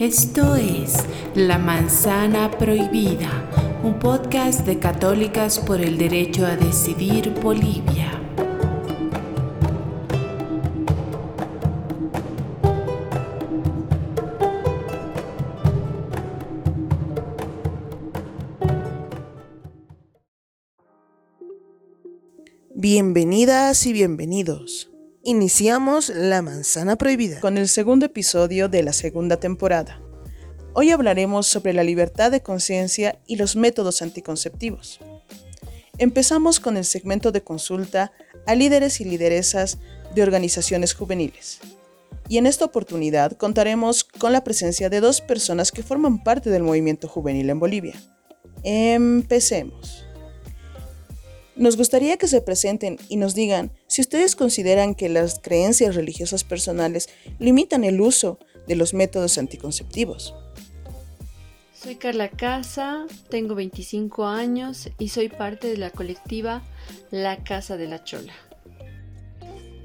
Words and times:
Esto 0.00 0.56
es 0.56 1.04
La 1.34 1.58
Manzana 1.58 2.50
Prohibida, 2.50 3.50
un 3.84 3.98
podcast 3.98 4.64
de 4.64 4.78
Católicas 4.78 5.58
por 5.58 5.80
el 5.80 5.98
Derecho 5.98 6.46
a 6.46 6.56
Decidir 6.56 7.34
Bolivia. 7.42 8.10
Bienvenidas 22.74 23.84
y 23.84 23.92
bienvenidos. 23.92 24.89
Iniciamos 25.22 26.08
La 26.08 26.40
Manzana 26.40 26.96
Prohibida 26.96 27.40
con 27.40 27.58
el 27.58 27.68
segundo 27.68 28.06
episodio 28.06 28.70
de 28.70 28.82
la 28.82 28.94
segunda 28.94 29.36
temporada. 29.36 30.00
Hoy 30.72 30.92
hablaremos 30.92 31.46
sobre 31.46 31.74
la 31.74 31.84
libertad 31.84 32.30
de 32.30 32.42
conciencia 32.42 33.18
y 33.26 33.36
los 33.36 33.54
métodos 33.54 34.00
anticonceptivos. 34.00 34.98
Empezamos 35.98 36.58
con 36.58 36.78
el 36.78 36.86
segmento 36.86 37.32
de 37.32 37.42
consulta 37.42 38.12
a 38.46 38.54
líderes 38.54 39.02
y 39.02 39.04
lideresas 39.04 39.76
de 40.14 40.22
organizaciones 40.22 40.94
juveniles. 40.94 41.60
Y 42.30 42.38
en 42.38 42.46
esta 42.46 42.64
oportunidad 42.64 43.36
contaremos 43.36 44.04
con 44.04 44.32
la 44.32 44.42
presencia 44.42 44.88
de 44.88 45.00
dos 45.00 45.20
personas 45.20 45.70
que 45.70 45.82
forman 45.82 46.24
parte 46.24 46.48
del 46.48 46.62
movimiento 46.62 47.08
juvenil 47.08 47.50
en 47.50 47.60
Bolivia. 47.60 47.94
Empecemos. 48.62 50.06
Nos 51.60 51.76
gustaría 51.76 52.16
que 52.16 52.26
se 52.26 52.40
presenten 52.40 52.96
y 53.10 53.18
nos 53.18 53.34
digan 53.34 53.70
si 53.86 54.00
ustedes 54.00 54.34
consideran 54.34 54.94
que 54.94 55.10
las 55.10 55.38
creencias 55.38 55.94
religiosas 55.94 56.42
personales 56.42 57.10
limitan 57.38 57.84
el 57.84 58.00
uso 58.00 58.38
de 58.66 58.76
los 58.76 58.94
métodos 58.94 59.36
anticonceptivos. 59.36 60.34
Soy 61.74 61.96
Carla 61.96 62.30
Casa, 62.30 63.04
tengo 63.28 63.54
25 63.54 64.24
años 64.24 64.88
y 64.98 65.10
soy 65.10 65.28
parte 65.28 65.68
de 65.68 65.76
la 65.76 65.90
colectiva 65.90 66.62
La 67.10 67.44
Casa 67.44 67.76
de 67.76 67.88
la 67.88 68.04
Chola. 68.04 68.32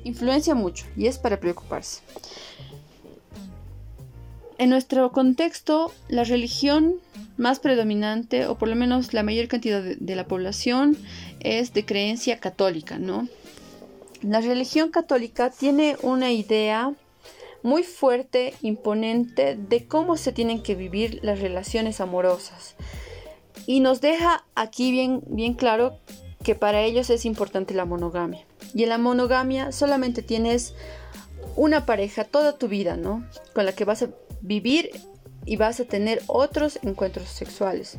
Influencia 0.05 0.55
mucho 0.55 0.85
y 0.95 1.07
es 1.07 1.17
para 1.17 1.41
preocuparse. 1.41 1.99
En 4.57 4.69
nuestro 4.69 5.11
contexto, 5.11 5.91
la 6.07 6.23
religión 6.23 7.01
más 7.37 7.59
predominante, 7.59 8.47
o 8.47 8.57
por 8.57 8.69
lo 8.69 8.75
menos 8.75 9.13
la 9.13 9.23
mayor 9.23 9.47
cantidad 9.49 9.83
de, 9.83 10.15
la 10.15 10.27
población, 10.27 10.97
es 11.45 11.73
de 11.73 11.85
creencia 11.85 12.39
católica, 12.39 12.97
¿no? 12.97 13.27
La 14.21 14.41
religión 14.41 14.89
católica 14.89 15.51
tiene 15.51 15.97
una 16.01 16.31
idea 16.31 16.93
muy 17.61 17.83
fuerte, 17.83 18.53
imponente, 18.61 19.55
de 19.55 19.87
cómo 19.87 20.17
se 20.17 20.31
tienen 20.31 20.61
que 20.61 20.75
vivir 20.75 21.19
las 21.23 21.39
relaciones 21.39 22.01
amorosas. 22.01 22.75
Y 23.65 23.79
nos 23.79 24.01
deja 24.01 24.45
aquí 24.55 24.91
bien, 24.91 25.23
bien 25.27 25.53
claro 25.53 25.97
que 26.43 26.55
para 26.55 26.81
ellos 26.81 27.09
es 27.09 27.25
importante 27.25 27.73
la 27.73 27.85
monogamia. 27.85 28.45
Y 28.73 28.83
en 28.83 28.89
la 28.89 28.97
monogamia 28.97 29.71
solamente 29.71 30.21
tienes 30.21 30.75
una 31.55 31.85
pareja 31.85 32.23
toda 32.23 32.57
tu 32.57 32.67
vida, 32.67 32.97
¿no? 32.97 33.25
Con 33.53 33.65
la 33.65 33.73
que 33.73 33.85
vas 33.85 34.03
a 34.03 34.09
vivir 34.41 34.91
y 35.45 35.57
vas 35.57 35.79
a 35.79 35.85
tener 35.85 36.21
otros 36.27 36.79
encuentros 36.83 37.29
sexuales. 37.29 37.97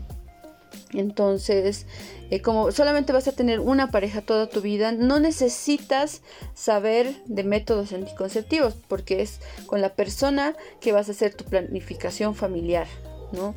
Entonces, 0.99 1.87
eh, 2.31 2.41
como 2.41 2.73
solamente 2.73 3.13
vas 3.13 3.29
a 3.29 3.33
tener 3.33 3.61
una 3.61 3.91
pareja 3.91 4.23
toda 4.23 4.49
tu 4.49 4.61
vida, 4.61 4.93
no 4.93 5.21
necesitas 5.21 6.23
saber 6.55 7.15
de 7.27 7.45
métodos 7.45 7.93
anticonceptivos, 7.93 8.75
porque 8.89 9.23
es 9.23 9.41
con 9.67 9.81
la 9.81 9.91
persona 9.91 10.57
que 10.81 10.93
vas 10.93 11.09
a 11.09 11.13
hacer 11.13 11.35
tu 11.35 11.45
planificación 11.45 12.35
familiar, 12.35 12.87
¿no? 13.33 13.55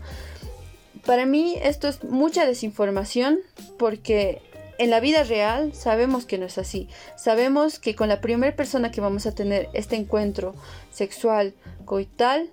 Para 1.06 1.26
mí 1.26 1.56
esto 1.64 1.88
es 1.88 2.04
mucha 2.04 2.46
desinformación, 2.46 3.40
porque 3.78 4.42
en 4.78 4.90
la 4.90 5.00
vida 5.00 5.24
real 5.24 5.74
sabemos 5.74 6.26
que 6.26 6.38
no 6.38 6.46
es 6.46 6.58
así. 6.58 6.90
Sabemos 7.18 7.80
que 7.80 7.96
con 7.96 8.10
la 8.10 8.22
primera 8.22 8.56
persona 8.56 8.92
que 8.92 9.02
vamos 9.02 9.26
a 9.26 9.34
tener 9.34 9.70
este 9.74 9.96
encuentro 9.96 10.56
sexual 10.92 11.54
coital, 11.86 12.50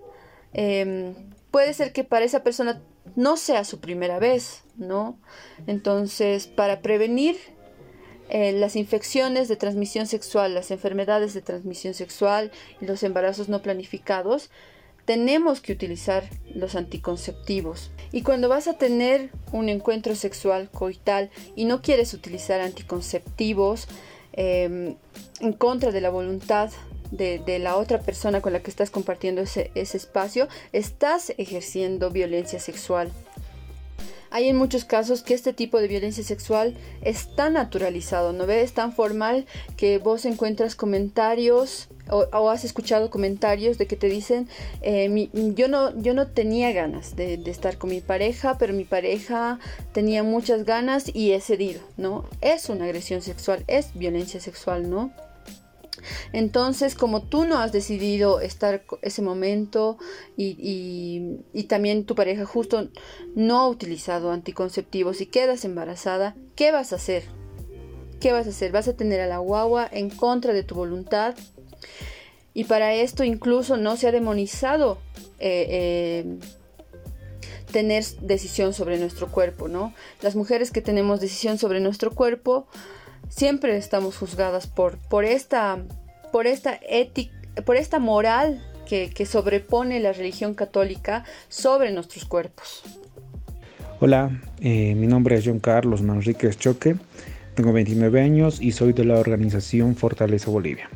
Em, 0.58 1.14
puede 1.50 1.74
ser 1.74 1.92
que 1.92 2.02
para 2.02 2.24
esa 2.24 2.42
persona 2.42 2.80
no 3.14 3.36
sea 3.36 3.64
su 3.64 3.80
primera 3.80 4.18
vez, 4.18 4.64
¿no? 4.76 5.18
Entonces, 5.66 6.46
para 6.46 6.82
prevenir 6.82 7.36
eh, 8.28 8.52
las 8.52 8.74
infecciones 8.74 9.48
de 9.48 9.56
transmisión 9.56 10.06
sexual, 10.06 10.54
las 10.54 10.70
enfermedades 10.70 11.32
de 11.34 11.42
transmisión 11.42 11.94
sexual 11.94 12.50
y 12.80 12.86
los 12.86 13.02
embarazos 13.02 13.48
no 13.48 13.62
planificados, 13.62 14.50
tenemos 15.04 15.60
que 15.60 15.72
utilizar 15.72 16.28
los 16.52 16.74
anticonceptivos. 16.74 17.92
Y 18.10 18.22
cuando 18.22 18.48
vas 18.48 18.66
a 18.66 18.76
tener 18.76 19.30
un 19.52 19.68
encuentro 19.68 20.16
sexual 20.16 20.68
coital 20.70 21.30
y 21.54 21.64
no 21.64 21.80
quieres 21.80 22.12
utilizar 22.12 22.60
anticonceptivos 22.60 23.86
em, 24.32 24.96
en 25.40 25.52
contra 25.52 25.92
de 25.92 26.00
la 26.00 26.10
voluntad 26.10 26.70
de, 27.10 27.58
la 27.58 27.76
otra 27.76 28.00
persona 28.00 28.40
con 28.40 28.52
la 28.52 28.60
que 28.60 28.70
estás 28.70 28.90
compartiendo 28.90 29.42
ese, 29.42 29.70
espacio, 29.74 30.48
estás 30.72 31.32
ejerciendo 31.38 32.10
violencia 32.10 32.60
sexual. 32.60 33.10
Hay 34.30 34.48
en 34.48 34.56
muchos 34.56 34.84
casos 34.84 35.22
que 35.22 35.34
este 35.34 35.52
tipo 35.52 35.78
de 35.78 35.88
violencia 35.88 36.22
sexual 36.22 36.76
es 37.00 37.34
tan 37.36 37.54
naturalizado, 37.54 38.32
¿no 38.32 38.44
ves? 38.44 38.64
Es 38.64 38.72
tan 38.74 38.92
formal 38.92 39.46
que 39.76 39.98
vos 39.98 40.24
encuentras 40.24 40.74
comentarios 40.74 41.88
o, 42.08 42.50
has 42.50 42.64
escuchado 42.64 43.10
comentarios 43.10 43.78
de 43.78 43.86
que 43.86 43.96
te 43.96 44.08
dicen, 44.08 44.48
eh, 44.82 45.28
yo, 45.54 45.68
no, 45.68 45.98
yo 46.00 46.14
no 46.14 46.28
tenía 46.28 46.72
ganas 46.72 47.16
de, 47.16 47.36
de, 47.36 47.50
estar 47.50 47.78
con 47.78 47.90
mi 47.90 48.00
pareja, 48.00 48.58
pero 48.58 48.72
mi 48.74 48.84
pareja 48.84 49.58
tenía 49.92 50.22
muchas 50.22 50.64
ganas 50.64 51.12
y 51.14 51.32
he 51.32 51.40
cedido, 51.40 51.80
¿no? 51.96 52.24
Es 52.40 52.68
una 52.68 52.84
agresión 52.84 53.22
sexual, 53.22 53.64
es 53.66 53.90
violencia 53.94 54.40
sexual, 54.40 54.88
¿no? 54.88 55.12
Entonces, 56.32 56.94
como 56.94 57.22
tú 57.22 57.44
no 57.44 57.58
has 57.58 57.72
decidido 57.72 58.40
estar 58.40 58.84
ese 59.02 59.22
momento 59.22 59.98
y, 60.36 61.38
también 61.68 62.04
tu 62.04 62.14
pareja 62.14 62.44
justo 62.46 62.88
no 63.34 63.58
ha 63.58 63.68
utilizado 63.68 64.30
anticonceptivos 64.30 65.20
y 65.20 65.26
quedas 65.26 65.64
embarazada, 65.64 66.36
¿qué 66.54 66.72
vas 66.72 66.92
a 66.92 66.96
hacer? 66.96 67.24
¿Qué 68.20 68.32
vas 68.32 68.46
a 68.46 68.50
hacer? 68.50 68.72
Vas 68.72 68.88
a 68.88 68.96
tener 68.96 69.20
a 69.20 69.26
la 69.26 69.38
guagua 69.38 69.88
en 69.90 70.10
contra 70.10 70.52
de 70.52 70.62
tu 70.62 70.74
voluntad. 70.74 71.34
Y 72.54 72.64
para 72.64 72.94
esto 72.94 73.24
incluso 73.24 73.76
no 73.76 73.96
se 73.96 74.08
ha 74.08 74.12
demonizado 74.12 74.98
eh, 75.38 75.66
eh, 75.68 76.38
tener 77.70 78.04
decisión 78.22 78.72
sobre 78.72 78.98
nuestro 78.98 79.30
cuerpo, 79.30 79.68
¿no? 79.68 79.92
Las 80.22 80.36
mujeres 80.36 80.70
que 80.70 80.80
tenemos 80.80 81.20
decisión 81.20 81.58
sobre 81.58 81.80
nuestro 81.80 82.12
cuerpo 82.12 82.66
siempre 83.28 83.76
estamos 83.76 84.16
juzgadas 84.16 84.66
por, 84.66 84.98
por 84.98 85.24
esta, 85.24 85.78
por 86.32 86.46
esta 86.46 86.78
ética, 86.88 87.34
por 87.64 87.76
esta 87.76 87.98
moral 87.98 88.62
que, 88.86 89.26
sobrepone 89.26 90.00
la 90.00 90.12
religión 90.12 90.54
católica 90.54 91.24
sobre 91.48 91.92
nuestros 91.92 92.24
cuerpos. 92.24 92.82
Hola, 94.00 94.40
eh, 94.60 94.94
mi 94.94 95.06
nombre 95.06 95.36
es 95.36 95.44
John 95.44 95.58
Carlos 95.58 96.02
Manríquez 96.02 96.58
Choque, 96.58 96.96
tengo 97.54 97.72
29 97.72 98.20
años 98.20 98.60
y 98.60 98.72
soy 98.72 98.92
de 98.92 99.04
la 99.04 99.18
organización 99.18 99.96
Fortaleza 99.96 100.50
Bolivia. 100.50 100.88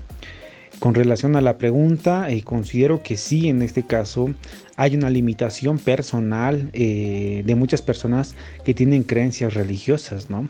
Con 0.78 0.94
relación 0.94 1.36
a 1.36 1.40
la 1.40 1.58
pregunta, 1.58 2.30
eh, 2.30 2.42
considero 2.42 3.02
que 3.02 3.16
sí, 3.16 3.48
en 3.48 3.60
este 3.60 3.82
caso 3.82 4.30
hay 4.76 4.94
una 4.94 5.10
limitación 5.10 5.78
personal 5.78 6.70
eh, 6.72 7.42
de 7.44 7.54
muchas 7.54 7.82
personas 7.82 8.34
que 8.64 8.72
tienen 8.72 9.02
creencias 9.02 9.54
religiosas, 9.54 10.30
¿no? 10.30 10.48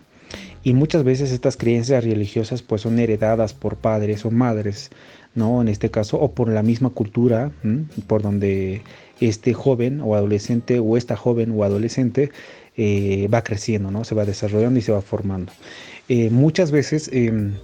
Y 0.62 0.74
muchas 0.74 1.04
veces 1.04 1.32
estas 1.32 1.56
creencias 1.56 2.04
religiosas 2.04 2.62
pues 2.62 2.82
son 2.82 2.98
heredadas 2.98 3.54
por 3.54 3.76
padres 3.76 4.24
o 4.24 4.30
madres, 4.30 4.90
¿no? 5.34 5.62
En 5.62 5.68
este 5.68 5.90
caso, 5.90 6.18
o 6.20 6.32
por 6.32 6.48
la 6.48 6.62
misma 6.62 6.90
cultura, 6.90 7.50
por 8.06 8.22
donde 8.22 8.82
este 9.20 9.54
joven 9.54 10.00
o 10.02 10.14
adolescente 10.14 10.78
o 10.78 10.96
esta 10.96 11.16
joven 11.16 11.52
o 11.56 11.64
adolescente 11.64 12.30
eh, 12.76 13.28
va 13.32 13.42
creciendo, 13.42 13.90
¿no? 13.90 14.04
Se 14.04 14.14
va 14.14 14.24
desarrollando 14.24 14.78
y 14.78 14.82
se 14.82 14.92
va 14.92 15.00
formando. 15.00 15.52
Eh, 16.08 16.30
muchas 16.30 16.70
veces 16.70 17.08
em, 17.12 17.54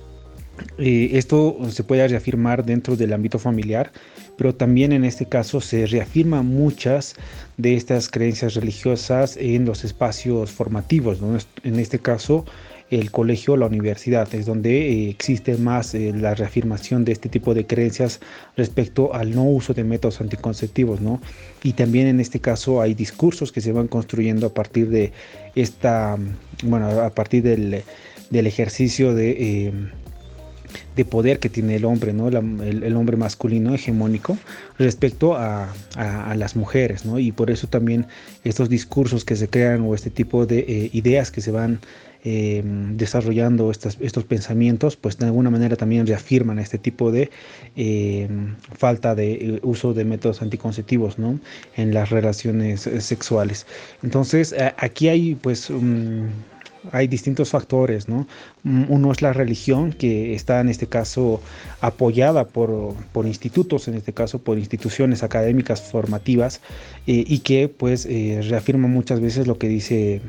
eh, 0.78 1.10
esto 1.12 1.58
se 1.70 1.84
puede 1.84 2.06
reafirmar 2.06 2.64
dentro 2.64 2.96
del 2.96 3.12
ámbito 3.12 3.38
familiar, 3.38 3.92
pero 4.36 4.54
también 4.54 4.92
en 4.92 5.04
este 5.04 5.26
caso 5.26 5.60
se 5.60 5.86
reafirman 5.86 6.46
muchas 6.46 7.14
de 7.56 7.74
estas 7.74 8.08
creencias 8.08 8.54
religiosas 8.54 9.36
en 9.36 9.64
los 9.64 9.84
espacios 9.84 10.50
formativos, 10.50 11.20
¿no? 11.20 11.36
En 11.62 11.78
este 11.78 11.98
caso, 11.98 12.44
el 12.90 13.10
colegio 13.10 13.54
o 13.54 13.56
la 13.56 13.66
universidad, 13.66 14.32
es 14.34 14.46
donde 14.46 14.90
eh, 14.90 15.10
existe 15.10 15.56
más 15.56 15.94
eh, 15.94 16.12
la 16.14 16.34
reafirmación 16.34 17.04
de 17.04 17.12
este 17.12 17.28
tipo 17.28 17.54
de 17.54 17.66
creencias 17.66 18.20
respecto 18.56 19.14
al 19.14 19.34
no 19.34 19.44
uso 19.44 19.74
de 19.74 19.82
métodos 19.82 20.20
anticonceptivos, 20.20 21.00
¿no? 21.00 21.20
Y 21.62 21.72
también 21.72 22.06
en 22.06 22.20
este 22.20 22.40
caso 22.40 22.80
hay 22.80 22.94
discursos 22.94 23.50
que 23.50 23.60
se 23.60 23.72
van 23.72 23.88
construyendo 23.88 24.46
a 24.46 24.54
partir 24.54 24.88
de 24.88 25.12
esta, 25.54 26.16
bueno, 26.62 26.88
a 27.00 27.10
partir 27.10 27.42
del, 27.42 27.82
ejercicio 28.30 29.14
de... 29.14 29.30
Eh, 29.30 29.72
de 30.94 31.04
poder 31.04 31.38
que 31.38 31.48
tiene 31.48 31.76
el 31.76 31.84
hombre, 31.84 32.12
¿no? 32.12 32.28
el, 32.28 32.96
hombre 32.96 33.16
masculino 33.16 33.74
hegemónico 33.74 34.36
respecto 34.78 35.34
a, 35.36 35.72
las 36.34 36.56
mujeres, 36.56 37.06
¿no? 37.06 37.18
Y 37.18 37.32
por 37.32 37.50
eso 37.50 37.66
también 37.66 38.06
estos 38.44 38.68
discursos 38.68 39.24
que 39.24 39.36
se 39.36 39.48
crean 39.48 39.82
o 39.82 39.94
este 39.94 40.10
tipo 40.10 40.44
de 40.44 40.90
ideas 40.92 41.30
que 41.30 41.40
se 41.40 41.50
van 41.50 41.78
eh, 42.28 42.60
desarrollando 42.64 43.70
estos, 43.70 44.24
pensamientos, 44.24 44.96
pues 44.96 45.16
de 45.16 45.26
alguna 45.26 45.48
manera 45.48 45.76
también 45.76 46.06
reafirman 46.06 46.58
este 46.58 46.76
tipo 46.76 47.12
de 47.12 47.30
eh, 47.76 48.28
falta 48.76 49.14
de 49.14 49.60
uso 49.62 49.94
de 49.94 50.04
métodos 50.04 50.42
anticonceptivos, 50.42 51.20
¿no? 51.20 51.38
En 51.76 51.94
las 51.94 52.10
relaciones 52.10 52.80
sexuales. 52.98 53.66
Entonces, 54.02 54.52
aquí 54.76 55.08
hay 55.08 55.36
pues 55.36 55.70
hay 56.92 57.06
distintos 57.06 57.50
factores, 57.50 58.08
¿no? 58.08 58.26
Uno 58.64 59.12
es 59.12 59.22
la 59.22 59.32
religión, 59.32 59.92
que 59.92 60.34
está 60.34 60.60
en 60.60 60.68
este 60.68 60.86
caso 60.86 61.40
apoyada 61.80 62.46
por, 62.46 62.94
institutos, 63.24 63.88
en 63.88 63.94
este 63.94 64.12
caso 64.12 64.38
por 64.38 64.58
instituciones 64.58 65.22
académicas 65.22 65.82
formativas, 65.82 66.60
eh, 67.06 67.24
y 67.26 67.40
que 67.40 67.68
pues 67.68 68.06
eh, 68.06 68.40
reafirma 68.48 68.88
muchas 68.88 69.20
veces 69.20 69.46
lo 69.46 69.58
que 69.58 69.68
dice 69.68 70.20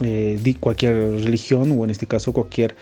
eh, 0.00 0.56
cualquier 0.60 0.94
religión, 1.22 1.72
o 1.78 1.84
en 1.84 1.90
este 1.90 2.06
caso 2.06 2.32
cualquier, 2.32 2.74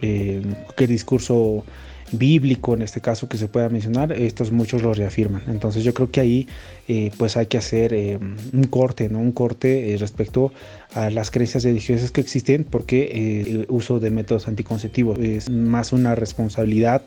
cualquier 0.00 0.88
discurso 0.88 1.64
bíblico 2.12 2.74
en 2.74 2.82
este 2.82 3.00
caso 3.00 3.28
que 3.28 3.36
se 3.36 3.48
pueda 3.48 3.68
mencionar, 3.68 4.12
estos 4.12 4.50
muchos 4.52 4.82
lo 4.82 4.94
reafirman. 4.94 5.42
Entonces 5.48 5.84
yo 5.84 5.94
creo 5.94 6.10
que 6.10 6.20
ahí 6.20 6.48
eh, 6.88 7.10
pues 7.16 7.36
hay 7.36 7.46
que 7.46 7.58
hacer 7.58 7.92
eh, 7.94 8.18
un 8.52 8.64
corte, 8.64 9.08
¿no? 9.08 9.18
Un 9.18 9.32
corte 9.32 9.92
eh, 9.92 9.98
respecto 9.98 10.52
a 10.94 11.10
las 11.10 11.30
creencias 11.30 11.64
religiosas 11.64 12.10
que 12.10 12.20
existen 12.20 12.64
porque 12.64 13.44
el 13.46 13.66
uso 13.68 14.00
de 14.00 14.10
métodos 14.10 14.48
anticonceptivos 14.48 15.18
es 15.18 15.50
más 15.50 15.92
una 15.92 16.14
responsabilidad 16.14 17.02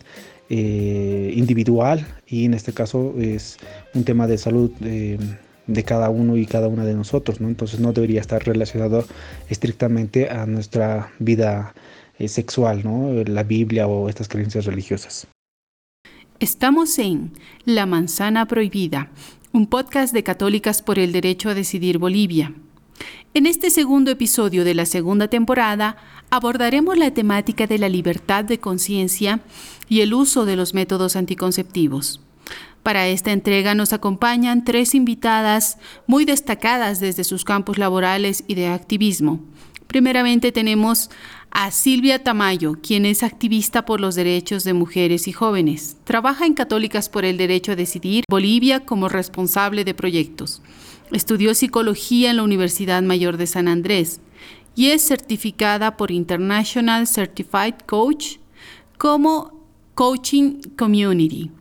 individual 0.49 2.05
y 2.27 2.45
en 2.45 2.53
este 2.53 2.73
caso 2.73 3.15
es 3.17 3.57
un 3.95 4.03
tema 4.03 4.27
de 4.27 4.37
salud 4.37 4.71
de 5.67 5.83
cada 5.83 6.09
uno 6.09 6.37
y 6.37 6.45
cada 6.45 6.67
una 6.67 6.85
de 6.85 6.93
nosotros, 6.93 7.39
¿no? 7.39 7.47
Entonces 7.47 7.79
no 7.79 7.93
debería 7.93 8.21
estar 8.21 8.43
relacionado 8.43 9.05
estrictamente 9.49 10.29
a 10.29 10.45
nuestra 10.45 11.11
vida 11.19 11.73
eh, 12.19 12.27
sexual, 12.27 12.83
¿no? 12.83 13.11
la 13.25 13.43
Biblia 13.43 13.87
o 13.87 14.09
estas 14.09 14.27
creencias 14.27 14.65
religiosas. 14.65 15.27
Estamos 16.39 16.99
en 16.99 17.31
La 17.65 17.85
Manzana 17.85 18.45
Prohibida, 18.47 19.09
un 19.51 19.67
podcast 19.67 20.13
de 20.13 20.23
Católicas 20.23 20.81
por 20.81 20.99
el 20.99 21.11
Derecho 21.11 21.49
a 21.49 21.53
Decidir 21.53 21.97
Bolivia. 21.97 22.53
En 23.33 23.45
este 23.45 23.71
segundo 23.71 24.11
episodio 24.11 24.63
de 24.63 24.75
la 24.75 24.85
segunda 24.85 25.27
temporada 25.27 25.97
abordaremos 26.29 26.97
la 26.97 27.11
temática 27.11 27.65
de 27.65 27.79
la 27.79 27.89
libertad 27.89 28.43
de 28.43 28.59
conciencia 28.59 29.39
y 29.89 30.01
el 30.01 30.13
uso 30.13 30.45
de 30.45 30.55
los 30.55 30.73
métodos 30.73 31.15
anticonceptivos. 31.15 32.21
Para 32.83 33.07
esta 33.07 33.31
entrega 33.31 33.75
nos 33.75 33.93
acompañan 33.93 34.65
tres 34.65 34.93
invitadas 34.93 35.77
muy 36.05 36.25
destacadas 36.25 36.99
desde 36.99 37.23
sus 37.23 37.45
campos 37.45 37.77
laborales 37.77 38.43
y 38.47 38.55
de 38.55 38.67
activismo. 38.67 39.39
Primeramente 39.87 40.51
tenemos 40.51 41.09
a 41.49 41.71
Silvia 41.71 42.23
Tamayo, 42.23 42.79
quien 42.81 43.05
es 43.05 43.23
activista 43.23 43.85
por 43.85 44.01
los 44.01 44.15
derechos 44.15 44.63
de 44.63 44.73
mujeres 44.73 45.27
y 45.27 45.31
jóvenes. 45.31 45.97
Trabaja 46.03 46.45
en 46.45 46.55
Católicas 46.55 47.09
por 47.09 47.23
el 47.25 47.37
Derecho 47.37 47.71
a 47.71 47.75
Decidir 47.75 48.25
Bolivia 48.27 48.81
como 48.81 49.07
responsable 49.07 49.85
de 49.85 49.93
proyectos. 49.93 50.61
Estudió 51.11 51.53
psicología 51.53 52.31
en 52.31 52.37
la 52.37 52.43
Universidad 52.43 53.03
Mayor 53.03 53.37
de 53.37 53.47
San 53.47 53.67
Andrés 53.67 54.19
y 54.75 54.87
es 54.87 55.07
certificada 55.07 55.95
por 55.95 56.11
International 56.11 57.07
Certified 57.07 57.75
Coach 57.85 58.37
como 58.97 59.63
Coaching 59.93 60.59
Community. 60.75 61.51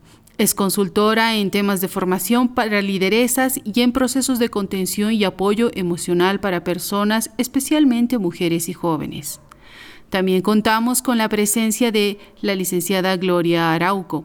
Es 0.42 0.56
consultora 0.56 1.36
en 1.36 1.52
temas 1.52 1.80
de 1.80 1.86
formación 1.86 2.48
para 2.48 2.82
lideresas 2.82 3.60
y 3.62 3.80
en 3.80 3.92
procesos 3.92 4.40
de 4.40 4.48
contención 4.48 5.12
y 5.12 5.22
apoyo 5.22 5.70
emocional 5.72 6.40
para 6.40 6.64
personas, 6.64 7.30
especialmente 7.38 8.18
mujeres 8.18 8.68
y 8.68 8.72
jóvenes. 8.72 9.40
También 10.10 10.42
contamos 10.42 11.00
con 11.00 11.16
la 11.16 11.28
presencia 11.28 11.92
de 11.92 12.18
la 12.40 12.56
licenciada 12.56 13.16
Gloria 13.18 13.72
Arauco. 13.72 14.24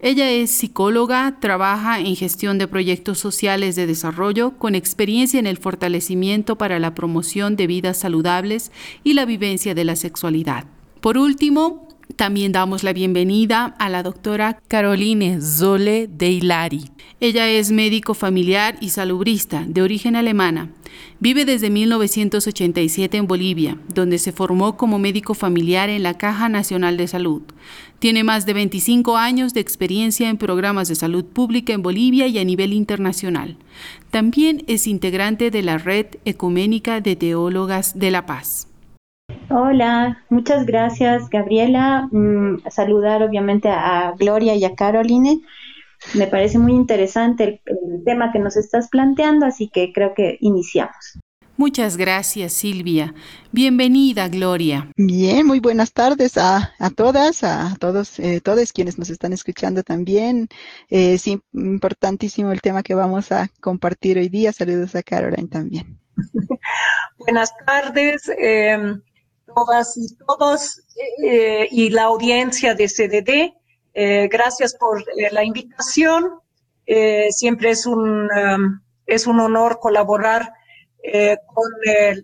Ella 0.00 0.32
es 0.32 0.50
psicóloga, 0.50 1.38
trabaja 1.38 2.00
en 2.00 2.16
gestión 2.16 2.58
de 2.58 2.66
proyectos 2.66 3.20
sociales 3.20 3.76
de 3.76 3.86
desarrollo 3.86 4.58
con 4.58 4.74
experiencia 4.74 5.38
en 5.38 5.46
el 5.46 5.58
fortalecimiento 5.58 6.58
para 6.58 6.80
la 6.80 6.92
promoción 6.92 7.54
de 7.54 7.68
vidas 7.68 7.98
saludables 7.98 8.72
y 9.04 9.12
la 9.12 9.26
vivencia 9.26 9.76
de 9.76 9.84
la 9.84 9.94
sexualidad. 9.94 10.64
Por 11.00 11.18
último, 11.18 11.86
también 12.16 12.52
damos 12.52 12.82
la 12.82 12.92
bienvenida 12.92 13.74
a 13.78 13.88
la 13.88 14.02
doctora 14.02 14.58
Caroline 14.68 15.40
Zole 15.40 16.08
de 16.08 16.30
Hilari. 16.30 16.90
Ella 17.20 17.48
es 17.48 17.70
médico 17.70 18.14
familiar 18.14 18.76
y 18.80 18.90
salubrista 18.90 19.64
de 19.66 19.82
origen 19.82 20.16
alemana. 20.16 20.70
Vive 21.20 21.44
desde 21.44 21.70
1987 21.70 23.16
en 23.16 23.26
Bolivia, 23.26 23.78
donde 23.94 24.18
se 24.18 24.32
formó 24.32 24.76
como 24.76 24.98
médico 24.98 25.34
familiar 25.34 25.88
en 25.88 26.02
la 26.02 26.18
Caja 26.18 26.48
Nacional 26.48 26.96
de 26.96 27.08
Salud. 27.08 27.42
Tiene 27.98 28.24
más 28.24 28.46
de 28.46 28.54
25 28.54 29.16
años 29.16 29.54
de 29.54 29.60
experiencia 29.60 30.28
en 30.28 30.36
programas 30.36 30.88
de 30.88 30.96
salud 30.96 31.24
pública 31.24 31.72
en 31.72 31.82
Bolivia 31.82 32.26
y 32.26 32.38
a 32.38 32.44
nivel 32.44 32.72
internacional. 32.72 33.56
También 34.10 34.64
es 34.66 34.86
integrante 34.86 35.50
de 35.50 35.62
la 35.62 35.78
Red 35.78 36.06
Ecuménica 36.24 37.00
de 37.00 37.14
Teólogas 37.14 37.98
de 37.98 38.10
la 38.10 38.26
Paz. 38.26 38.66
Hola, 39.54 40.24
muchas 40.30 40.64
gracias 40.64 41.28
Gabriela. 41.28 42.08
Mm, 42.10 42.62
saludar 42.70 43.22
obviamente 43.22 43.68
a 43.68 44.14
Gloria 44.18 44.54
y 44.54 44.64
a 44.64 44.74
Caroline. 44.74 45.42
Me 46.14 46.26
parece 46.26 46.58
muy 46.58 46.72
interesante 46.72 47.60
el, 47.66 48.04
tema 48.04 48.32
que 48.32 48.38
nos 48.38 48.56
estás 48.56 48.88
planteando, 48.88 49.44
así 49.44 49.68
que 49.68 49.92
creo 49.92 50.14
que 50.14 50.38
iniciamos. 50.40 51.18
Muchas 51.58 51.98
gracias, 51.98 52.54
Silvia. 52.54 53.12
Bienvenida, 53.52 54.26
Gloria. 54.28 54.88
Bien, 54.96 55.46
muy 55.46 55.60
buenas 55.60 55.92
tardes 55.92 56.38
a, 56.38 56.72
todas, 56.96 57.44
a 57.44 57.76
todos, 57.78 58.18
eh, 58.20 58.40
todos 58.40 58.72
quienes 58.72 58.98
nos 58.98 59.10
están 59.10 59.34
escuchando 59.34 59.82
también. 59.82 60.48
Eh, 60.88 61.12
es 61.12 61.26
importantísimo 61.26 62.52
el 62.52 62.62
tema 62.62 62.82
que 62.82 62.94
vamos 62.94 63.30
a 63.32 63.48
compartir 63.60 64.16
hoy 64.16 64.30
día. 64.30 64.50
Saludos 64.54 64.94
a 64.94 65.02
Caroline 65.02 65.48
también. 65.48 65.98
buenas 67.18 67.52
tardes. 67.66 68.30
Eh, 68.40 68.96
todas 69.54 69.96
y 69.96 70.16
todos 70.16 70.82
eh, 71.22 71.68
y 71.70 71.90
la 71.90 72.04
audiencia 72.04 72.74
de 72.74 72.88
CDD. 72.88 73.54
Eh, 73.94 74.28
gracias 74.28 74.74
por 74.74 75.00
eh, 75.16 75.28
la 75.30 75.44
invitación. 75.44 76.40
siempre 77.30 77.70
es 77.70 77.86
un, 77.86 78.28
um, 78.30 78.80
es 79.06 79.26
un 79.26 79.40
honor 79.40 79.78
colaborar 79.80 80.52
eh, 81.04 81.36
con 81.46 81.64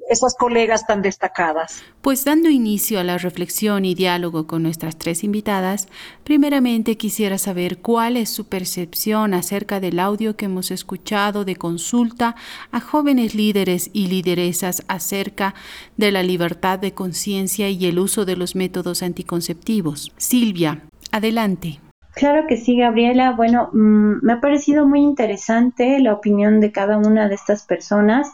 esas 0.08 0.36
colegas 0.36 0.86
tan 0.86 1.02
destacadas. 1.02 1.82
Pues 2.00 2.24
dando 2.24 2.48
inicio 2.48 3.00
a 3.00 3.04
la 3.04 3.18
reflexión 3.18 3.84
y 3.84 3.94
diálogo 3.94 4.46
con 4.46 4.62
nuestras 4.62 4.96
tres 4.96 5.24
invitadas, 5.24 5.88
primeramente 6.24 6.96
quisiera 6.96 7.38
saber 7.38 7.78
cuál 7.78 8.16
es 8.16 8.30
su 8.30 8.48
percepción 8.48 9.34
acerca 9.34 9.80
del 9.80 9.98
audio 9.98 10.36
que 10.36 10.44
hemos 10.44 10.70
escuchado 10.70 11.44
de 11.44 11.56
consulta 11.56 12.36
a 12.70 12.80
jóvenes 12.80 13.34
líderes 13.34 13.90
y 13.92 14.06
lideresas 14.06 14.84
acerca 14.88 15.54
de 15.96 16.12
la 16.12 16.22
libertad 16.22 16.78
de 16.78 16.92
conciencia 16.92 17.68
y 17.68 17.86
el 17.86 17.98
uso 17.98 18.24
de 18.24 18.36
los 18.36 18.54
métodos 18.54 19.02
anticonceptivos. 19.02 20.12
Silvia, 20.16 20.82
adelante. 21.10 21.80
Claro 22.14 22.46
que 22.48 22.56
sí, 22.56 22.76
Gabriela. 22.76 23.32
Bueno, 23.32 23.70
mm, 23.72 24.24
me 24.24 24.32
ha 24.32 24.40
parecido 24.40 24.86
muy 24.86 25.00
interesante 25.00 26.00
la 26.00 26.12
opinión 26.12 26.60
de 26.60 26.72
cada 26.72 26.98
una 26.98 27.28
de 27.28 27.36
estas 27.36 27.64
personas 27.64 28.28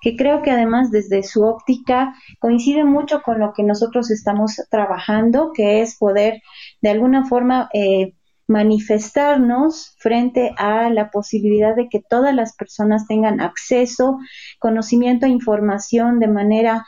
que 0.00 0.16
creo 0.16 0.42
que 0.42 0.50
además 0.50 0.90
desde 0.90 1.22
su 1.22 1.44
óptica 1.44 2.14
coincide 2.38 2.84
mucho 2.84 3.22
con 3.22 3.38
lo 3.38 3.52
que 3.52 3.62
nosotros 3.62 4.10
estamos 4.10 4.56
trabajando, 4.70 5.52
que 5.52 5.82
es 5.82 5.96
poder 5.96 6.42
de 6.80 6.90
alguna 6.90 7.26
forma 7.26 7.68
eh, 7.72 8.14
manifestarnos 8.50 9.94
frente 9.98 10.52
a 10.56 10.90
la 10.90 11.10
posibilidad 11.10 11.76
de 11.76 11.88
que 11.88 12.00
todas 12.00 12.34
las 12.34 12.56
personas 12.56 13.06
tengan 13.06 13.40
acceso, 13.40 14.18
conocimiento 14.58 15.24
e 15.24 15.28
información 15.28 16.18
de 16.18 16.26
manera 16.26 16.84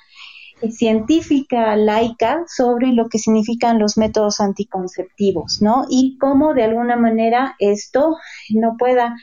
eh, 0.60 0.72
científica, 0.72 1.76
laica, 1.76 2.44
sobre 2.48 2.88
lo 2.88 3.08
que 3.08 3.18
significan 3.18 3.78
los 3.78 3.96
métodos 3.96 4.40
anticonceptivos, 4.40 5.62
¿no? 5.62 5.86
Y 5.88 6.18
cómo 6.18 6.52
de 6.52 6.64
alguna 6.64 6.96
manera 6.96 7.54
esto 7.60 8.16
no 8.50 8.76
pueda 8.76 9.14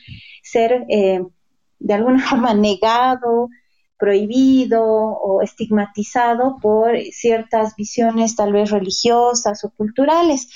ser 0.41 0.85
eh, 0.87 1.21
de 1.79 1.93
alguna 1.93 2.19
forma 2.29 2.53
negado, 2.53 3.49
prohibido 3.99 4.81
o 4.81 5.41
estigmatizado 5.41 6.57
por 6.61 6.97
ciertas 7.11 7.75
visiones 7.75 8.35
tal 8.35 8.53
vez 8.53 8.71
religiosas 8.71 9.63
o 9.65 9.69
culturales 9.69 10.49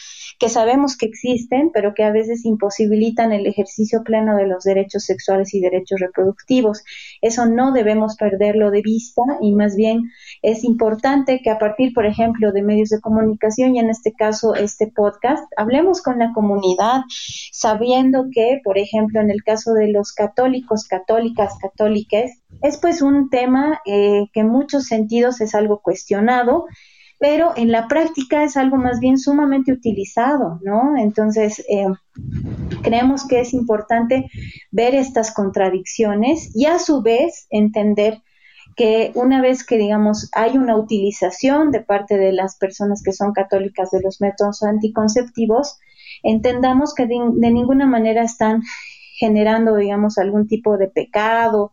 que 0.43 0.49
sabemos 0.49 0.97
que 0.97 1.05
existen, 1.05 1.71
pero 1.73 1.93
que 1.93 2.03
a 2.03 2.11
veces 2.11 2.43
imposibilitan 2.43 3.31
el 3.31 3.47
ejercicio 3.47 4.03
pleno 4.03 4.35
de 4.35 4.45
los 4.45 4.65
derechos 4.65 5.05
sexuales 5.05 5.53
y 5.53 5.61
derechos 5.61 6.01
reproductivos. 6.01 6.83
Eso 7.21 7.45
no 7.45 7.71
debemos 7.71 8.17
perderlo 8.17 8.69
de 8.69 8.81
vista 8.81 9.21
y 9.39 9.53
más 9.53 9.77
bien 9.77 10.11
es 10.41 10.65
importante 10.65 11.39
que 11.41 11.49
a 11.49 11.59
partir, 11.59 11.93
por 11.93 12.05
ejemplo, 12.05 12.51
de 12.51 12.61
medios 12.61 12.89
de 12.89 12.99
comunicación 12.99 13.77
y 13.77 13.79
en 13.79 13.89
este 13.89 14.11
caso 14.11 14.53
este 14.53 14.87
podcast, 14.87 15.45
hablemos 15.55 16.01
con 16.01 16.19
la 16.19 16.33
comunidad, 16.33 17.03
sabiendo 17.53 18.25
que, 18.29 18.59
por 18.65 18.77
ejemplo, 18.77 19.21
en 19.21 19.31
el 19.31 19.43
caso 19.45 19.71
de 19.71 19.93
los 19.93 20.11
católicos, 20.11 20.87
católicas, 20.89 21.53
católicas, 21.61 22.31
es 22.61 22.77
pues 22.79 23.01
un 23.01 23.29
tema 23.29 23.79
eh, 23.85 24.25
que 24.33 24.41
en 24.41 24.49
muchos 24.49 24.87
sentidos 24.87 25.39
es 25.39 25.55
algo 25.55 25.79
cuestionado 25.79 26.65
pero 27.23 27.53
en 27.55 27.71
la 27.71 27.87
práctica 27.87 28.43
es 28.43 28.57
algo 28.57 28.75
más 28.75 28.99
bien 28.99 29.17
sumamente 29.17 29.71
utilizado, 29.71 30.59
¿no? 30.61 30.97
Entonces, 30.97 31.63
eh, 31.69 31.87
creemos 32.81 33.25
que 33.25 33.39
es 33.39 33.53
importante 33.53 34.29
ver 34.71 34.93
estas 34.93 35.33
contradicciones 35.33 36.53
y 36.53 36.65
a 36.65 36.79
su 36.79 37.01
vez 37.01 37.47
entender 37.49 38.21
que 38.75 39.13
una 39.15 39.41
vez 39.41 39.65
que, 39.65 39.77
digamos, 39.77 40.29
hay 40.33 40.57
una 40.57 40.75
utilización 40.75 41.71
de 41.71 41.79
parte 41.79 42.17
de 42.17 42.33
las 42.33 42.57
personas 42.57 43.01
que 43.01 43.13
son 43.13 43.31
católicas 43.31 43.89
de 43.91 44.01
los 44.01 44.19
métodos 44.19 44.61
anticonceptivos, 44.61 45.79
entendamos 46.23 46.93
que 46.93 47.07
de, 47.07 47.19
ninguna 47.51 47.85
manera 47.85 48.23
están 48.23 48.63
generando, 49.17 49.77
digamos, 49.77 50.17
algún 50.17 50.45
tipo 50.45 50.77
de 50.77 50.89
pecado, 50.89 51.71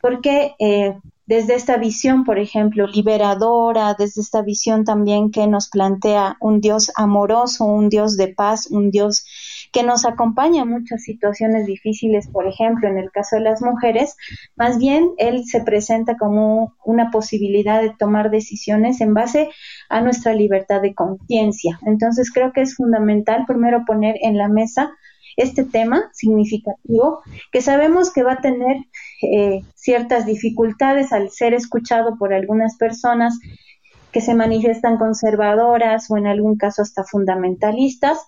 porque 0.00 0.54
eh, 0.58 0.94
desde 1.32 1.54
esta 1.54 1.78
visión, 1.78 2.24
por 2.24 2.38
ejemplo, 2.38 2.86
liberadora, 2.86 3.94
desde 3.98 4.20
esta 4.20 4.42
visión 4.42 4.84
también 4.84 5.30
que 5.30 5.46
nos 5.46 5.70
plantea 5.70 6.36
un 6.40 6.60
Dios 6.60 6.92
amoroso, 6.94 7.64
un 7.64 7.88
Dios 7.88 8.18
de 8.18 8.28
paz, 8.28 8.66
un 8.70 8.90
Dios 8.90 9.24
que 9.72 9.82
nos 9.82 10.04
acompaña 10.04 10.60
en 10.64 10.68
muchas 10.68 11.02
situaciones 11.02 11.64
difíciles, 11.64 12.28
por 12.28 12.46
ejemplo, 12.46 12.86
en 12.86 12.98
el 12.98 13.10
caso 13.10 13.36
de 13.36 13.44
las 13.44 13.62
mujeres, 13.62 14.14
más 14.56 14.76
bien 14.76 15.12
Él 15.16 15.44
se 15.46 15.62
presenta 15.62 16.18
como 16.18 16.74
una 16.84 17.10
posibilidad 17.10 17.80
de 17.80 17.94
tomar 17.98 18.30
decisiones 18.30 19.00
en 19.00 19.14
base 19.14 19.48
a 19.88 20.02
nuestra 20.02 20.34
libertad 20.34 20.82
de 20.82 20.92
conciencia. 20.94 21.80
Entonces 21.86 22.30
creo 22.30 22.52
que 22.52 22.60
es 22.60 22.76
fundamental 22.76 23.46
primero 23.46 23.86
poner 23.86 24.16
en 24.20 24.36
la 24.36 24.48
mesa 24.48 24.92
este 25.36 25.64
tema 25.64 26.10
significativo 26.12 27.22
que 27.50 27.62
sabemos 27.62 28.12
que 28.12 28.22
va 28.22 28.34
a 28.34 28.40
tener 28.40 28.76
eh, 29.22 29.62
ciertas 29.74 30.26
dificultades 30.26 31.12
al 31.12 31.30
ser 31.30 31.54
escuchado 31.54 32.16
por 32.18 32.34
algunas 32.34 32.76
personas 32.76 33.38
que 34.12 34.20
se 34.20 34.34
manifiestan 34.34 34.98
conservadoras 34.98 36.10
o 36.10 36.16
en 36.16 36.26
algún 36.26 36.56
caso 36.56 36.82
hasta 36.82 37.02
fundamentalistas, 37.02 38.18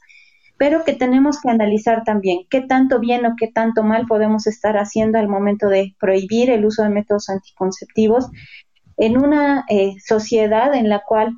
pero 0.57 0.85
que 0.85 0.95
tenemos 0.95 1.41
que 1.41 1.51
analizar 1.51 2.05
también 2.05 2.47
qué 2.49 2.63
tanto 2.63 3.01
bien 3.01 3.27
o 3.27 3.35
qué 3.37 3.49
tanto 3.49 3.83
mal 3.83 4.07
podemos 4.07 4.47
estar 4.47 4.77
haciendo 4.77 5.19
al 5.19 5.29
momento 5.29 5.69
de 5.69 5.95
prohibir 6.01 6.51
el 6.51 6.65
uso 6.65 6.83
de 6.83 6.89
métodos 6.89 7.29
anticonceptivos 7.29 8.31
en 8.97 9.19
una 9.19 9.65
eh, 9.69 9.95
sociedad 10.05 10.75
en 10.75 10.89
la 10.89 11.01
cual 11.01 11.33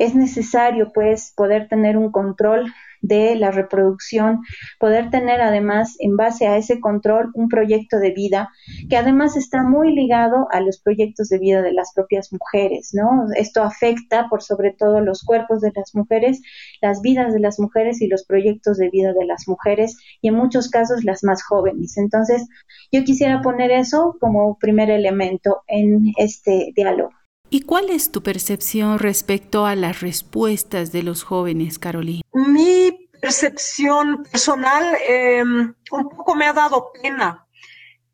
es 0.00 0.14
necesario 0.14 0.92
pues 0.94 1.32
poder 1.36 1.68
tener 1.68 1.98
un 1.98 2.10
control 2.10 2.72
de 3.02 3.34
la 3.34 3.50
reproducción, 3.50 4.40
poder 4.78 5.10
tener 5.10 5.42
además 5.42 5.96
en 5.98 6.16
base 6.16 6.46
a 6.46 6.56
ese 6.56 6.80
control 6.80 7.30
un 7.34 7.48
proyecto 7.48 7.98
de 7.98 8.10
vida 8.10 8.50
que 8.88 8.96
además 8.96 9.36
está 9.36 9.62
muy 9.62 9.94
ligado 9.94 10.48
a 10.50 10.60
los 10.60 10.80
proyectos 10.80 11.28
de 11.28 11.38
vida 11.38 11.60
de 11.60 11.72
las 11.72 11.92
propias 11.94 12.32
mujeres, 12.32 12.90
¿no? 12.94 13.26
Esto 13.36 13.62
afecta 13.62 14.28
por 14.30 14.42
sobre 14.42 14.72
todo 14.72 15.00
los 15.00 15.22
cuerpos 15.22 15.60
de 15.60 15.72
las 15.74 15.94
mujeres, 15.94 16.40
las 16.80 17.02
vidas 17.02 17.34
de 17.34 17.40
las 17.40 17.58
mujeres 17.58 18.00
y 18.00 18.08
los 18.08 18.24
proyectos 18.24 18.78
de 18.78 18.88
vida 18.88 19.12
de 19.12 19.26
las 19.26 19.48
mujeres 19.48 19.98
y 20.22 20.28
en 20.28 20.34
muchos 20.34 20.70
casos 20.70 21.04
las 21.04 21.22
más 21.24 21.42
jóvenes. 21.42 21.98
Entonces, 21.98 22.48
yo 22.90 23.04
quisiera 23.04 23.42
poner 23.42 23.70
eso 23.70 24.16
como 24.18 24.58
primer 24.58 24.88
elemento 24.90 25.62
en 25.68 26.12
este 26.16 26.72
diálogo. 26.74 27.19
¿Y 27.50 27.62
cuál 27.62 27.90
es 27.90 28.12
tu 28.12 28.22
percepción 28.22 29.00
respecto 29.00 29.66
a 29.66 29.74
las 29.74 30.00
respuestas 30.00 30.92
de 30.92 31.02
los 31.02 31.24
jóvenes, 31.24 31.80
Carolina? 31.80 32.22
Mi 32.32 33.08
percepción 33.20 34.22
personal 34.22 34.96
em, 35.06 35.74
un 35.90 36.08
poco 36.08 36.36
me 36.36 36.46
ha 36.46 36.52
dado 36.52 36.92
pena. 36.92 37.46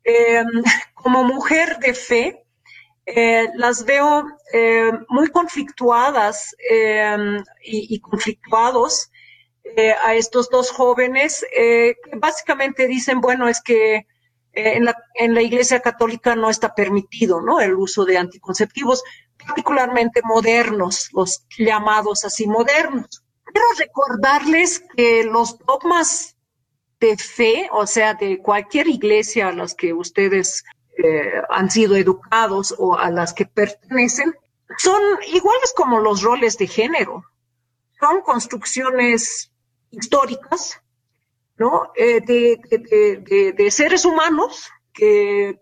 Em, 0.03 0.47
como 0.95 1.23
mujer 1.23 1.77
de 1.77 1.93
fe, 1.93 2.43
eh, 3.05 3.47
las 3.55 3.85
veo 3.85 4.25
em, 4.51 5.05
muy 5.07 5.27
conflictuadas 5.29 6.55
y, 7.63 7.95
y, 7.95 7.99
conflictuados 7.99 9.11
eh, 9.75 9.93
a 10.03 10.15
estos 10.15 10.49
dos 10.49 10.71
jóvenes 10.71 11.45
eh, 11.55 11.95
que 12.03 12.17
básicamente 12.17 12.87
dicen, 12.87 13.21
bueno, 13.21 13.47
es 13.47 13.61
que 13.61 14.07
en 14.57 14.85
la, 14.85 14.95
en 15.13 15.33
la 15.33 15.41
Iglesia 15.41 15.81
Católica 15.81 16.35
no 16.35 16.49
está 16.49 16.73
permitido 16.73 17.41
¿no? 17.41 17.59
el 17.59 17.75
uso 17.75 18.05
de 18.05 18.17
anticonceptivos, 18.17 19.03
particularmente 19.37 20.21
modernos, 20.23 21.09
los 21.13 21.45
llamados 21.57 22.25
así 22.25 22.47
modernos. 22.47 23.23
Quiero 23.45 23.67
recordarles 23.77 24.83
que 24.95 25.23
los 25.23 25.57
dogmas 25.59 26.35
de 26.99 27.15
fe, 27.17 27.69
o 27.71 27.85
sea, 27.85 28.15
de 28.15 28.39
cualquier 28.39 28.87
iglesia 28.87 29.49
a 29.49 29.53
las 29.53 29.75
que 29.75 29.93
ustedes 29.93 30.63
eh, 30.97 31.31
han 31.49 31.69
sido 31.69 31.95
educados 31.95 32.73
o 32.77 32.97
a 32.97 33.11
las 33.11 33.33
que 33.33 33.45
pertenecen, 33.45 34.33
son 34.77 35.01
iguales 35.27 35.73
como 35.75 35.99
los 35.99 36.21
roles 36.21 36.57
de 36.57 36.67
género. 36.67 37.23
Son 37.99 38.21
construcciones 38.21 39.51
históricas, 39.91 40.81
¿no? 41.57 41.91
Eh, 41.95 42.21
de, 42.21 43.53
de 43.55 43.71
seres 43.71 44.05
humanos 44.05 44.69
que 44.93 45.59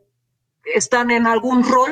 están 0.64 1.12
en 1.12 1.28
algún 1.28 1.64
rol 1.64 1.92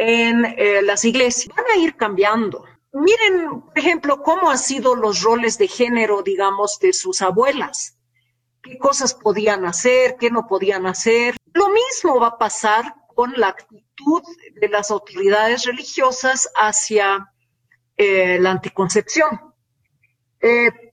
en 0.00 0.44
eh, 0.44 0.80
las 0.82 1.04
iglesias. 1.04 1.54
Van 1.54 1.66
a 1.72 1.76
ir 1.76 1.96
cambiando. 1.96 2.64
Miren, 2.92 3.60
por 3.62 3.78
ejemplo, 3.78 4.22
cómo 4.22 4.50
han 4.50 4.58
sido 4.58 4.94
los 4.94 5.22
roles 5.22 5.58
de 5.58 5.68
género, 5.68 6.22
digamos, 6.22 6.78
de 6.80 6.92
sus 6.92 7.22
abuelas. 7.22 7.98
¿Qué 8.62 8.78
cosas 8.78 9.14
podían 9.14 9.64
hacer? 9.64 10.16
¿Qué 10.18 10.30
no 10.30 10.46
podían 10.46 10.86
hacer? 10.86 11.36
Lo 11.52 11.68
mismo 11.68 12.18
va 12.18 12.28
a 12.28 12.38
pasar 12.38 12.94
con 13.14 13.32
la 13.36 13.48
actitud 13.48 14.22
de 14.60 14.68
las 14.68 14.90
autoridades 14.90 15.64
religiosas 15.64 16.48
hacia 16.56 17.32
eh, 17.96 18.38
la 18.40 18.52
anticoncepción. 18.52 19.54
Eh, 20.40 20.89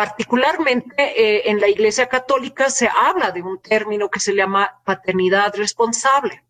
particularmente 0.00 1.50
en 1.50 1.60
la 1.60 1.68
Iglesia 1.68 2.08
Católica 2.08 2.70
se 2.70 2.88
habla 2.88 3.32
de 3.32 3.42
un 3.42 3.60
término 3.60 4.08
que 4.08 4.18
se 4.18 4.34
llama 4.34 4.80
paternidad 4.82 5.54
responsable. 5.54 6.42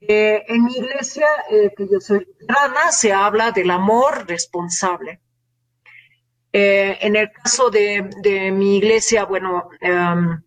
Eh, 0.00 0.42
en 0.48 0.64
mi 0.64 0.72
iglesia, 0.74 1.28
eh, 1.48 1.72
que 1.76 1.86
yo 1.88 2.00
soy 2.00 2.26
luterana, 2.26 2.90
se 2.90 3.12
habla 3.12 3.52
del 3.52 3.70
amor 3.70 4.26
responsable. 4.26 5.20
Eh, 6.52 6.98
en 7.02 7.14
el 7.14 7.30
caso 7.30 7.70
de, 7.70 8.50
mi 8.52 8.78
iglesia, 8.78 9.24
bueno, 9.24 9.68
em, 9.80 10.42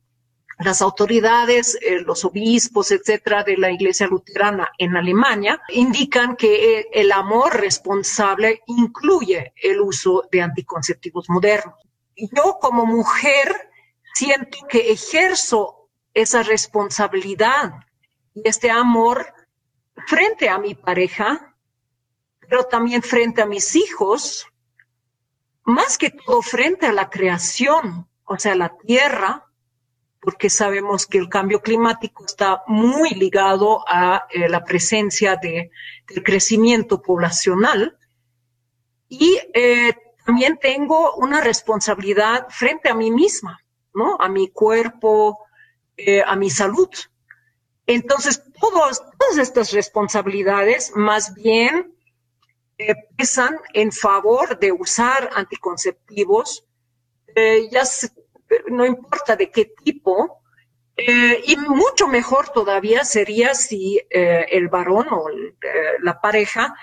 las 0.59 0.81
autoridades, 0.81 1.79
los 2.05 2.25
obispos, 2.25 2.91
etcétera, 2.91 3.43
de 3.43 3.57
la 3.57 3.71
iglesia 3.71 4.07
luterana 4.07 4.69
en 4.77 4.97
Alemania 4.97 5.61
indican 5.69 6.35
que 6.35 6.85
el 6.91 7.11
amor 7.13 7.59
responsable 7.59 8.61
incluye 8.67 9.53
el 9.55 9.79
uso 9.79 10.23
de 10.31 10.41
anticonceptivos 10.41 11.29
modernos. 11.29 11.75
Yo 12.15 12.57
como 12.59 12.85
mujer 12.85 13.69
siento 14.13 14.57
que 14.67 14.91
ejerzo 14.91 15.89
esa 16.13 16.43
responsabilidad 16.43 17.75
y 18.33 18.41
este 18.43 18.69
amor 18.69 19.33
frente 20.07 20.49
a 20.49 20.57
mi 20.57 20.75
pareja, 20.75 21.55
pero 22.41 22.65
también 22.65 23.01
frente 23.01 23.41
a 23.41 23.45
mis 23.45 23.77
hijos, 23.77 24.45
más 25.63 25.97
que 25.97 26.09
todo 26.09 26.41
frente 26.41 26.87
a 26.87 26.91
la 26.91 27.09
creación, 27.09 28.09
o 28.25 28.37
sea, 28.37 28.55
la 28.55 28.75
tierra, 28.77 29.48
porque 30.21 30.49
sabemos 30.49 31.05
que 31.05 31.17
el 31.17 31.29
cambio 31.29 31.61
climático 31.61 32.25
está 32.25 32.63
muy 32.67 33.11
ligado 33.11 33.85
a 33.88 34.27
eh, 34.29 34.49
la 34.49 34.63
presencia 34.63 35.38
de, 35.38 35.71
del 36.07 36.23
crecimiento 36.23 37.01
poblacional. 37.01 37.97
Y 39.07 39.39
eh, 39.53 39.93
también 40.25 40.57
tengo 40.57 41.15
una 41.15 41.41
responsabilidad 41.41 42.47
frente 42.49 42.89
a 42.89 42.95
mí 42.95 43.11
misma, 43.11 43.59
¿no? 43.93 44.17
A 44.19 44.27
mi 44.27 44.49
cuerpo, 44.49 45.39
eh, 45.95 46.21
a 46.25 46.35
mi 46.35 46.49
salud. 46.49 46.89
Entonces, 47.88 48.43
todas 48.59 49.01
estas 49.38 49.71
responsabilidades 49.71 50.91
más 50.95 51.33
bien 51.33 51.95
pesan 53.17 53.57
en 53.73 53.91
favor 53.91 54.59
de 54.59 54.71
usar 54.71 55.29
anticonceptivos, 55.35 56.65
ya 57.71 57.83
no 58.67 58.85
importa 58.85 59.35
de 59.35 59.51
qué 59.51 59.73
tipo, 59.83 60.41
eh, 60.95 61.41
y 61.45 61.55
mucho 61.55 62.07
mejor 62.07 62.49
todavía 62.49 63.05
sería 63.05 63.53
si 63.53 64.01
el 64.09 64.67
varón 64.67 65.07
o 65.11 65.27
la 66.01 66.19
pareja 66.19 66.75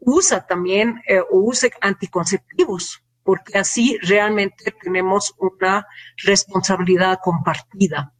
usa 0.00 0.46
también 0.46 1.00
o 1.30 1.38
use 1.38 1.70
anticonceptivos, 1.80 3.04
porque 3.22 3.58
así 3.58 3.96
realmente 4.02 4.74
tenemos 4.82 5.34
una 5.38 5.86
responsabilidad 6.24 7.20
compartida. 7.22 8.12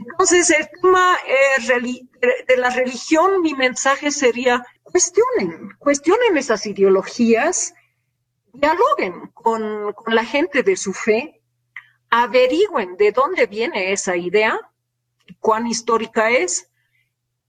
Entonces, 0.00 0.50
el 0.50 0.68
tema 0.80 1.18
eh, 1.26 2.42
de 2.48 2.56
la 2.56 2.70
religión, 2.70 3.42
mi 3.42 3.54
mensaje 3.54 4.10
sería, 4.10 4.64
cuestionen, 4.82 5.70
cuestionen 5.78 6.36
esas 6.36 6.64
ideologías, 6.66 7.74
dialoguen 8.52 9.30
con, 9.34 9.94
la 10.06 10.24
gente 10.24 10.62
de 10.62 10.76
su 10.76 10.92
fe, 10.92 11.39
averigüen 12.10 12.96
de 12.96 13.12
dónde 13.12 13.46
viene 13.46 13.92
esa 13.92 14.16
idea, 14.16 14.58
cuán 15.38 15.66
histórica 15.66 16.30
es, 16.30 16.70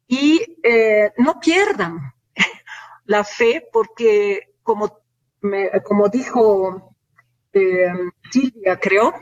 y 0.08 0.58
eh, 0.64 1.12
no 1.18 1.40
pierdan 1.40 2.14
la 3.06 3.24
fe 3.24 3.68
porque, 3.72 4.54
como, 4.64 5.00
como 5.84 6.10
dijo 6.10 6.96
eh, 7.54 7.94
Silvia, 8.32 8.80
creo, 8.80 9.14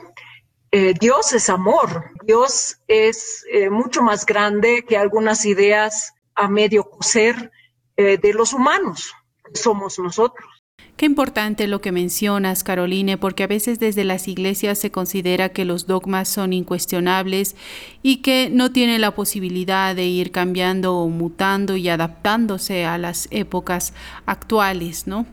eh, 0.72 0.94
Dios 1.00 1.34
es 1.34 1.50
amor, 1.50 2.12
Dios 2.24 2.80
es 2.88 3.44
eh, 3.52 3.72
mucho 3.72 4.04
más 4.04 4.26
grande 4.26 4.86
que 4.88 4.98
algunas 4.98 5.46
ideas 5.46 6.14
a 6.36 6.48
medio 6.48 6.88
coser 6.88 7.52
eh, 7.98 8.20
de 8.20 8.34
los 8.34 8.54
humanos, 8.54 9.12
somos 9.54 9.98
nosotros. 9.98 10.59
Qué 11.00 11.06
importante 11.06 11.68
lo 11.68 11.80
que 11.80 11.94
mencionas, 11.94 12.66
Caroline, 12.66 13.18
porque 13.18 13.44
a 13.44 13.48
veces 13.48 13.80
desde 13.80 14.04
las 14.04 14.28
iglesias 14.28 14.80
se 14.80 14.92
considera 14.92 15.48
que 15.48 15.64
los 15.64 15.88
dogmas 15.88 16.28
son 16.28 16.52
incuestionables 16.52 17.56
y 18.04 18.18
que 18.18 18.50
no 18.52 18.74
tienen 18.74 19.00
la 19.00 19.16
posibilidad 19.16 19.96
de 19.96 20.08
ir 20.08 20.32
cambiando 20.32 20.98
o 20.98 21.08
mutando 21.08 21.78
y 21.78 21.88
adaptándose 21.88 22.84
a 22.84 22.98
las 22.98 23.30
épocas 23.32 23.94
actuales, 24.26 25.08
¿no? 25.08 25.26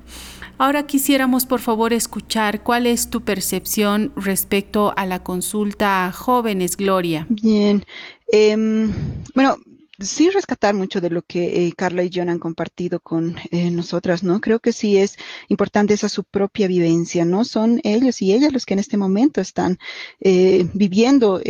Ahora 0.56 0.86
quisiéramos, 0.86 1.46
por 1.46 1.58
favor, 1.58 1.92
escuchar 1.92 2.62
cuál 2.62 2.86
es 2.86 3.10
tu 3.10 3.22
percepción 3.22 4.12
respecto 4.14 4.94
a 4.96 5.04
la 5.04 5.24
consulta 5.24 6.06
a 6.06 6.12
jóvenes, 6.12 6.76
Gloria. 6.76 7.26
Bien. 7.28 7.84
Em, 8.30 8.92
bueno, 9.34 9.56
sí 9.98 10.30
rescatar 10.30 10.74
mucho 10.74 11.00
de 11.00 11.10
lo 11.10 11.22
que 11.22 11.66
eh, 11.66 11.72
Carla 11.76 12.02
y 12.02 12.10
John 12.12 12.28
han 12.28 12.38
compartido 12.38 13.00
con 13.00 13.36
eh, 13.50 13.70
nosotras, 13.70 14.22
¿no? 14.22 14.40
Creo 14.40 14.60
que 14.60 14.72
sí 14.72 14.98
es 14.98 15.16
importante 15.48 15.94
esa 15.94 16.08
su 16.08 16.24
propia 16.24 16.68
vivencia, 16.68 17.24
¿no? 17.24 17.44
Son 17.44 17.80
ellos 17.84 18.22
y 18.22 18.32
ellas 18.32 18.52
los 18.52 18.66
que 18.66 18.74
en 18.74 18.80
este 18.80 18.96
momento 18.96 19.40
están 19.40 19.78
eh, 20.20 20.68
viviendo 20.74 21.40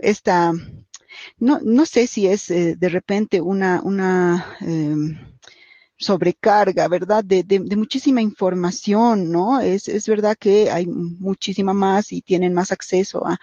esta, 0.00 0.52
no, 1.38 1.60
no 1.62 1.86
sé 1.86 2.06
si 2.06 2.26
es 2.26 2.48
de 2.48 2.88
repente 2.88 3.40
una, 3.40 3.80
una, 3.82 4.56
em, 4.60 5.18
sobrecarga, 5.98 6.88
¿verdad? 6.88 7.24
De, 7.24 7.42
de, 7.42 7.58
de, 7.60 7.76
muchísima 7.76 8.20
información, 8.20 9.30
¿no? 9.32 9.60
Es, 9.60 9.88
es 9.88 10.06
verdad 10.06 10.36
que 10.38 10.70
hay 10.70 10.86
muchísima 10.86 11.72
más 11.72 12.12
y 12.12 12.20
tienen 12.22 12.52
más 12.52 12.70
acceso 12.72 13.26
a, 13.26 13.38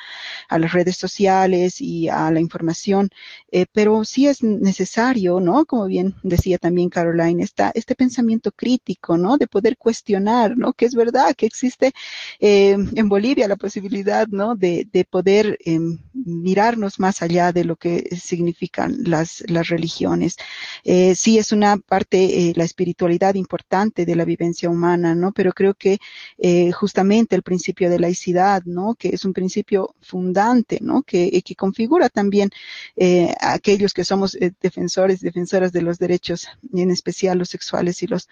las 0.57 0.72
redes 0.72 0.98
sociales 0.98 1.81
y 1.81 2.10
a 2.10 2.29
la 2.31 2.39
información, 2.39 3.10
eh, 3.51 3.65
pero 3.72 4.05
sí 4.05 4.27
es 4.27 4.43
necesario, 4.43 5.39
¿no? 5.39 5.65
Como 5.65 5.88
bien 5.88 6.15
decía 6.24 6.57
también 6.60 6.89
Caroline, 6.89 7.43
está 7.43 7.72
este 7.74 7.95
pensamiento 7.95 8.51
crítico, 8.51 9.17
¿no? 9.17 9.38
De 9.38 9.48
poder 9.48 9.77
cuestionar, 9.77 10.55
¿no? 10.57 10.74
Que 10.74 10.86
es 10.86 10.95
verdad 10.95 11.36
que 11.36 11.48
existe 11.48 11.91
eh, 12.39 12.77
en 12.95 13.10
Bolivia 13.10 13.48
la 13.48 13.55
posibilidad, 13.55 14.27
¿no? 14.27 14.55
De, 14.55 14.88
de 14.91 15.05
poder 15.05 15.57
eh, 15.65 15.79
mirarnos 16.13 17.00
más 17.00 17.22
allá 17.22 17.51
de 17.51 17.63
lo 17.63 17.75
que 17.75 18.15
significan 18.15 18.98
las, 19.05 19.43
las 19.48 19.67
religiones. 19.69 20.38
Eh, 20.83 21.15
sí 21.15 21.38
es 21.38 21.51
una 21.51 21.77
parte 21.77 22.42
eh, 22.43 22.53
la 22.55 22.65
espiritualidad 22.65 23.35
importante 23.35 24.05
de 24.05 24.15
la 24.15 24.25
vivencia 24.25 24.69
humana, 24.69 25.15
¿no? 25.15 25.31
Pero 25.31 25.53
creo 25.53 25.73
que 25.75 26.00
eh, 26.38 26.71
justamente 26.73 27.35
el 27.35 27.43
principio 27.43 27.89
de 27.89 28.00
laicidad, 28.00 28.63
¿no? 28.65 28.95
Que 28.95 29.09
es 29.09 29.23
un 29.23 29.31
principio 29.31 29.95
fundante, 30.01 30.79
¿no? 30.81 31.03
Que, 31.03 31.41
que 31.41 31.55
configura 31.55 32.09
también 32.09 32.50
eh, 32.97 33.33
a 33.39 33.53
aquellos 33.53 33.93
que 33.93 34.03
somos 34.03 34.38
defensores, 34.62 35.21
defensoras 35.21 35.71
de 35.71 35.83
los 35.83 36.00
derechos, 36.00 36.47
en 36.73 36.91
especial 36.91 37.38
los 37.38 37.50
sexuales 37.50 38.03
y 38.03 38.07
los 38.07 38.27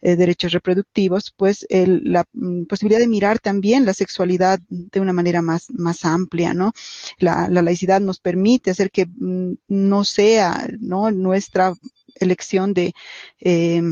derechos 0.00 0.52
reproductivos, 0.52 1.32
pues 1.36 1.66
la 1.70 2.24
mm, 2.32 2.64
posibilidad 2.64 3.00
de 3.00 3.08
mirar 3.08 3.38
también 3.40 3.84
la 3.84 3.94
sexualidad 3.94 4.60
de 4.68 5.00
una 5.00 5.12
manera 5.12 5.42
más, 5.42 5.70
más 5.70 6.04
amplia, 6.04 6.54
¿no? 6.54 6.72
La, 7.18 7.48
la 7.48 7.62
laicidad 7.62 8.00
nos 8.00 8.20
permite 8.20 8.70
hacer 8.70 8.90
que 8.90 9.06
mm, 9.06 9.54
no 9.68 10.04
sea, 10.04 10.68
¿no? 10.80 11.10
Nuestra 11.10 11.74
elección 12.20 12.74
de 12.74 12.92
eh, 13.40 13.82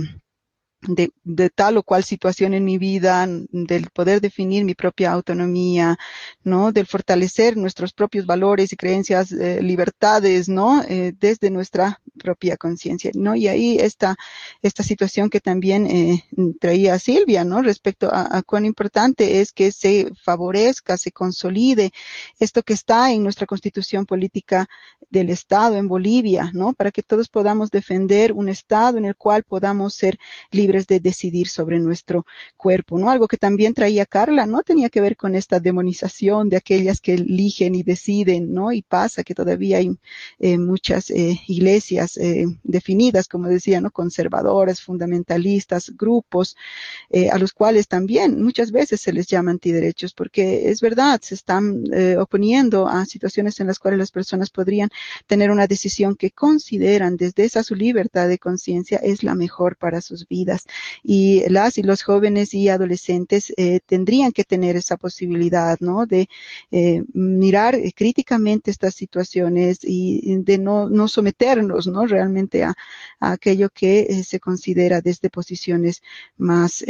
de, 0.86 1.50
tal 1.50 1.76
o 1.76 1.82
cual 1.82 2.04
situación 2.04 2.54
en 2.54 2.64
mi 2.64 2.78
vida, 2.78 3.26
del 3.50 3.90
poder 3.90 4.20
definir 4.20 4.64
mi 4.64 4.74
propia 4.74 5.12
autonomía, 5.12 5.98
¿no? 6.42 6.72
Del 6.72 6.86
fortalecer 6.86 7.56
nuestros 7.56 7.92
propios 7.92 8.26
valores 8.26 8.72
y 8.72 8.76
creencias, 8.76 9.32
eh, 9.32 9.62
libertades, 9.62 10.48
¿no? 10.48 10.82
Eh, 10.88 11.12
desde 11.18 11.50
nuestra 11.50 12.00
propia 12.18 12.56
conciencia, 12.56 13.10
¿no? 13.14 13.34
Y 13.34 13.48
ahí 13.48 13.78
está 13.78 14.16
esta 14.62 14.82
situación 14.82 15.30
que 15.30 15.40
también 15.40 15.86
eh, 15.86 16.24
traía 16.60 16.98
Silvia, 16.98 17.44
¿no? 17.44 17.62
Respecto 17.62 18.12
a, 18.12 18.36
a, 18.36 18.42
cuán 18.42 18.66
importante 18.66 19.40
es 19.40 19.52
que 19.52 19.72
se 19.72 20.10
favorezca, 20.22 20.96
se 20.96 21.12
consolide 21.12 21.92
esto 22.38 22.62
que 22.62 22.74
está 22.74 23.12
en 23.12 23.22
nuestra 23.22 23.46
constitución 23.46 24.06
política 24.06 24.68
del 25.10 25.30
Estado 25.30 25.76
en 25.76 25.88
Bolivia, 25.88 26.50
¿no? 26.52 26.72
Para 26.72 26.90
que 26.90 27.02
todos 27.02 27.28
podamos 27.28 27.70
defender 27.70 28.32
un 28.32 28.48
Estado 28.48 28.98
en 28.98 29.04
el 29.04 29.16
cual 29.16 29.44
podamos 29.44 29.94
ser 29.94 30.18
libres 30.50 30.73
de 30.82 31.00
decidir 31.00 31.48
sobre 31.48 31.78
nuestro 31.78 32.26
cuerpo, 32.56 32.98
¿no? 32.98 33.10
Algo 33.10 33.28
que 33.28 33.36
también 33.36 33.74
traía 33.74 34.06
Carla, 34.06 34.46
¿no? 34.46 34.62
Tenía 34.62 34.90
que 34.90 35.00
ver 35.00 35.16
con 35.16 35.34
esta 35.34 35.60
demonización 35.60 36.48
de 36.48 36.56
aquellas 36.56 37.00
que 37.00 37.14
eligen 37.14 37.74
y 37.74 37.82
deciden, 37.82 38.52
¿no? 38.52 38.72
Y 38.72 38.82
pasa 38.82 39.22
que 39.22 39.34
todavía 39.34 39.78
hay 39.78 39.96
eh, 40.38 40.58
muchas 40.58 41.10
eh, 41.10 41.40
iglesias 41.46 42.16
eh, 42.16 42.46
definidas, 42.62 43.28
como 43.28 43.48
decía, 43.48 43.80
¿no? 43.80 43.90
Conservadoras, 43.90 44.80
fundamentalistas, 44.82 45.92
grupos, 45.96 46.56
a 47.30 47.38
los 47.38 47.52
cuales 47.52 47.86
también 47.86 48.42
muchas 48.42 48.72
veces 48.72 49.00
se 49.00 49.12
les 49.12 49.26
llama 49.26 49.52
antiderechos, 49.52 50.14
porque 50.14 50.70
es 50.70 50.80
verdad, 50.80 51.20
se 51.22 51.34
están 51.34 51.84
oponiendo 52.18 52.88
a 52.88 53.06
situaciones 53.06 53.60
en 53.60 53.68
las 53.68 53.78
cuales 53.78 53.98
las 53.98 54.10
personas 54.10 54.50
podrían 54.50 54.88
tener 55.26 55.50
una 55.50 55.66
decisión 55.66 56.16
que 56.16 56.30
consideran 56.30 57.16
desde 57.16 57.44
esa 57.44 57.62
su 57.62 57.74
libertad 57.74 58.28
de 58.28 58.38
conciencia 58.38 58.98
es 58.98 59.22
la 59.22 59.34
mejor 59.34 59.76
para 59.76 60.00
sus 60.00 60.26
vidas 60.28 60.63
y 61.02 61.48
las 61.48 61.78
y 61.78 61.82
los 61.82 62.02
jóvenes 62.02 62.54
y 62.54 62.68
adolescentes 62.68 63.52
eh, 63.56 63.80
tendrían 63.86 64.32
que 64.32 64.44
tener 64.44 64.76
esa 64.76 64.96
posibilidad, 64.96 65.78
¿no? 65.80 66.06
De 66.06 66.28
eh, 66.70 67.02
mirar 67.12 67.76
críticamente 67.94 68.70
estas 68.70 68.94
situaciones 68.94 69.78
y 69.82 70.36
de 70.42 70.58
no, 70.58 70.88
no 70.88 71.08
someternos, 71.08 71.86
¿no? 71.86 72.06
Realmente 72.06 72.64
a, 72.64 72.74
aquello 73.20 73.70
que 73.70 74.00
eh, 74.00 74.24
se 74.24 74.40
considera 74.40 75.00
desde 75.00 75.30
posiciones 75.30 76.02
más 76.36 76.84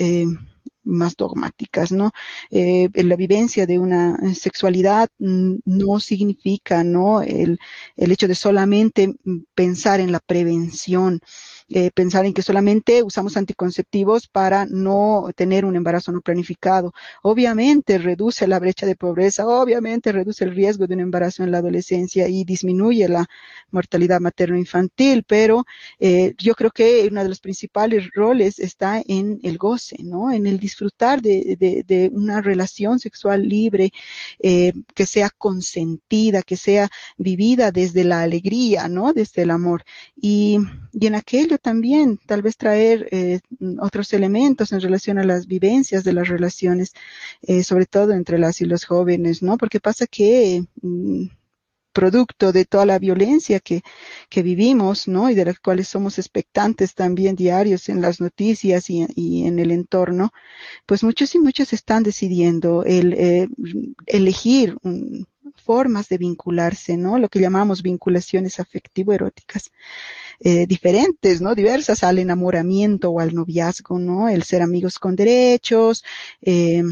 más 0.87 1.17
dogmáticas, 1.17 1.93
¿no? 1.93 2.13
La 2.51 3.17
vivencia 3.17 3.67
de 3.67 3.79
una 3.79 4.19
sexualidad 4.35 5.09
mm, 5.19 5.57
no 5.65 5.99
significa, 5.99 6.85
¿no? 6.85 7.23
El, 7.23 7.59
el 7.97 8.13
hecho 8.13 8.29
de 8.29 8.35
solamente 8.35 9.15
pensar 9.55 10.01
en 10.01 10.13
la 10.13 10.21
prevención, 10.21 11.21
eh, 11.71 11.91
pensar 11.93 12.27
en 12.27 12.35
que 12.35 12.43
solamente 12.43 13.03
usamos 13.03 13.39
anticonceptivos 13.39 14.29
para 14.29 14.67
no 14.67 15.31
tener 15.35 15.65
un 15.65 15.77
embarazo 15.77 16.13
no 16.13 16.21
planificado. 16.21 16.93
Obviamente 17.23 17.97
reduce 17.97 18.47
la 18.47 18.59
brecha 18.59 18.85
de 18.85 18.97
pobreza, 18.97 19.47
obviamente 19.47 20.13
reduce 20.13 20.45
el 20.45 20.55
riesgo 20.55 20.87
de 20.87 20.95
un 20.95 21.01
embarazo 21.01 21.43
en 21.43 21.51
la 21.51 21.59
adolescencia 21.59 22.29
y 22.29 22.45
disminuye 22.45 23.09
la 23.09 23.27
mortalidad 23.71 24.21
materno-infantil, 24.21 25.25
pero 25.27 25.65
eh, 25.99 26.35
yo 26.37 26.55
creo 26.55 26.71
que 26.71 27.09
uno 27.11 27.23
de 27.23 27.31
los 27.31 27.41
principales 27.41 28.11
roles 28.15 28.59
está 28.59 29.03
en 29.07 29.41
el 29.43 29.57
goce, 29.57 29.97
¿no? 30.03 30.31
En 30.33 30.47
el 30.47 30.59
disfrutar 30.59 31.23
de, 31.23 32.11
una 32.13 32.43
relación 32.43 32.99
sexual 32.99 33.49
libre, 33.49 33.91
eh, 34.39 34.75
que 34.95 35.07
sea 35.07 35.31
consentida, 35.31 36.43
que 36.43 36.57
sea 36.57 36.91
vivida 37.17 37.71
desde 37.73 38.05
la 38.05 38.21
alegría, 38.23 38.89
¿no? 38.89 39.15
Desde 39.15 39.43
el 39.43 39.51
amor. 39.51 39.85
Y, 40.15 40.59
y 40.93 41.07
en 41.07 41.15
aquello 41.15 41.54
también, 41.59 42.19
tal 42.27 42.43
vez 42.43 42.57
traer 42.57 43.09
eh, 43.11 43.41
otros 43.81 44.13
elementos 44.13 44.73
en 44.73 44.81
relación 44.81 45.19
a 45.19 45.25
las 45.25 45.47
vivencias 45.47 46.05
de 46.05 46.13
las 46.13 46.29
relaciones, 46.29 46.93
eh, 47.43 47.63
sobre 47.65 47.87
todo 47.87 48.13
entre 48.13 48.39
las 48.39 48.61
y 48.61 48.65
los 48.67 48.85
jóvenes, 48.85 49.43
¿no? 49.43 49.59
Porque 49.59 49.81
pasa 49.81 50.07
que 50.07 50.65
mm, 50.83 51.27
producto 51.95 52.53
de 52.53 52.67
toda 52.67 52.85
la 52.85 52.99
violencia 52.99 53.61
que, 53.61 53.83
que 54.29 54.43
vivimos, 54.43 55.09
¿no? 55.09 55.31
Y 55.31 55.35
de 55.35 55.47
las 55.47 55.59
cuales 55.61 55.89
somos 55.89 56.19
expectantes 56.19 56.95
también 56.95 57.37
diarios 57.37 57.89
en 57.89 58.03
las 58.03 58.21
noticias 58.21 58.91
y, 58.91 59.03
en 59.47 59.59
el 59.59 59.71
entorno, 59.71 60.33
pues 60.87 61.03
muchos 61.05 61.35
y 61.35 61.39
muchos 61.39 61.73
están 61.73 62.03
decidiendo 62.03 62.85
el 62.85 63.15
eh, 63.15 63.49
elegir 64.07 64.77
un, 64.83 65.27
formas 65.55 66.09
de 66.09 66.19
vincularse, 66.19 66.97
¿no? 66.97 67.19
Lo 67.19 67.29
que 67.29 67.41
llamamos 67.41 67.83
vinculaciones 67.83 68.61
afectivo-eróticas. 68.61 69.71
Eh, 70.41 70.67
diferentes, 70.67 71.41
¿no? 71.41 71.55
Diversas 71.55 72.03
al 72.03 72.19
enamoramiento 72.19 73.11
o 73.11 73.21
al 73.21 73.35
noviazgo, 73.35 73.99
¿no? 73.99 74.29
El 74.29 74.43
ser 74.43 74.63
amigos 74.63 74.99
con 74.99 75.15
derechos, 75.15 76.05
eh, 76.43 76.83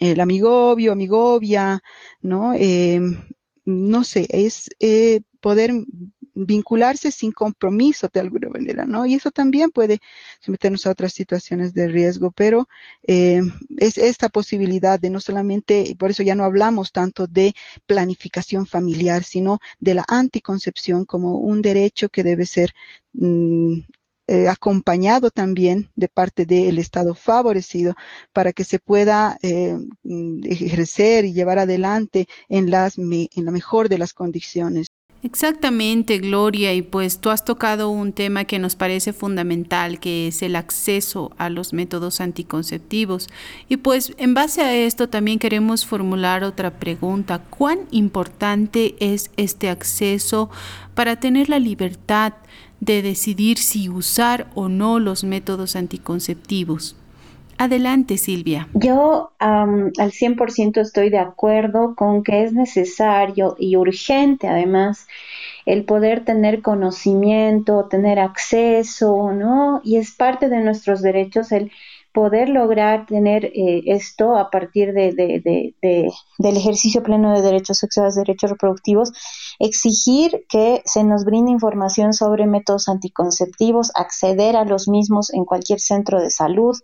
el 0.00 0.20
amigovio, 0.20 0.92
amigovia, 0.92 1.80
¿no? 2.20 2.54
Eh, 2.54 3.00
no 3.64 4.04
sé, 4.04 4.26
es 4.30 4.70
eh, 4.80 5.20
poder 5.40 5.72
vincularse 6.46 7.10
sin 7.10 7.32
compromiso 7.32 8.08
de 8.12 8.20
alguna 8.20 8.48
manera, 8.48 8.84
¿no? 8.84 9.06
Y 9.06 9.14
eso 9.14 9.30
también 9.30 9.70
puede 9.70 10.00
someternos 10.40 10.86
a 10.86 10.90
otras 10.90 11.12
situaciones 11.12 11.74
de 11.74 11.88
riesgo, 11.88 12.30
pero 12.30 12.68
eh, 13.06 13.40
es 13.78 13.98
esta 13.98 14.28
posibilidad 14.28 15.00
de 15.00 15.10
no 15.10 15.20
solamente, 15.20 15.84
y 15.86 15.94
por 15.94 16.10
eso 16.10 16.22
ya 16.22 16.34
no 16.34 16.44
hablamos 16.44 16.92
tanto 16.92 17.26
de 17.26 17.54
planificación 17.86 18.66
familiar, 18.66 19.24
sino 19.24 19.58
de 19.80 19.94
la 19.94 20.04
anticoncepción 20.08 21.04
como 21.04 21.38
un 21.38 21.62
derecho 21.62 22.08
que 22.08 22.22
debe 22.22 22.46
ser 22.46 22.72
mm, 23.14 23.80
eh, 24.30 24.46
acompañado 24.48 25.30
también 25.30 25.90
de 25.96 26.08
parte 26.08 26.44
del 26.44 26.78
Estado 26.78 27.14
favorecido 27.14 27.94
para 28.34 28.52
que 28.52 28.64
se 28.64 28.78
pueda 28.78 29.38
eh, 29.42 29.74
mm, 30.02 30.44
ejercer 30.44 31.24
y 31.24 31.32
llevar 31.32 31.58
adelante 31.58 32.28
en, 32.50 32.70
las, 32.70 32.98
en 32.98 33.44
la 33.46 33.50
mejor 33.50 33.88
de 33.88 33.96
las 33.96 34.12
condiciones. 34.12 34.87
Exactamente, 35.24 36.18
Gloria, 36.18 36.72
y 36.74 36.82
pues 36.82 37.18
tú 37.18 37.30
has 37.30 37.44
tocado 37.44 37.90
un 37.90 38.12
tema 38.12 38.44
que 38.44 38.60
nos 38.60 38.76
parece 38.76 39.12
fundamental, 39.12 39.98
que 39.98 40.28
es 40.28 40.42
el 40.42 40.54
acceso 40.54 41.32
a 41.38 41.50
los 41.50 41.72
métodos 41.72 42.20
anticonceptivos. 42.20 43.28
Y 43.68 43.78
pues 43.78 44.12
en 44.18 44.34
base 44.34 44.62
a 44.62 44.76
esto 44.76 45.08
también 45.08 45.40
queremos 45.40 45.84
formular 45.84 46.44
otra 46.44 46.78
pregunta. 46.78 47.40
¿Cuán 47.50 47.80
importante 47.90 48.94
es 49.00 49.32
este 49.36 49.70
acceso 49.70 50.50
para 50.94 51.16
tener 51.16 51.48
la 51.48 51.58
libertad 51.58 52.34
de 52.78 53.02
decidir 53.02 53.58
si 53.58 53.88
usar 53.88 54.48
o 54.54 54.68
no 54.68 55.00
los 55.00 55.24
métodos 55.24 55.74
anticonceptivos? 55.74 56.94
Adelante, 57.58 58.18
Silvia. 58.18 58.68
Yo 58.72 59.32
al 59.38 60.12
100% 60.12 60.80
estoy 60.80 61.10
de 61.10 61.18
acuerdo 61.18 61.94
con 61.96 62.22
que 62.22 62.44
es 62.44 62.52
necesario 62.52 63.56
y 63.58 63.76
urgente, 63.76 64.46
además, 64.46 65.08
el 65.66 65.84
poder 65.84 66.24
tener 66.24 66.62
conocimiento, 66.62 67.88
tener 67.90 68.20
acceso, 68.20 69.32
¿no? 69.32 69.80
Y 69.84 69.96
es 69.96 70.12
parte 70.12 70.48
de 70.48 70.60
nuestros 70.60 71.02
derechos 71.02 71.50
el 71.50 71.72
poder 72.12 72.48
lograr 72.48 73.06
tener 73.06 73.44
eh, 73.44 73.82
esto 73.86 74.36
a 74.36 74.50
partir 74.50 74.92
de, 74.92 75.12
del 75.12 76.56
ejercicio 76.56 77.02
pleno 77.02 77.32
de 77.34 77.42
derechos 77.42 77.78
sexuales, 77.78 78.14
derechos 78.14 78.50
reproductivos, 78.50 79.12
exigir 79.58 80.44
que 80.48 80.82
se 80.84 81.04
nos 81.04 81.24
brinde 81.24 81.50
información 81.50 82.12
sobre 82.12 82.46
métodos 82.46 82.88
anticonceptivos, 82.88 83.90
acceder 83.94 84.56
a 84.56 84.64
los 84.64 84.88
mismos 84.88 85.32
en 85.32 85.44
cualquier 85.44 85.80
centro 85.80 86.20
de 86.20 86.30
salud, 86.30 86.76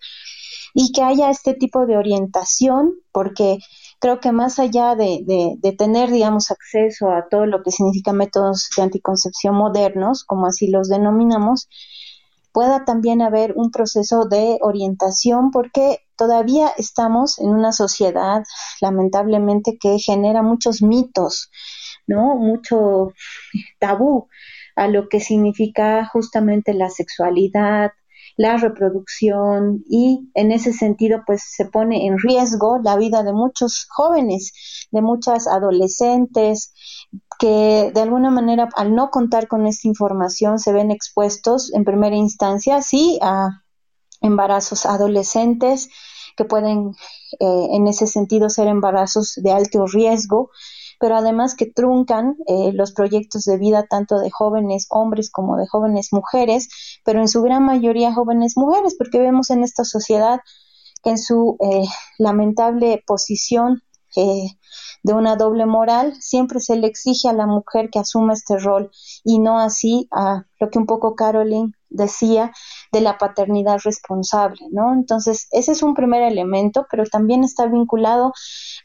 y 0.74 0.90
que 0.92 1.02
haya 1.02 1.30
este 1.30 1.54
tipo 1.54 1.86
de 1.86 1.96
orientación, 1.96 2.94
porque 3.12 3.58
creo 4.00 4.18
que 4.20 4.32
más 4.32 4.58
allá 4.58 4.96
de, 4.96 5.22
de, 5.60 5.72
tener, 5.72 6.10
digamos, 6.10 6.50
acceso 6.50 7.10
a 7.10 7.28
todo 7.30 7.46
lo 7.46 7.62
que 7.62 7.70
significa 7.70 8.12
métodos 8.12 8.68
de 8.76 8.82
anticoncepción 8.82 9.54
modernos, 9.54 10.24
como 10.24 10.46
así 10.46 10.68
los 10.68 10.88
denominamos, 10.88 11.68
pueda 12.52 12.84
también 12.84 13.22
haber 13.22 13.52
un 13.56 13.70
proceso 13.70 14.26
de 14.26 14.58
orientación, 14.62 15.52
porque 15.52 16.00
todavía 16.16 16.72
estamos 16.76 17.38
en 17.38 17.50
una 17.50 17.72
sociedad, 17.72 18.42
lamentablemente, 18.80 19.78
que 19.80 19.98
genera 19.98 20.42
muchos 20.42 20.82
mitos, 20.82 21.50
¿no? 22.08 22.34
Mucho 22.34 23.12
tabú 23.78 24.28
a 24.74 24.88
lo 24.88 25.08
que 25.08 25.20
significa 25.20 26.04
justamente 26.12 26.74
la 26.74 26.90
sexualidad, 26.90 27.92
la 28.36 28.56
reproducción 28.56 29.84
y 29.88 30.30
en 30.34 30.50
ese 30.50 30.72
sentido 30.72 31.22
pues 31.26 31.42
se 31.46 31.66
pone 31.66 32.06
en 32.06 32.18
riesgo 32.18 32.78
la 32.82 32.96
vida 32.96 33.22
de 33.22 33.32
muchos 33.32 33.86
jóvenes, 33.88 34.88
de 34.90 35.02
muchas 35.02 35.46
adolescentes 35.46 36.72
que 37.38 37.92
de 37.94 38.00
alguna 38.00 38.30
manera 38.30 38.68
al 38.76 38.94
no 38.94 39.10
contar 39.10 39.46
con 39.48 39.66
esta 39.66 39.88
información 39.88 40.58
se 40.58 40.72
ven 40.72 40.90
expuestos 40.90 41.72
en 41.72 41.84
primera 41.84 42.16
instancia 42.16 42.82
sí 42.82 43.18
a 43.22 43.62
embarazos 44.20 44.86
adolescentes 44.86 45.88
que 46.36 46.44
pueden 46.44 46.90
eh, 47.38 47.66
en 47.70 47.86
ese 47.86 48.06
sentido 48.06 48.48
ser 48.48 48.66
embarazos 48.66 49.34
de 49.36 49.52
alto 49.52 49.86
riesgo 49.86 50.50
pero 51.00 51.16
además 51.16 51.54
que 51.54 51.66
truncan 51.66 52.36
eh, 52.46 52.72
los 52.72 52.92
proyectos 52.92 53.44
de 53.44 53.58
vida 53.58 53.86
tanto 53.88 54.18
de 54.18 54.30
jóvenes 54.30 54.86
hombres 54.90 55.30
como 55.30 55.56
de 55.56 55.66
jóvenes 55.66 56.08
mujeres, 56.12 56.68
pero 57.04 57.20
en 57.20 57.28
su 57.28 57.42
gran 57.42 57.64
mayoría 57.64 58.14
jóvenes 58.14 58.56
mujeres, 58.56 58.94
porque 58.96 59.18
vemos 59.18 59.50
en 59.50 59.62
esta 59.62 59.84
sociedad 59.84 60.40
que 61.02 61.10
en 61.10 61.18
su 61.18 61.56
eh, 61.60 61.86
lamentable 62.18 63.02
posición 63.06 63.82
de 64.14 65.12
una 65.12 65.36
doble 65.36 65.66
moral, 65.66 66.14
siempre 66.20 66.60
se 66.60 66.76
le 66.76 66.86
exige 66.86 67.28
a 67.28 67.32
la 67.32 67.46
mujer 67.46 67.90
que 67.90 67.98
asuma 67.98 68.32
este 68.32 68.58
rol 68.58 68.90
y 69.22 69.38
no 69.38 69.58
así 69.58 70.08
a 70.10 70.46
lo 70.58 70.70
que 70.70 70.78
un 70.78 70.86
poco 70.86 71.14
Caroline 71.14 71.72
decía 71.90 72.52
de 72.92 73.00
la 73.00 73.18
paternidad 73.18 73.78
responsable, 73.84 74.60
¿no? 74.70 74.92
Entonces, 74.92 75.46
ese 75.52 75.72
es 75.72 75.82
un 75.82 75.94
primer 75.94 76.22
elemento, 76.22 76.86
pero 76.90 77.04
también 77.04 77.44
está 77.44 77.66
vinculado 77.66 78.32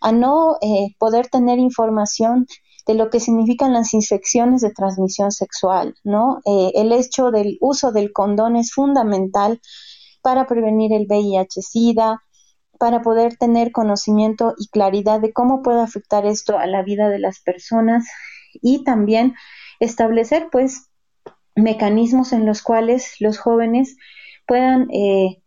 a 0.01 0.11
no 0.11 0.57
eh, 0.61 0.95
poder 0.97 1.27
tener 1.27 1.59
información 1.59 2.47
de 2.85 2.93
lo 2.95 3.09
que 3.09 3.19
significan 3.19 3.73
las 3.73 3.93
infecciones 3.93 4.61
de 4.61 4.71
transmisión 4.71 5.31
sexual, 5.31 5.95
¿no? 6.03 6.39
Eh, 6.45 6.71
el 6.75 6.91
hecho 6.91 7.31
del 7.31 7.57
uso 7.61 7.91
del 7.91 8.11
condón 8.13 8.55
es 8.55 8.73
fundamental 8.73 9.61
para 10.21 10.47
prevenir 10.47 10.93
el 10.93 11.07
VIH-Sida, 11.07 12.23
para 12.79 13.01
poder 13.01 13.35
tener 13.37 13.71
conocimiento 13.71 14.55
y 14.57 14.69
claridad 14.69 15.19
de 15.19 15.33
cómo 15.33 15.61
puede 15.61 15.81
afectar 15.81 16.25
esto 16.25 16.57
a 16.57 16.65
la 16.65 16.81
vida 16.81 17.09
de 17.09 17.19
las 17.19 17.41
personas 17.41 18.07
y 18.53 18.83
también 18.83 19.35
establecer, 19.79 20.47
pues, 20.51 20.89
mecanismos 21.55 22.33
en 22.33 22.45
los 22.45 22.61
cuales 22.61 23.15
los 23.19 23.37
jóvenes 23.37 23.97
puedan 24.47 24.89
eh, 24.91 25.43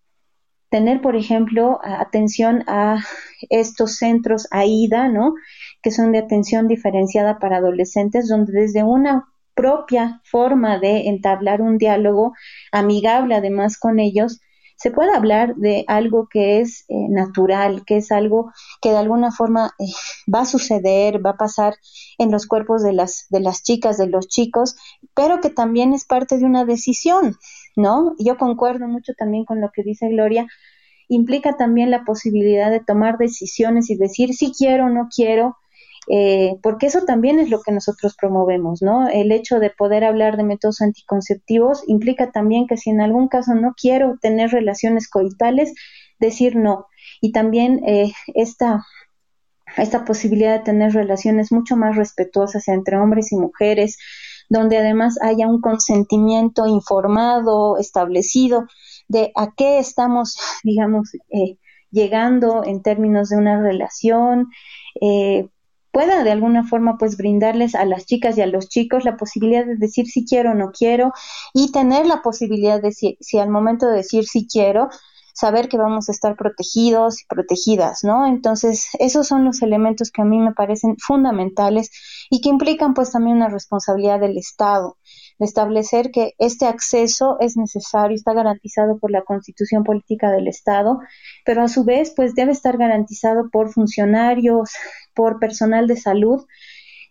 tener, 0.68 1.00
por 1.00 1.16
ejemplo, 1.16 1.80
atención 1.82 2.64
a 2.66 3.02
estos 3.48 3.96
centros 3.96 4.46
AIDA, 4.50 5.08
¿no? 5.08 5.34
Que 5.82 5.90
son 5.90 6.12
de 6.12 6.18
atención 6.18 6.68
diferenciada 6.68 7.38
para 7.38 7.56
adolescentes, 7.56 8.28
donde 8.28 8.52
desde 8.52 8.84
una 8.84 9.26
propia 9.54 10.20
forma 10.24 10.78
de 10.78 11.08
entablar 11.08 11.60
un 11.60 11.78
diálogo 11.78 12.34
amigable 12.72 13.34
además 13.34 13.78
con 13.78 13.98
ellos, 14.00 14.40
se 14.82 14.90
puede 14.90 15.14
hablar 15.14 15.54
de 15.54 15.84
algo 15.86 16.26
que 16.28 16.60
es 16.60 16.84
eh, 16.88 17.06
natural, 17.08 17.84
que 17.86 17.98
es 17.98 18.10
algo 18.10 18.50
que 18.80 18.90
de 18.90 18.96
alguna 18.96 19.30
forma 19.30 19.70
eh, 19.78 19.84
va 20.32 20.40
a 20.40 20.44
suceder, 20.44 21.24
va 21.24 21.30
a 21.30 21.36
pasar 21.36 21.74
en 22.18 22.32
los 22.32 22.48
cuerpos 22.48 22.82
de 22.82 22.92
las, 22.92 23.26
de 23.30 23.38
las 23.38 23.62
chicas, 23.62 23.96
de 23.96 24.08
los 24.08 24.26
chicos, 24.26 24.74
pero 25.14 25.40
que 25.40 25.50
también 25.50 25.92
es 25.92 26.04
parte 26.04 26.36
de 26.36 26.46
una 26.46 26.64
decisión, 26.64 27.36
¿no? 27.76 28.16
Yo 28.18 28.36
concuerdo 28.36 28.88
mucho 28.88 29.12
también 29.16 29.44
con 29.44 29.60
lo 29.60 29.70
que 29.70 29.84
dice 29.84 30.08
Gloria, 30.08 30.48
implica 31.06 31.56
también 31.56 31.92
la 31.92 32.04
posibilidad 32.04 32.68
de 32.68 32.80
tomar 32.80 33.18
decisiones 33.18 33.88
y 33.88 33.94
decir 33.94 34.34
si 34.34 34.50
quiero 34.50 34.86
o 34.86 34.88
no 34.88 35.06
quiero, 35.14 35.58
eh, 36.08 36.56
porque 36.62 36.86
eso 36.86 37.04
también 37.04 37.38
es 37.38 37.48
lo 37.48 37.62
que 37.62 37.72
nosotros 37.72 38.16
promovemos, 38.20 38.82
¿no? 38.82 39.08
El 39.08 39.30
hecho 39.30 39.60
de 39.60 39.70
poder 39.70 40.04
hablar 40.04 40.36
de 40.36 40.42
métodos 40.42 40.80
anticonceptivos 40.80 41.84
implica 41.86 42.32
también 42.32 42.66
que 42.66 42.76
si 42.76 42.90
en 42.90 43.00
algún 43.00 43.28
caso 43.28 43.54
no 43.54 43.74
quiero 43.80 44.18
tener 44.20 44.50
relaciones 44.50 45.08
coitales, 45.08 45.72
decir 46.18 46.56
no. 46.56 46.86
Y 47.20 47.32
también 47.32 47.82
eh, 47.86 48.12
esta, 48.34 48.84
esta 49.76 50.04
posibilidad 50.04 50.58
de 50.58 50.64
tener 50.64 50.92
relaciones 50.92 51.52
mucho 51.52 51.76
más 51.76 51.96
respetuosas 51.96 52.66
entre 52.68 52.98
hombres 52.98 53.32
y 53.32 53.36
mujeres, 53.36 53.96
donde 54.48 54.78
además 54.78 55.18
haya 55.22 55.46
un 55.46 55.60
consentimiento 55.60 56.66
informado, 56.66 57.78
establecido, 57.78 58.66
de 59.08 59.32
a 59.36 59.52
qué 59.56 59.78
estamos, 59.78 60.36
digamos, 60.64 61.14
eh, 61.30 61.58
llegando 61.90 62.64
en 62.64 62.82
términos 62.82 63.28
de 63.28 63.36
una 63.36 63.60
relación, 63.62 64.48
eh, 65.00 65.48
pueda 65.92 66.24
de 66.24 66.32
alguna 66.32 66.64
forma 66.64 66.96
pues 66.98 67.16
brindarles 67.16 67.74
a 67.74 67.84
las 67.84 68.06
chicas 68.06 68.36
y 68.38 68.42
a 68.42 68.46
los 68.46 68.68
chicos 68.68 69.04
la 69.04 69.16
posibilidad 69.16 69.64
de 69.64 69.76
decir 69.76 70.06
si 70.06 70.24
quiero 70.24 70.52
o 70.52 70.54
no 70.54 70.72
quiero 70.72 71.12
y 71.54 71.70
tener 71.70 72.06
la 72.06 72.22
posibilidad 72.22 72.82
de 72.82 72.92
si, 72.92 73.18
si 73.20 73.38
al 73.38 73.50
momento 73.50 73.86
de 73.86 73.98
decir 73.98 74.24
si 74.26 74.46
quiero 74.46 74.88
saber 75.32 75.68
que 75.68 75.78
vamos 75.78 76.08
a 76.08 76.12
estar 76.12 76.36
protegidos 76.36 77.22
y 77.22 77.26
protegidas, 77.26 78.04
¿no? 78.04 78.26
Entonces, 78.26 78.88
esos 78.98 79.26
son 79.26 79.44
los 79.44 79.62
elementos 79.62 80.10
que 80.10 80.22
a 80.22 80.24
mí 80.24 80.38
me 80.38 80.52
parecen 80.52 80.96
fundamentales 80.98 81.90
y 82.30 82.40
que 82.40 82.48
implican 82.48 82.94
pues 82.94 83.12
también 83.12 83.36
una 83.36 83.48
responsabilidad 83.48 84.20
del 84.20 84.36
Estado, 84.38 84.98
de 85.38 85.46
establecer 85.46 86.10
que 86.10 86.32
este 86.38 86.66
acceso 86.66 87.36
es 87.40 87.56
necesario, 87.56 88.14
está 88.14 88.34
garantizado 88.34 88.98
por 88.98 89.10
la 89.10 89.22
Constitución 89.22 89.84
Política 89.84 90.30
del 90.30 90.48
Estado, 90.48 90.98
pero 91.44 91.62
a 91.62 91.68
su 91.68 91.84
vez 91.84 92.12
pues 92.14 92.34
debe 92.34 92.52
estar 92.52 92.76
garantizado 92.76 93.48
por 93.50 93.72
funcionarios, 93.72 94.70
por 95.14 95.38
personal 95.38 95.86
de 95.86 95.96
salud 95.96 96.44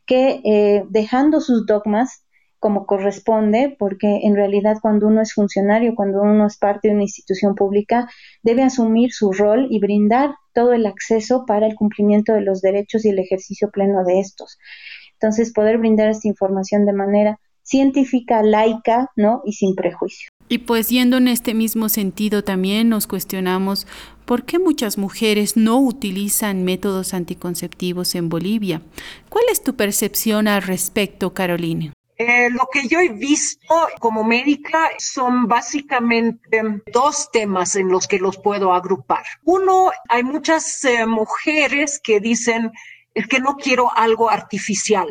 que 0.05 0.41
eh, 0.43 0.83
dejando 0.89 1.39
sus 1.41 1.65
dogmas 1.65 2.20
como 2.61 2.85
corresponde, 2.85 3.75
porque 3.79 4.19
en 4.21 4.35
realidad 4.35 4.77
cuando 4.83 5.07
uno 5.07 5.23
es 5.23 5.33
funcionario, 5.33 5.95
cuando 5.95 6.21
uno 6.21 6.45
es 6.45 6.57
parte 6.57 6.87
de 6.87 6.93
una 6.93 7.03
institución 7.03 7.55
pública, 7.55 8.07
debe 8.43 8.61
asumir 8.61 9.11
su 9.11 9.33
rol 9.33 9.67
y 9.71 9.79
brindar 9.79 10.35
todo 10.53 10.71
el 10.73 10.85
acceso 10.85 11.45
para 11.47 11.65
el 11.65 11.73
cumplimiento 11.73 12.33
de 12.33 12.41
los 12.41 12.61
derechos 12.61 13.03
y 13.03 13.09
el 13.09 13.17
ejercicio 13.17 13.71
pleno 13.71 14.03
de 14.05 14.19
estos. 14.19 14.59
Entonces, 15.13 15.51
poder 15.53 15.79
brindar 15.79 16.09
esta 16.09 16.27
información 16.27 16.85
de 16.85 16.93
manera 16.93 17.39
científica, 17.63 18.43
laica, 18.43 19.09
¿no? 19.15 19.41
Y 19.43 19.53
sin 19.53 19.73
prejuicio. 19.73 20.29
Y 20.47 20.59
pues 20.59 20.89
yendo 20.89 21.17
en 21.17 21.29
este 21.29 21.55
mismo 21.55 21.89
sentido 21.89 22.43
también 22.43 22.89
nos 22.89 23.07
cuestionamos 23.07 23.87
por 24.25 24.45
qué 24.45 24.59
muchas 24.59 24.99
mujeres 24.99 25.57
no 25.57 25.79
utilizan 25.79 26.63
métodos 26.63 27.15
anticonceptivos 27.15 28.13
en 28.13 28.29
Bolivia. 28.29 28.83
¿Cuál 29.29 29.45
es 29.51 29.63
tu 29.63 29.75
percepción 29.75 30.47
al 30.47 30.61
respecto, 30.61 31.33
Carolina? 31.33 31.93
Eh, 32.23 32.51
lo 32.51 32.67
que 32.71 32.87
yo 32.87 32.99
he 32.99 33.09
visto 33.09 33.73
como 33.99 34.23
médica 34.23 34.91
son 34.99 35.47
básicamente 35.47 36.61
dos 36.93 37.31
temas 37.31 37.75
en 37.75 37.89
los 37.89 38.07
que 38.07 38.19
los 38.19 38.37
puedo 38.37 38.73
agrupar. 38.73 39.23
Uno, 39.43 39.89
hay 40.07 40.23
muchas 40.23 40.85
eh, 40.85 41.07
mujeres 41.07 41.99
que 41.99 42.19
dicen, 42.19 42.71
es 43.15 43.25
que 43.27 43.39
no 43.39 43.55
quiero 43.55 43.91
algo 43.91 44.29
artificial. 44.29 45.07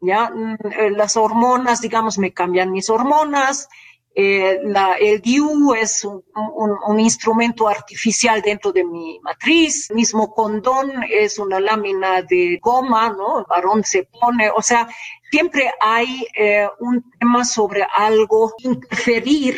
Ya, 0.00 0.30
mm, 0.30 0.58
eh, 0.78 0.90
las 0.92 1.16
hormonas, 1.16 1.80
digamos, 1.80 2.18
me 2.18 2.32
cambian 2.32 2.70
mis 2.70 2.88
hormonas, 2.88 3.68
eh, 4.14 4.60
la, 4.64 4.94
el 4.94 5.20
DIU 5.22 5.74
es 5.74 6.04
un, 6.04 6.22
un, 6.34 7.00
instrumento 7.00 7.66
artificial 7.66 8.42
dentro 8.42 8.70
de 8.70 8.84
mi 8.84 9.18
matriz. 9.20 9.90
Mismo 9.90 10.34
condón 10.34 10.92
es 11.08 11.38
una 11.38 11.58
lámina 11.58 12.20
de 12.22 12.58
goma, 12.60 13.08
¿no? 13.10 13.40
El 13.40 13.46
varón 13.48 13.84
se 13.84 14.04
pone, 14.04 14.50
o 14.54 14.60
sea, 14.60 14.88
siempre 15.30 15.72
hay 15.80 16.26
eh, 16.36 16.68
un 16.80 17.10
tema 17.18 17.44
sobre 17.44 17.86
algo, 17.96 18.52
interferir 18.58 19.56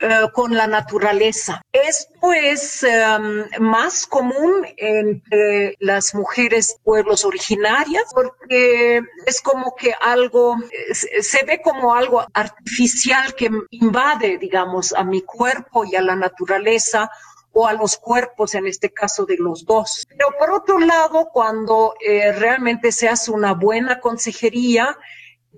eh, 0.00 0.28
con 0.32 0.54
la 0.54 0.66
naturaleza. 0.66 1.60
Esto 1.72 2.32
es 2.32 2.84
em, 2.84 3.46
más 3.58 4.06
común 4.06 4.64
entre 4.76 5.74
las 5.80 6.14
mujeres 6.14 6.76
pueblos 6.84 7.24
originarias 7.24 8.04
porque 8.14 9.02
es 9.26 9.40
como 9.40 9.74
que 9.74 9.92
algo, 10.00 10.56
se 10.92 11.44
ve 11.44 11.60
como 11.62 11.94
algo 11.94 12.24
artificial 12.32 13.34
que 13.34 13.50
invade, 13.70 14.38
digamos, 14.38 14.92
a 14.92 15.02
mi 15.02 15.22
cuerpo 15.22 15.84
y 15.84 15.96
a 15.96 16.02
la 16.02 16.14
naturaleza 16.14 17.10
o 17.52 17.66
a 17.66 17.72
los 17.72 17.96
cuerpos, 17.96 18.54
en 18.54 18.66
este 18.66 18.92
caso 18.92 19.26
de 19.26 19.36
los 19.36 19.64
dos. 19.64 20.06
Pero 20.08 20.28
por 20.38 20.52
otro 20.52 20.78
lado, 20.78 21.28
cuando 21.32 21.94
eh, 22.06 22.30
realmente 22.32 22.92
se 22.92 23.08
hace 23.08 23.32
una 23.32 23.54
buena 23.54 23.98
consejería, 23.98 24.96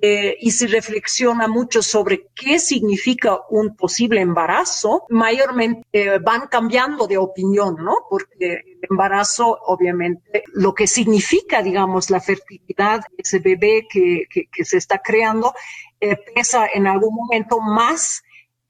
eh, 0.03 0.37
y 0.41 0.51
se 0.53 0.67
reflexiona 0.67 1.47
mucho 1.47 1.83
sobre 1.83 2.29
qué 2.35 2.59
significa 2.59 3.41
un 3.51 3.77
posible 3.77 4.23
embarazo, 4.23 5.05
mayormente 5.11 5.87
eh, 5.93 6.19
van 6.19 6.49
cambiando 6.49 7.07
de 7.07 7.19
opinión, 7.19 7.77
¿no? 7.79 7.97
Porque 8.09 8.63
el 8.65 8.79
embarazo, 8.89 9.59
obviamente, 9.67 10.45
lo 10.55 10.73
que 10.73 10.87
significa, 10.87 11.63
digamos, 11.63 12.09
la 12.09 12.21
fertilidad 12.21 13.01
de 13.01 13.17
ese 13.19 13.41
bebé 13.41 13.87
que, 13.91 14.25
que, 14.31 14.47
que 14.51 14.65
se 14.65 14.79
está 14.79 14.99
creando, 14.99 15.53
eh, 16.01 16.17
pesa 16.35 16.67
en 16.73 16.87
algún 16.87 17.15
momento 17.15 17.61
más 17.61 18.23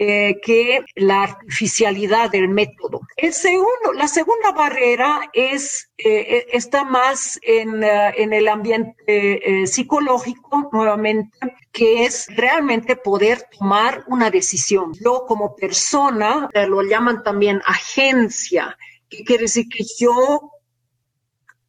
eh, 0.02 0.40
que 0.42 0.82
la 0.94 1.24
artificialidad 1.24 2.30
del 2.30 2.48
método. 2.48 3.02
El 3.18 3.34
segundo, 3.34 3.92
la 3.94 4.08
segunda 4.08 4.50
barrera 4.50 5.28
es, 5.34 5.90
eh, 5.98 6.46
está 6.52 6.84
más 6.84 7.38
en, 7.42 7.84
uh, 7.84 8.10
en 8.16 8.32
el 8.32 8.48
ambiente 8.48 8.94
eh, 9.06 9.66
psicológico, 9.66 10.70
nuevamente, 10.72 11.38
que 11.70 12.06
es 12.06 12.28
realmente 12.34 12.96
poder 12.96 13.44
tomar 13.58 14.04
una 14.06 14.30
decisión. 14.30 14.94
Yo 15.04 15.26
como 15.28 15.54
persona, 15.54 16.48
lo 16.54 16.80
llaman 16.80 17.22
también 17.22 17.60
agencia, 17.66 18.78
que 19.10 19.22
quiere 19.22 19.42
decir 19.42 19.66
que 19.68 19.84
yo 19.98 20.50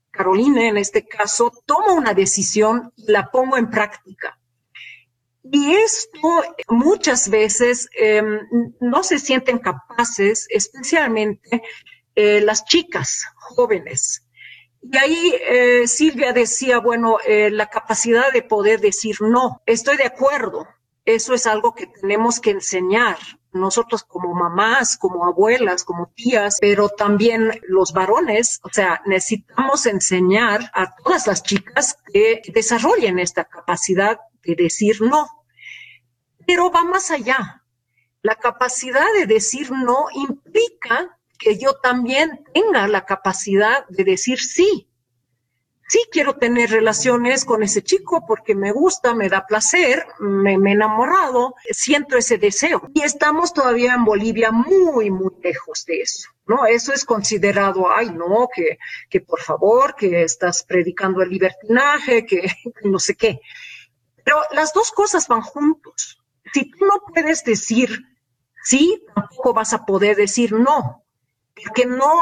Carolina, 0.10 0.70
en 0.70 0.78
este 0.78 1.06
caso, 1.06 1.52
tomo 1.66 1.96
una 1.96 2.14
decisión 2.14 2.94
y 2.96 3.12
la 3.12 3.30
pongo 3.30 3.58
en 3.58 3.70
práctica. 3.70 4.38
Y 5.44 5.74
esto 5.74 6.44
muchas 6.70 7.30
veces 7.30 7.90
eh, 8.00 8.22
no 8.80 9.04
se 9.04 9.18
sienten 9.18 9.60
capaces, 9.60 10.46
especialmente 10.50 11.64
eh, 12.16 12.42
las 12.42 12.66
chicas 12.66 13.26
jóvenes. 13.36 14.26
Y 14.82 14.98
ahí 14.98 15.34
eh, 15.40 15.88
Silvia 15.88 16.34
decía, 16.34 16.80
bueno, 16.80 17.18
eh, 17.26 17.50
la 17.52 17.68
capacidad 17.68 18.32
de 18.34 18.42
poder 18.42 18.82
decir 18.82 19.16
no, 19.22 19.62
estoy 19.66 19.98
de 19.98 20.06
acuerdo, 20.06 20.68
eso 21.06 21.34
es 21.34 21.46
algo 21.48 21.74
que 21.76 21.88
tenemos 21.88 22.40
que 22.40 22.52
enseñar 22.52 23.18
nosotros 23.54 24.04
como 24.04 24.34
mamás, 24.34 24.98
como 24.98 25.26
abuelas, 25.26 25.84
como 25.84 26.12
tías, 26.16 26.58
pero 26.60 26.90
también 26.90 27.52
los 27.68 27.92
varones, 27.94 28.60
o 28.64 28.70
sea, 28.70 29.02
necesitamos 29.06 29.86
enseñar 29.86 30.72
a 30.74 30.96
todas 30.96 31.28
las 31.28 31.44
chicas 31.44 31.98
que 32.12 32.42
desarrollen 32.54 33.20
esta 33.20 33.44
capacidad 33.44 34.20
de 34.44 34.56
decir 34.56 35.02
no. 35.02 35.28
Pero 36.46 36.72
va 36.72 36.84
más 36.84 37.12
allá. 37.12 37.64
La 38.22 38.36
capacidad 38.36 39.06
de 39.18 39.26
decir 39.26 39.72
no 39.72 40.06
implica 40.14 41.18
que 41.38 41.58
yo 41.58 41.74
también 41.74 42.44
tenga 42.54 42.88
la 42.88 43.06
capacidad 43.06 43.88
de 43.88 44.04
decir 44.04 44.40
sí. 44.40 44.88
Sí 45.88 46.00
quiero 46.10 46.38
tener 46.38 46.70
relaciones 46.70 47.44
con 47.44 47.64
ese 47.64 47.82
chico 47.82 48.24
porque 48.26 48.56
me 48.56 48.72
gusta, 48.72 49.14
me 49.14 49.28
da 49.28 49.46
placer, 49.46 50.06
me, 50.20 50.58
me 50.58 50.70
he 50.70 50.74
enamorado, 50.74 51.56
siento 51.72 52.16
ese 52.16 52.38
deseo. 52.38 52.90
Y 52.94 53.02
estamos 53.02 53.54
todavía 53.54 53.96
en 53.96 54.06
Bolivia 54.06 54.52
muy, 54.52 55.12
muy 55.12 55.32
lejos 55.44 55.84
de 55.86 56.02
eso. 56.02 56.30
¿no? 56.52 56.66
Eso 56.66 56.94
es 56.94 57.06
considerado, 57.06 57.92
ay, 57.92 58.10
no, 58.12 58.48
que, 58.54 58.78
que 59.10 59.22
por 59.22 59.40
favor, 59.40 59.96
que 59.96 60.24
estás 60.24 60.64
predicando 60.64 61.22
el 61.22 61.30
libertinaje, 61.30 62.26
que, 62.26 62.42
que 62.42 62.50
no 62.90 63.00
sé 63.00 63.16
qué. 63.16 63.42
Pero 64.32 64.44
las 64.54 64.72
dos 64.72 64.92
cosas 64.92 65.28
van 65.28 65.42
juntos. 65.42 66.18
Si 66.54 66.72
tú 66.72 66.86
no 66.86 67.02
puedes 67.06 67.44
decir 67.44 68.06
sí, 68.64 69.04
tampoco 69.14 69.54
vas 69.54 69.74
a 69.74 69.86
poder 69.86 70.16
decir 70.16 70.54
no, 70.54 71.04
porque 71.54 71.86
no, 71.86 72.14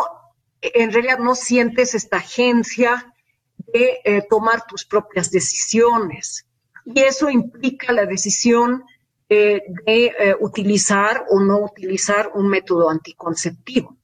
en 0.60 0.92
realidad 0.92 1.20
no 1.20 1.36
sientes 1.36 1.94
esta 1.94 2.18
agencia 2.18 3.14
de 3.58 4.00
eh, 4.04 4.26
tomar 4.28 4.66
tus 4.66 4.86
propias 4.86 5.30
decisiones. 5.30 6.48
Y 6.84 7.00
eso 7.02 7.30
implica 7.30 7.94
la 7.94 8.08
decisión 8.08 8.86
eh, 9.30 9.62
de 9.86 10.06
eh, 10.06 10.36
utilizar 10.40 11.28
o 11.30 11.40
no 11.40 11.60
utilizar 11.60 12.32
un 12.34 12.50
método 12.50 12.90
anticonceptivo. 12.90 13.99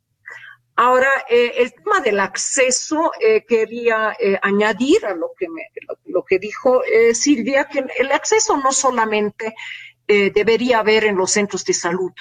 Ahora, 0.78 1.10
eh, 1.30 1.54
el 1.58 1.74
tema 1.74 2.02
del 2.02 2.20
acceso, 2.20 3.12
eh, 3.22 3.46
quería 3.46 4.14
eh, 4.20 4.38
añadir 4.42 5.06
a 5.06 5.16
lo 5.16 5.32
que, 5.38 5.48
me, 5.48 5.62
lo, 5.88 5.98
lo 6.06 6.26
que 6.26 6.38
dijo 6.38 6.82
Silvia, 7.14 7.66
que 7.66 7.86
el 7.98 8.12
acceso 8.12 8.58
no 8.58 8.72
solamente 8.72 9.56
debería 10.08 10.80
haber 10.80 11.06
en 11.06 11.16
los 11.16 11.32
centros 11.32 11.66
de 11.66 11.74
salud. 11.74 12.12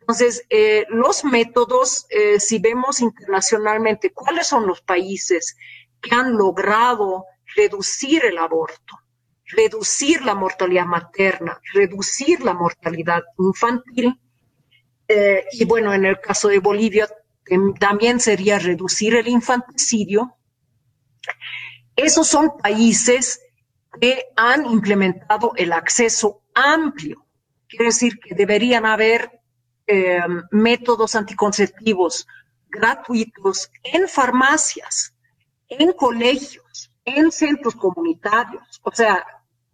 Entonces, 0.00 0.46
los 0.88 1.24
métodos, 1.24 2.06
si 2.38 2.58
vemos 2.58 3.00
internacionalmente 3.00 4.12
cuáles 4.12 4.46
son 4.46 4.66
los 4.66 4.80
países 4.80 5.54
que 6.00 6.14
han 6.14 6.32
logrado 6.38 7.26
reducir 7.54 8.24
el 8.24 8.38
aborto, 8.38 8.98
reducir 9.44 10.22
la 10.22 10.34
mortalidad 10.34 10.86
materna, 10.86 11.60
reducir 11.74 12.42
la 12.42 12.54
mortalidad 12.54 13.22
infantil, 13.38 14.18
y 15.06 15.64
bueno, 15.66 15.92
en 15.92 16.06
el 16.06 16.18
caso 16.18 16.48
de 16.48 16.60
Bolivia, 16.60 17.08
también 17.78 18.20
sería 18.20 18.58
reducir 18.58 19.14
el 19.14 19.28
infanticidio. 19.28 20.36
Esos 21.96 22.26
son 22.26 22.56
países 22.58 23.40
que 24.00 24.26
han 24.36 24.66
implementado 24.66 25.52
el 25.56 25.72
acceso 25.72 26.42
amplio. 26.54 27.26
Quiere 27.68 27.86
decir 27.86 28.18
que 28.18 28.34
deberían 28.34 28.86
haber 28.86 29.40
eh, 29.86 30.20
métodos 30.50 31.14
anticonceptivos 31.14 32.26
gratuitos 32.68 33.70
en 33.82 34.08
farmacias, 34.08 35.14
en 35.68 35.92
colegios, 35.92 36.90
en 37.04 37.30
centros 37.30 37.76
comunitarios. 37.76 38.80
O 38.82 38.90
sea, 38.92 39.24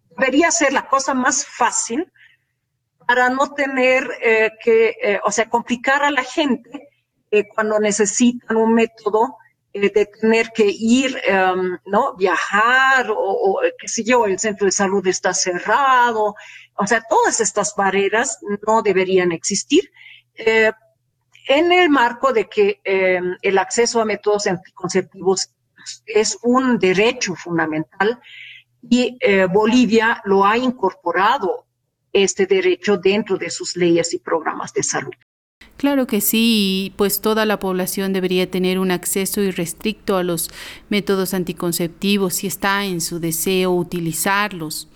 debería 0.09 0.51
ser 0.51 0.73
la 0.73 0.87
cosa 0.87 1.13
más 1.13 1.45
fácil 1.45 2.11
para 3.07 3.29
no 3.29 3.53
tener 3.53 4.07
eh, 4.21 4.51
que, 4.63 4.95
eh, 5.01 5.19
o 5.23 5.31
sea, 5.31 5.49
complicar 5.49 6.03
a 6.03 6.11
la 6.11 6.23
gente 6.23 6.89
cuando 7.53 7.79
necesitan 7.79 8.57
un 8.57 8.73
método 8.73 9.37
de 9.73 9.89
tener 9.89 10.51
que 10.51 10.65
ir, 10.67 11.17
em, 11.25 11.77
¿no? 11.85 12.15
Viajar 12.15 13.07
o, 13.09 13.61
qué 13.79 13.87
sé 13.87 14.03
yo, 14.03 14.25
el 14.25 14.37
centro 14.37 14.65
de 14.65 14.71
salud 14.71 15.05
está 15.07 15.33
cerrado. 15.33 16.35
O 16.75 16.87
sea, 16.87 17.01
todas 17.09 17.39
estas 17.39 17.73
barreras 17.75 18.39
no 18.67 18.81
deberían 18.81 19.31
existir 19.31 19.89
en 20.35 21.71
el 21.71 21.89
marco 21.89 22.33
de 22.33 22.47
que 22.47 22.79
em, 22.83 23.37
el 23.41 23.57
acceso 23.57 24.01
a 24.01 24.05
métodos 24.05 24.47
anticonceptivos 24.47 25.51
es 26.05 26.37
un 26.43 26.77
derecho 26.77 27.35
fundamental 27.35 28.19
y 28.89 29.17
eh, 29.19 29.45
Bolivia 29.45 30.21
lo 30.25 30.45
ha 30.45 30.57
incorporado 30.57 31.65
este 32.13 32.45
derecho 32.45 32.97
dentro 32.97 33.37
de 33.37 33.49
sus 33.49 33.75
leyes 33.75 34.13
y 34.13 34.19
programas 34.19 34.73
de 34.73 34.83
salud. 34.83 35.13
Claro 35.81 36.05
que 36.05 36.21
sí, 36.21 36.93
pues 36.95 37.21
toda 37.21 37.43
la 37.47 37.57
población 37.57 38.13
debería 38.13 38.51
tener 38.51 38.77
un 38.77 38.91
acceso 38.91 39.41
irrestricto 39.41 40.15
a 40.15 40.21
los 40.21 40.51
métodos 40.89 41.33
anticonceptivos 41.33 42.35
si 42.35 42.45
está 42.45 42.85
en 42.85 43.01
su 43.01 43.19
deseo 43.19 43.71
utilizarlos. 43.71 44.87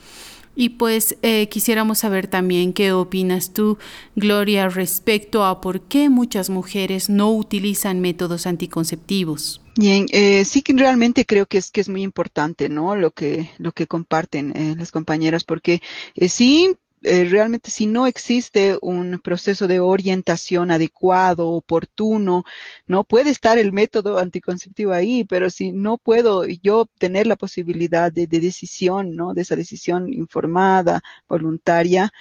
Y 0.55 0.69
pues 0.69 1.17
eh, 1.23 1.49
quisiéramos 1.49 1.97
saber 1.97 2.27
también 2.27 2.71
qué 2.71 2.91
opinas 2.91 3.51
tú, 3.51 3.79
Gloria, 4.15 4.69
respecto 4.69 5.43
a 5.43 5.59
por 5.59 5.81
qué 5.81 6.09
muchas 6.09 6.51
mujeres 6.51 7.09
no 7.09 7.33
utilizan 7.33 7.99
métodos 7.99 8.45
anticonceptivos. 8.45 9.61
Bien, 9.77 10.05
eh, 10.11 10.45
sí 10.45 10.61
que 10.61 10.73
realmente 10.73 11.25
creo 11.25 11.47
que 11.47 11.57
es 11.57 11.71
que 11.71 11.81
es 11.81 11.89
muy 11.89 12.03
importante, 12.03 12.69
¿no? 12.69 12.95
Lo 12.95 13.09
que 13.09 13.49
lo 13.57 13.71
que 13.71 13.87
comparten 13.87 14.55
eh, 14.55 14.75
las 14.77 14.91
compañeras, 14.91 15.43
porque 15.43 15.81
sí 16.27 16.75
eh, 17.05 17.25
realmente 17.29 17.71
si 17.71 17.85
no 17.85 18.07
existe 18.07 18.77
un 18.81 19.19
proceso 19.23 19.67
de 19.67 19.79
orientación 19.79 20.71
adecuado, 20.71 21.49
oportuno, 21.51 22.43
no 22.87 23.03
puede 23.03 23.29
estar 23.29 23.57
el 23.57 23.71
método 23.71 24.17
anticonceptivo 24.17 24.91
ahí, 24.91 25.23
pero 25.23 25.49
si 25.49 25.71
no 25.71 25.97
puedo 25.97 26.45
yo 26.45 26.87
tener 26.97 27.27
la 27.27 27.35
posibilidad 27.35 28.11
de, 28.11 28.27
decisión, 28.27 29.15
¿no? 29.15 29.33
De 29.33 29.43
esa 29.43 29.55
decisión 29.55 30.11
informada, 30.11 31.01
voluntaria, 31.27 32.11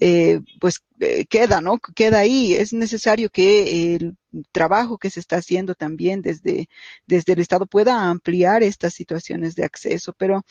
eh, 0.00 0.40
pues 0.60 0.82
eh, 1.00 1.24
queda, 1.26 1.60
¿no? 1.60 1.78
Queda 1.78 2.18
ahí. 2.20 2.54
Es 2.54 2.72
necesario 2.72 3.30
que 3.30 3.94
el 3.94 4.16
trabajo 4.52 4.98
que 4.98 5.10
se 5.10 5.20
está 5.20 5.36
haciendo 5.36 5.74
también 5.74 6.22
desde, 6.22 6.68
desde 7.06 7.34
el 7.34 7.40
Estado 7.40 7.66
pueda 7.66 8.08
ampliar 8.08 8.62
estas 8.62 8.94
situaciones 8.94 9.54
de 9.54 9.64
acceso, 9.64 10.12
pero 10.18 10.44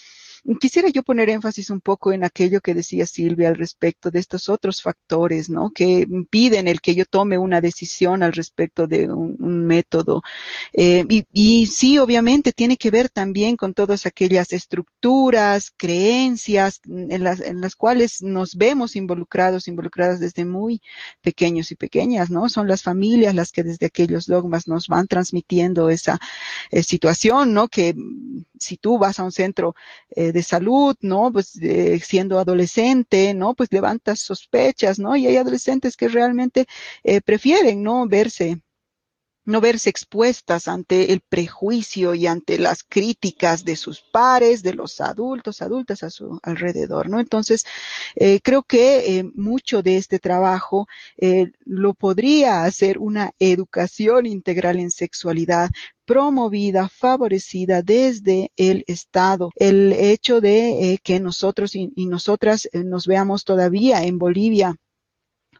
Quisiera 0.60 0.90
yo 0.90 1.04
poner 1.04 1.30
énfasis 1.30 1.70
un 1.70 1.82
poco 1.82 2.12
en 2.14 2.24
aquello 2.24 2.62
que 2.62 2.74
decía 2.74 3.06
Silvia 3.06 3.50
al 3.50 3.58
respecto 3.58 4.10
de 4.10 4.20
estos 4.20 4.50
otros 4.50 4.82
factores, 4.82 5.50
¿no? 5.50 5.70
Que 5.70 6.00
impiden 6.10 6.68
el 6.68 6.82
que 6.82 6.96
yo 6.96 7.06
tome 7.06 7.38
una 7.38 7.62
decisión 7.62 8.24
al 8.24 8.34
respecto 8.34 8.88
de 8.88 9.08
un, 9.12 9.38
método. 9.68 10.24
Eh, 10.74 11.06
y, 11.10 11.26
y, 11.32 11.68
sí, 11.68 12.00
obviamente, 12.00 12.54
tiene 12.54 12.78
que 12.78 12.90
ver 12.90 13.10
también 13.10 13.56
con 13.56 13.74
todas 13.76 14.08
aquellas 14.08 14.52
estructuras, 14.52 15.72
creencias 15.78 16.82
en 16.88 17.24
las, 17.24 17.40
en 17.40 17.62
las 17.62 17.76
cuales 17.76 18.24
nos 18.24 18.56
vemos 18.56 18.96
involucrados, 18.96 19.68
involucradas 19.68 20.20
desde 20.20 20.46
muy 20.46 20.82
pequeños 21.22 21.72
y 21.72 21.76
pequeñas, 21.76 22.32
¿no? 22.32 22.50
Son 22.50 22.68
las 22.68 22.82
familias 22.82 23.36
las 23.36 23.52
que 23.52 23.64
desde 23.64 23.86
aquellos 23.86 24.26
dogmas 24.26 24.68
nos 24.68 24.88
van 24.88 25.08
transmitiendo 25.08 25.90
esa 25.90 26.20
eh, 26.72 26.84
situación, 26.84 27.54
¿no? 27.54 27.68
Que 27.68 27.96
si 28.60 28.78
tú 28.78 28.98
vas 28.98 29.20
a 29.20 29.24
un 29.24 29.32
centro 29.32 29.76
eh, 30.16 30.31
de 30.32 30.44
salud, 30.44 30.96
¿no? 31.02 31.32
Pues 31.32 31.60
siendo 32.04 32.40
adolescente, 32.40 33.34
¿no? 33.34 33.54
Pues 33.56 33.72
levantas 33.72 34.20
sospechas, 34.22 35.00
¿no? 35.00 35.16
Y 35.16 35.28
hay 35.28 35.38
adolescentes 35.38 35.96
que 35.98 36.08
realmente 36.08 36.66
eh, 37.04 37.22
prefieren, 37.22 37.84
¿no? 37.84 38.08
Verse 38.08 38.62
no 39.46 39.62
verse 39.62 39.90
expuestas 39.90 40.68
ante 40.68 41.12
el 41.14 41.22
prejuicio 41.22 42.14
y 42.14 42.28
ante 42.28 42.60
las 42.60 42.84
críticas 42.84 43.66
de 43.66 43.76
sus 43.76 44.02
pares, 44.02 44.62
de 44.64 44.74
los 44.74 45.02
adultos, 45.02 45.62
adultas 45.62 46.04
a 46.04 46.10
su 46.10 46.40
alrededor, 46.44 47.10
¿no? 47.10 47.20
Entonces, 47.20 47.66
eh, 48.16 48.40
creo 48.44 48.64
que 48.64 49.18
eh, 49.18 49.24
mucho 49.36 49.82
de 49.82 49.98
este 49.98 50.20
trabajo 50.20 50.88
eh, 51.18 51.52
lo 51.66 51.94
podría 51.94 52.64
hacer 52.64 53.00
una 53.00 53.32
educación 53.40 54.26
integral 54.26 54.80
en 54.80 54.92
sexualidad, 54.92 55.70
promovida, 56.06 56.90
favorecida 56.90 57.82
desde 57.82 58.52
el 58.58 58.84
Estado. 58.88 59.52
El 59.56 59.94
hecho 59.94 60.42
de 60.42 61.00
que 61.04 61.20
nosotros 61.20 61.76
y 61.76 62.06
nosotras 62.06 62.68
nos 62.74 63.08
veamos 63.08 63.46
todavía 63.46 64.04
en 64.04 64.18
Bolivia 64.18 64.76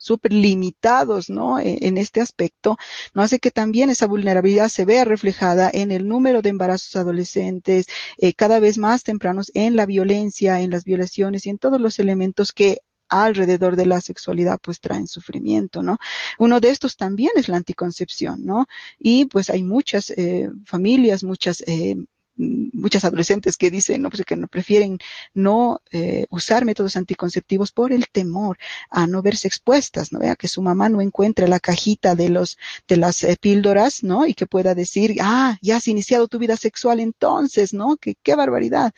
súper 0.02 0.34
limitados, 0.34 1.30
¿no? 1.30 1.60
E, 1.60 1.78
en, 1.88 1.98
este 1.98 2.22
aspecto, 2.22 2.78
no 3.14 3.22
hace 3.22 3.40
que 3.40 3.52
también 3.52 3.90
esa 3.90 4.08
vulnerabilidad 4.08 4.70
se 4.70 4.84
vea 4.84 5.06
reflejada 5.06 5.70
en 5.72 5.92
el 5.92 6.08
número 6.08 6.42
de 6.42 6.50
embarazos 6.50 6.96
adolescentes, 6.96 7.86
eh, 8.18 8.34
cada 8.34 8.60
vez 8.60 8.78
más 8.78 9.04
tempranos, 9.04 9.52
en 9.54 9.76
la 9.76 9.86
violencia, 9.86 10.62
en 10.62 10.72
las 10.72 10.84
violaciones 10.86 11.46
y 11.46 11.52
en 11.52 11.60
todos 11.60 11.80
los 11.80 12.00
elementos 12.00 12.52
que 12.52 12.80
alrededor 13.10 13.76
de 13.76 13.86
la 13.86 14.02
sexualidad 14.02 14.58
pues 14.62 14.80
traen 14.80 15.08
sufrimiento, 15.08 15.84
¿no? 15.84 15.98
Uno 16.40 16.60
de 16.60 16.70
estos 16.70 16.96
también 16.98 17.32
es 17.36 17.50
la 17.50 17.58
anticoncepción, 17.58 18.46
¿no? 18.46 18.66
Y 18.98 19.26
pues 19.26 19.50
hay 19.50 19.64
muchas 19.64 20.10
eh, 20.12 20.50
familias, 20.66 21.24
muchas 21.24 21.62
eh, 21.68 21.98
muchas 22.42 23.06
adolescentes 23.06 23.58
que 23.58 23.72
dicen, 23.72 24.02
no, 24.02 24.10
pues 24.10 24.24
que 24.26 24.36
no 24.36 24.48
prefieren 24.48 24.98
no 25.34 25.82
eh, 25.92 26.26
usar 26.30 26.66
métodos 26.66 26.96
anticonceptivos 26.96 27.72
por 27.72 27.92
el 27.94 28.08
temor 28.10 28.58
a 28.90 29.08
no 29.08 29.22
verse 29.22 29.48
expuestas, 29.48 30.12
¿no? 30.12 30.20
Vea 30.20 30.36
que 30.36 30.48
su 30.48 30.62
mamá 30.62 30.90
no 30.90 31.02
encuentre 31.02 31.48
la 31.48 31.60
cajita 31.60 32.16
de 32.16 32.30
los, 32.30 32.58
de 32.88 32.98
las 32.98 33.24
eh, 33.24 33.38
píldoras, 33.40 34.04
¿no? 34.04 34.26
Y 34.26 34.34
que 34.34 34.48
pueda 34.48 34.76
decir, 34.76 35.18
ah, 35.22 35.58
ya 35.62 35.78
has 35.78 35.88
iniciado 35.88 36.28
tu 36.28 36.40
vida 36.40 36.58
sexual 36.58 37.00
entonces, 37.00 37.74
¿no? 37.74 37.98
Que 37.98 38.16
qué 38.22 38.36
barbaridad, 38.36 38.94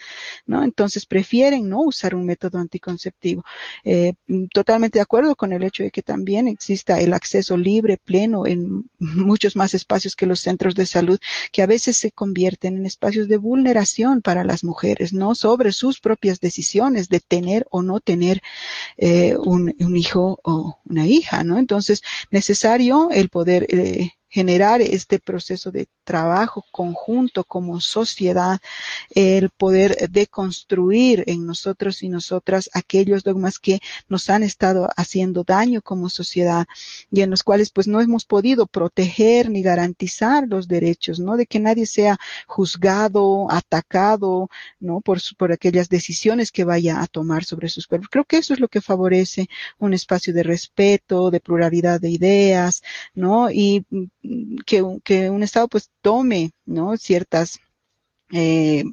¿no? 0.45 0.63
Entonces 0.63 1.05
prefieren 1.05 1.69
no 1.69 1.81
usar 1.81 2.15
un 2.15 2.25
método 2.25 2.59
anticonceptivo. 2.59 3.43
Eh, 3.83 4.13
totalmente 4.53 4.99
de 4.99 5.03
acuerdo 5.03 5.35
con 5.35 5.53
el 5.53 5.63
hecho 5.63 5.83
de 5.83 5.91
que 5.91 6.01
también 6.01 6.47
exista 6.47 6.99
el 6.99 7.13
acceso 7.13 7.57
libre, 7.57 7.97
pleno 7.97 8.45
en 8.45 8.89
muchos 8.99 9.55
más 9.55 9.73
espacios 9.73 10.15
que 10.15 10.25
los 10.25 10.39
centros 10.39 10.75
de 10.75 10.85
salud, 10.85 11.19
que 11.51 11.61
a 11.61 11.67
veces 11.67 11.97
se 11.97 12.11
convierten 12.11 12.77
en 12.77 12.85
espacios 12.85 13.27
de 13.27 13.32
de 13.33 13.39
vulneración 13.39 14.21
para 14.21 14.43
las 14.43 14.63
mujeres, 14.63 15.11
¿no? 15.11 15.33
Sobre 15.33 15.71
sus 15.71 15.99
propias 15.99 16.39
decisiones 16.39 17.09
de 17.09 17.19
tener 17.19 17.65
o 17.71 17.81
no 17.81 17.99
tener 17.99 18.43
eh, 18.97 19.35
un, 19.37 19.73
hijo 19.97 20.39
o 20.43 20.77
una 20.85 21.07
hija, 21.07 21.43
¿no? 21.43 21.57
Entonces, 21.57 22.03
necesario 22.29 23.09
el 23.09 23.29
poder 23.29 23.65
eh, 23.69 24.11
generar 24.33 24.81
este 24.81 25.19
proceso 25.19 25.69
de 25.69 25.87
trabajo 26.03 26.65
conjunto 26.71 27.43
como 27.43 27.79
sociedad, 27.79 28.59
el 29.11 29.51
poder 29.51 30.09
deconstruir 30.09 31.23
en 31.27 31.45
nosotros 31.45 32.01
y 32.01 32.09
nosotras 32.09 32.67
aquellos 32.73 33.23
dogmas 33.23 33.59
que 33.59 33.79
nos 34.09 34.31
han 34.31 34.41
estado 34.41 34.89
haciendo 34.97 35.43
daño 35.43 35.83
como 35.83 36.09
sociedad 36.09 36.65
y 37.11 37.21
en 37.21 37.29
los 37.29 37.43
cuales 37.43 37.69
pues 37.69 37.87
no 37.87 38.01
hemos 38.01 38.25
podido 38.25 38.65
proteger 38.65 39.51
ni 39.51 39.61
garantizar 39.61 40.47
los 40.47 40.67
derechos, 40.67 41.19
¿no? 41.19 41.37
De 41.37 41.45
que 41.45 41.59
nadie 41.59 41.85
sea 41.85 42.17
juzgado, 42.47 43.51
atacado, 43.51 44.49
¿no? 44.79 45.01
Por, 45.01 45.19
por 45.37 45.51
aquellas 45.51 45.89
decisiones 45.89 46.51
que 46.51 46.63
vaya 46.63 47.03
a 47.03 47.07
tomar 47.07 47.43
sobre 47.43 47.69
sus 47.69 47.85
cuerpos. 47.85 48.09
Creo 48.09 48.25
que 48.25 48.37
eso 48.37 48.55
es 48.55 48.59
lo 48.59 48.67
que 48.67 48.81
favorece 48.81 49.47
un 49.77 49.93
espacio 49.93 50.33
de 50.33 50.41
respeto, 50.41 51.29
de 51.29 51.39
pluralidad 51.39 52.01
de 52.01 52.09
ideas, 52.09 52.81
¿no? 53.13 53.51
Y 53.51 53.85
que, 54.65 54.83
que 55.03 55.29
un 55.29 55.43
Estado 55.43 55.67
pues 55.67 55.89
tome, 56.01 56.51
¿no? 56.65 56.97
Ciertas 56.97 57.59
eh, 58.31 58.83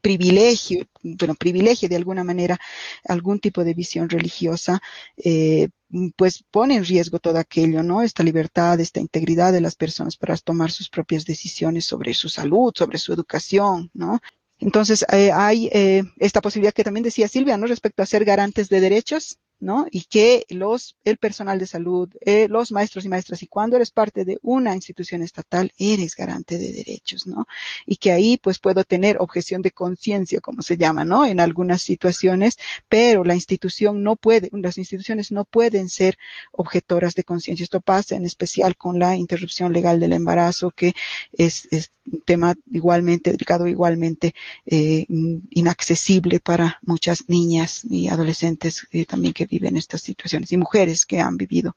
privilegio, 0.00 0.86
bueno, 1.02 1.34
privilegio 1.34 1.88
de 1.88 1.96
alguna 1.96 2.24
manera 2.24 2.58
algún 3.06 3.38
tipo 3.40 3.64
de 3.64 3.74
visión 3.74 4.08
religiosa, 4.08 4.80
eh, 5.16 5.68
pues 6.16 6.44
pone 6.50 6.76
en 6.76 6.84
riesgo 6.84 7.18
todo 7.18 7.38
aquello, 7.38 7.82
¿no? 7.82 8.02
Esta 8.02 8.22
libertad, 8.22 8.80
esta 8.80 9.00
integridad 9.00 9.52
de 9.52 9.60
las 9.60 9.76
personas 9.76 10.16
para 10.16 10.36
tomar 10.36 10.70
sus 10.70 10.88
propias 10.88 11.24
decisiones 11.24 11.84
sobre 11.84 12.14
su 12.14 12.28
salud, 12.28 12.72
sobre 12.74 12.98
su 12.98 13.12
educación, 13.12 13.90
¿no? 13.92 14.20
Entonces, 14.58 15.04
eh, 15.12 15.30
hay 15.32 15.68
eh, 15.72 16.04
esta 16.18 16.40
posibilidad 16.40 16.72
que 16.72 16.84
también 16.84 17.04
decía 17.04 17.28
Silvia, 17.28 17.56
¿no? 17.58 17.66
Respecto 17.66 18.02
a 18.02 18.06
ser 18.06 18.24
garantes 18.24 18.68
de 18.68 18.80
derechos, 18.80 19.38
¿no? 19.64 19.86
Y 19.90 20.02
que 20.04 20.44
los, 20.50 20.96
el 21.04 21.16
personal 21.16 21.58
de 21.58 21.66
salud, 21.66 22.08
eh, 22.20 22.46
los 22.48 22.70
maestros 22.70 23.04
y 23.04 23.08
maestras, 23.08 23.42
y 23.42 23.46
cuando 23.46 23.76
eres 23.76 23.90
parte 23.90 24.24
de 24.24 24.38
una 24.42 24.74
institución 24.74 25.22
estatal, 25.22 25.72
eres 25.78 26.14
garante 26.14 26.58
de 26.58 26.72
derechos, 26.72 27.26
¿no? 27.26 27.46
Y 27.86 27.96
que 27.96 28.12
ahí 28.12 28.36
pues 28.36 28.58
puedo 28.58 28.84
tener 28.84 29.16
objeción 29.18 29.62
de 29.62 29.72
conciencia, 29.72 30.40
como 30.40 30.62
se 30.62 30.76
llama, 30.76 31.04
¿no? 31.04 31.24
En 31.24 31.40
algunas 31.40 31.82
situaciones, 31.82 32.58
pero 32.88 33.24
la 33.24 33.34
institución 33.34 34.02
no 34.02 34.16
puede, 34.16 34.50
las 34.52 34.78
instituciones 34.78 35.32
no 35.32 35.44
pueden 35.44 35.88
ser 35.88 36.18
objetoras 36.52 37.14
de 37.14 37.24
conciencia. 37.24 37.64
Esto 37.64 37.80
pasa 37.80 38.16
en 38.16 38.26
especial 38.26 38.76
con 38.76 38.98
la 38.98 39.16
interrupción 39.16 39.72
legal 39.72 39.98
del 39.98 40.12
embarazo, 40.12 40.70
que 40.70 40.94
es, 41.32 41.66
es 41.70 41.90
un 42.10 42.20
tema 42.20 42.54
igualmente 42.70 43.30
delicado, 43.30 43.66
igualmente 43.66 44.34
eh, 44.66 45.06
inaccesible 45.50 46.40
para 46.40 46.78
muchas 46.82 47.28
niñas 47.28 47.84
y 47.84 48.08
adolescentes 48.08 48.86
eh, 48.92 49.06
también 49.06 49.32
que 49.32 49.46
viven 49.54 49.76
estas 49.76 50.02
situaciones 50.02 50.50
y 50.52 50.56
mujeres 50.56 51.06
que 51.06 51.20
han 51.20 51.36
vivido 51.36 51.76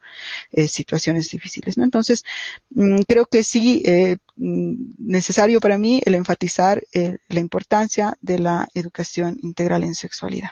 eh, 0.52 0.68
situaciones 0.68 1.30
difíciles. 1.30 1.78
Entonces, 1.78 2.24
mm, 2.72 3.02
creo 3.08 3.26
que 3.26 3.44
sí, 3.44 3.84
eh, 3.86 4.18
mm, 4.36 4.74
necesario 4.98 5.60
para 5.60 5.78
mí 5.78 6.02
el 6.06 6.16
enfatizar 6.16 6.84
eh, 6.94 7.18
la 7.30 7.40
importancia 7.40 8.18
de 8.22 8.40
la 8.40 8.68
educación 8.74 9.38
integral 9.44 9.84
en 9.84 9.96
sexualidad. 9.96 10.52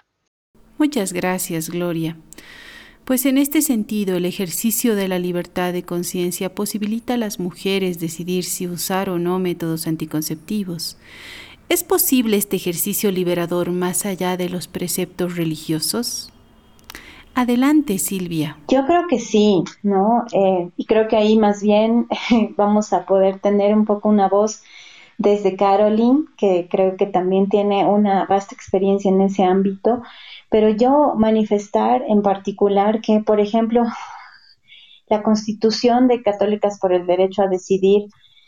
Muchas 0.78 1.14
gracias, 1.14 1.70
Gloria. 1.70 2.18
Pues 3.06 3.26
en 3.26 3.38
este 3.38 3.62
sentido, 3.62 4.18
el 4.18 4.26
ejercicio 4.26 4.96
de 4.96 5.08
la 5.08 5.20
libertad 5.20 5.74
de 5.74 5.84
conciencia 5.84 6.54
posibilita 6.54 7.14
a 7.14 7.18
las 7.18 7.40
mujeres 7.40 8.00
decidir 8.00 8.44
si 8.44 8.68
usar 8.68 9.10
o 9.10 9.20
no 9.20 9.40
métodos 9.40 9.88
anticonceptivos. 9.88 10.98
¿Es 11.70 11.84
posible 11.84 12.38
este 12.38 12.58
ejercicio 12.58 13.12
liberador 13.12 13.72
más 13.72 14.06
allá 14.06 14.38
de 14.38 14.50
los 14.50 14.68
preceptos 14.68 15.36
religiosos? 15.36 16.32
Adelante, 17.36 18.00
Silvia. 18.00 18.58
Yo 18.70 18.86
creo 18.86 19.08
que 19.08 19.20
sí, 19.20 19.62
¿no? 19.84 20.24
Eh, 20.32 20.70
y 20.78 20.86
creo 20.86 21.10
que 21.10 21.18
ahí 21.18 21.38
más 21.38 21.62
bien 21.62 22.08
vamos 22.56 22.94
a 22.94 23.06
poder 23.06 23.40
tener 23.40 23.76
un 23.76 23.84
poco 23.86 24.08
una 24.08 24.30
voz 24.30 24.64
desde 25.18 25.58
Caroline, 25.58 26.26
que 26.38 26.68
creo 26.70 26.96
que 26.96 27.06
también 27.06 27.50
tiene 27.50 27.86
una 27.86 28.26
vasta 28.26 28.56
experiencia 28.56 29.12
en 29.12 29.20
ese 29.20 29.44
ámbito, 29.44 30.02
pero 30.50 30.70
yo 30.70 31.14
manifestar 31.18 32.04
en 32.08 32.22
particular 32.22 33.02
que, 33.02 33.20
por 33.20 33.42
ejemplo, 33.42 33.84
la 35.10 35.22
Constitución 35.22 36.08
de 36.08 36.24
Católicas 36.24 36.80
por 36.80 36.94
el 36.94 37.06
Derecho 37.06 37.44
a 37.44 37.48
Decidir 37.48 38.08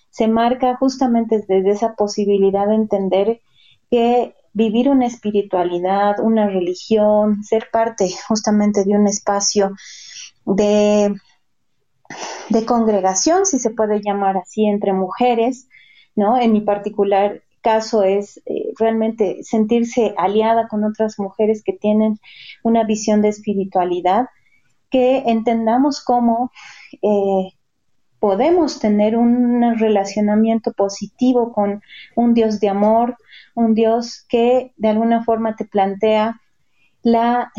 se 0.10 0.30
marca 0.30 0.78
justamente 0.78 1.44
desde 1.46 1.72
esa 1.72 1.96
posibilidad 1.96 2.68
de 2.68 2.76
entender 2.76 3.42
que 3.92 4.34
vivir 4.58 4.90
una 4.90 5.06
espiritualidad, 5.06 6.20
una 6.20 6.48
religión, 6.48 7.44
ser 7.44 7.70
parte 7.72 8.10
justamente 8.28 8.84
de 8.84 8.98
un 8.98 9.06
espacio 9.06 9.76
de, 10.46 11.14
congregación, 12.66 13.46
si 13.46 13.60
se 13.60 13.70
puede 13.70 14.02
llamar 14.02 14.36
así, 14.38 14.66
entre 14.66 14.94
mujeres, 14.94 15.70
¿no? 16.16 16.40
En 16.40 16.54
mi 16.54 16.62
particular 16.62 17.44
caso 17.62 18.02
es 18.02 18.42
eh, 18.48 18.74
realmente 18.80 19.44
sentirse 19.44 20.16
aliada 20.18 20.68
con 20.68 20.84
otras 20.84 21.20
mujeres 21.20 21.62
que 21.64 21.74
tienen 21.74 22.20
una 22.64 22.84
visión 22.84 23.22
de 23.22 23.30
espiritualidad, 23.30 24.26
que 24.90 25.20
entendamos 25.28 26.04
cómo 26.04 26.52
eh, 27.04 27.52
podemos 28.20 28.80
tener 28.80 29.16
un 29.18 29.78
relacionamiento 29.78 30.74
positivo 30.74 31.54
con 31.54 31.84
un 32.16 32.34
Dios 32.34 32.60
de 32.60 32.70
amor, 32.70 33.18
un 33.58 33.74
Dios 33.74 34.24
que 34.30 34.72
de 34.78 34.90
alguna 34.90 35.24
forma 35.24 35.56
te 35.56 35.66
plantea 35.66 36.40
la, 37.02 37.52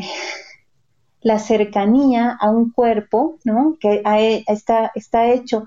la 1.20 1.38
cercanía 1.40 2.36
a 2.40 2.50
un 2.50 2.70
cuerpo, 2.70 3.38
¿no? 3.44 3.76
Que 3.80 4.02
está, 4.46 4.92
está 4.94 5.32
hecho 5.32 5.66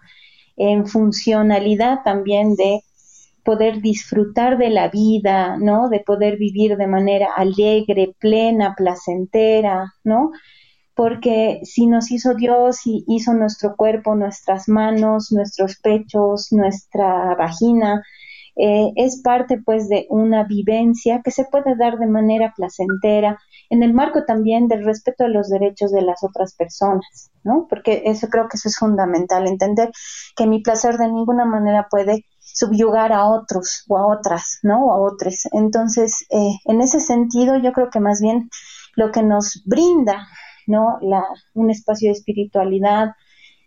en 0.56 0.88
funcionalidad 0.88 2.04
también 2.06 2.56
de 2.56 2.80
poder 3.44 3.82
disfrutar 3.82 4.58
de 4.58 4.70
la 4.70 4.88
vida, 4.88 5.58
¿no? 5.58 5.90
De 5.90 6.00
poder 6.00 6.38
vivir 6.38 6.78
de 6.78 6.88
manera 6.88 7.28
alegre, 7.36 8.16
plena, 8.18 8.74
placentera, 8.78 9.94
¿no? 10.06 10.32
Porque 10.96 11.60
si 11.64 11.88
nos 11.88 12.10
hizo 12.10 12.36
Dios 12.36 12.86
y 12.86 13.04
hizo 13.08 13.34
nuestro 13.34 13.76
cuerpo, 13.76 14.16
nuestras 14.16 14.70
manos, 14.70 15.34
nuestros 15.34 15.78
pechos, 15.78 16.54
nuestra 16.54 17.36
vagina, 17.36 18.02
eh, 18.56 18.92
es 18.96 19.22
parte 19.22 19.62
pues 19.64 19.88
de 19.88 20.08
una 20.10 20.44
vivencia 20.44 21.22
que 21.24 21.32
se 21.32 21.46
puede 21.46 21.76
dar 21.76 21.98
de 21.98 22.08
manera 22.08 22.54
placentera 22.56 23.40
en 23.70 23.84
el 23.84 23.94
marco 23.94 24.26
también 24.26 24.68
del 24.68 24.84
respeto 24.84 25.24
a 25.24 25.30
los 25.30 25.50
derechos 25.50 25.92
de 25.92 26.02
las 26.02 26.24
otras 26.24 26.54
personas, 26.56 27.32
¿no? 27.44 27.68
Porque 27.70 28.04
eso 28.06 28.28
creo 28.28 28.50
que 28.50 28.58
eso 28.58 28.68
es 28.68 28.78
fundamental, 28.78 29.48
entender 29.48 29.92
que 30.36 30.48
mi 30.48 30.62
placer 30.62 30.98
de 30.98 31.08
ninguna 31.08 31.46
manera 31.46 31.88
puede 31.90 32.26
subyugar 32.40 33.14
a 33.14 33.26
otros 33.26 33.86
o 33.88 33.98
a 33.98 34.08
otras, 34.08 34.60
¿no? 34.64 34.86
O 34.86 34.92
a 34.92 35.00
otros. 35.00 35.48
Entonces, 35.54 36.26
eh, 36.30 36.52
en 36.66 36.82
ese 36.82 37.00
sentido, 37.00 37.58
yo 37.58 37.72
creo 37.72 37.90
que 37.90 38.02
más 38.02 38.22
bien 38.22 38.50
lo 38.96 39.12
que 39.12 39.24
nos 39.24 39.64
brinda, 39.66 40.28
¿no? 40.68 40.98
La, 41.02 41.24
un 41.54 41.72
espacio 41.72 42.10
de 42.10 42.18
espiritualidad 42.18 43.12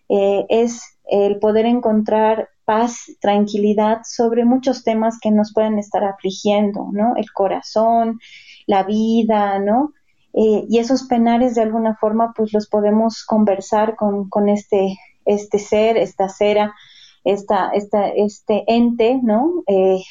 eh, 0.08 0.44
es 0.50 0.93
el 1.04 1.38
poder 1.38 1.66
encontrar 1.66 2.48
paz, 2.64 3.12
tranquilidad 3.20 3.98
sobre 4.04 4.44
muchos 4.44 4.84
temas 4.84 5.18
que 5.20 5.30
nos 5.30 5.52
pueden 5.52 5.78
estar 5.78 6.04
afligiendo, 6.04 6.88
¿no? 6.92 7.14
El 7.16 7.30
corazón, 7.32 8.20
la 8.66 8.82
vida, 8.84 9.58
¿no? 9.58 9.92
Eh, 10.32 10.64
y 10.68 10.78
esos 10.78 11.04
penares 11.04 11.54
de 11.54 11.62
alguna 11.62 11.96
forma 11.96 12.32
pues 12.34 12.52
los 12.52 12.68
podemos 12.68 13.24
conversar 13.24 13.96
con, 13.96 14.28
con 14.28 14.48
este, 14.48 14.98
este 15.24 15.58
ser, 15.58 15.96
esta 15.96 16.28
cera 16.28 16.74
esta, 17.24 17.70
esta, 17.70 18.08
este 18.08 18.64
ente, 18.68 19.18
¿no? 19.22 19.64
Eh, 19.66 20.02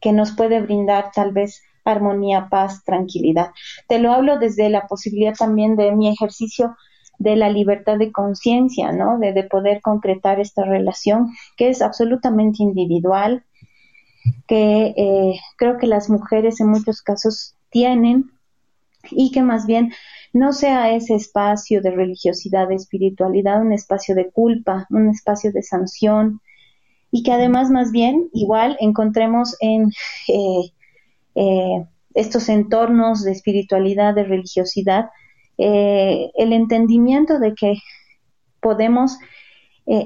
que 0.00 0.12
nos 0.12 0.32
puede 0.32 0.60
brindar 0.60 1.12
tal 1.14 1.32
vez 1.32 1.62
armonía, 1.84 2.48
paz, 2.50 2.82
tranquilidad. 2.84 3.50
Te 3.86 3.98
lo 3.98 4.12
hablo 4.12 4.38
desde 4.38 4.68
la 4.68 4.86
posibilidad 4.86 5.34
también 5.34 5.76
de 5.76 5.92
mi 5.92 6.08
ejercicio 6.08 6.76
de 7.18 7.36
la 7.36 7.50
libertad 7.50 7.98
de 7.98 8.12
conciencia, 8.12 8.92
¿no? 8.92 9.18
De, 9.18 9.32
de, 9.32 9.44
poder 9.44 9.80
concretar 9.80 10.40
esta 10.40 10.64
relación 10.64 11.30
que 11.56 11.68
es 11.68 11.82
absolutamente 11.82 12.62
individual, 12.62 13.44
que 14.46 14.94
eh, 14.96 15.40
creo 15.56 15.78
que 15.78 15.86
las 15.86 16.10
mujeres 16.10 16.60
en 16.60 16.68
muchos 16.68 17.02
casos 17.02 17.54
tienen 17.70 18.30
y 19.10 19.32
que 19.32 19.42
más 19.42 19.66
bien 19.66 19.92
no 20.32 20.52
sea 20.52 20.92
ese 20.94 21.14
espacio 21.14 21.82
de 21.82 21.90
religiosidad, 21.90 22.68
de 22.68 22.76
espiritualidad, 22.76 23.60
un 23.60 23.72
espacio 23.72 24.14
de 24.14 24.30
culpa, 24.30 24.86
un 24.90 25.10
espacio 25.10 25.52
de 25.52 25.62
sanción, 25.62 26.40
y 27.10 27.22
que 27.22 27.32
además 27.32 27.70
más 27.70 27.92
bien 27.92 28.30
igual 28.32 28.76
encontremos 28.80 29.56
en 29.60 29.92
eh, 30.28 30.72
eh, 31.34 31.86
estos 32.14 32.48
entornos 32.48 33.22
de 33.22 33.32
espiritualidad, 33.32 34.14
de 34.14 34.24
religiosidad, 34.24 35.10
eh, 35.64 36.30
el 36.34 36.52
entendimiento 36.52 37.38
de 37.38 37.54
que 37.54 37.74
podemos 38.60 39.18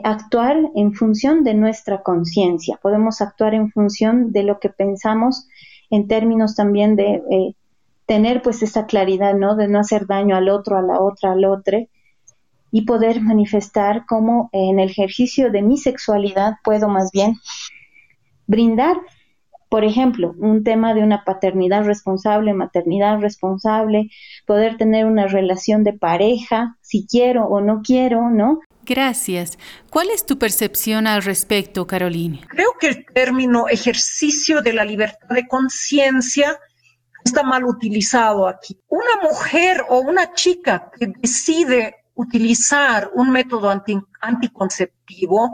actuar 0.05 0.57
en 0.75 0.95
función 0.95 1.45
de 1.45 1.53
nuestra 1.53 2.03
conciencia, 2.03 2.79
podemos 2.83 3.21
actuar 3.21 3.53
en 3.53 3.71
función 3.71 4.33
de 4.33 4.43
lo 4.43 4.59
que 4.59 4.71
pensamos 4.71 5.47
en 5.91 6.09
términos 6.09 6.57
también 6.57 6.97
de 6.97 7.55
tener 8.07 8.41
pues 8.41 8.63
esa 8.63 8.87
claridad, 8.87 9.35
¿no? 9.35 9.55
De 9.55 9.69
no 9.69 9.79
hacer 9.81 10.07
daño 10.07 10.35
al 10.35 10.49
otro, 10.49 10.79
a 10.79 10.83
la 10.83 10.99
otra, 10.99 11.33
al 11.33 11.45
otro 11.45 11.79
y 12.71 12.83
poder 12.83 13.21
manifestar 13.21 14.05
cómo 14.07 14.51
en 14.53 14.79
el 14.81 14.91
ejercicio 14.91 15.51
de 15.51 15.63
mi 15.63 15.77
sexualidad 15.77 16.55
puedo 16.65 16.89
más 16.89 17.11
bien 17.11 17.37
brindar, 18.47 18.97
por 19.69 19.85
ejemplo, 19.85 20.35
un 20.39 20.63
tema 20.63 20.95
de 20.95 21.03
una 21.03 21.25
paternidad 21.25 21.85
responsable, 21.85 22.55
maternidad 22.55 23.19
responsable, 23.19 24.11
poder 24.47 24.77
tener 24.77 25.07
una 25.07 25.27
relación 25.27 25.83
de 25.85 25.93
pareja, 25.93 26.77
si 26.81 27.07
quiero 27.07 27.47
o 27.47 27.61
no 27.61 27.83
quiero, 27.83 28.31
¿no? 28.31 28.61
Gracias. 28.85 29.59
¿Cuál 29.91 30.11
es 30.11 30.25
tu 30.25 30.39
percepción 30.39 31.09
al 31.09 31.23
respecto, 31.23 31.87
Carolina? 31.87 32.39
Creo 32.49 32.75
que 32.79 32.87
el 32.89 33.07
término 33.07 33.67
ejercicio 33.69 34.63
de 34.63 34.73
la 34.73 34.85
libertad 34.85 35.29
de 35.29 35.49
conciencia 35.49 36.57
está 37.25 37.43
mal 37.43 37.65
utilizado 37.65 38.47
aquí. 38.47 38.79
Una 38.89 39.29
mujer 39.29 39.85
o 39.89 39.99
una 40.01 40.33
chica 40.35 40.93
que 40.97 41.09
decide 41.19 41.97
utilizar 42.15 43.11
un 43.15 43.31
método 43.31 43.71
anticonceptivo 44.21 45.53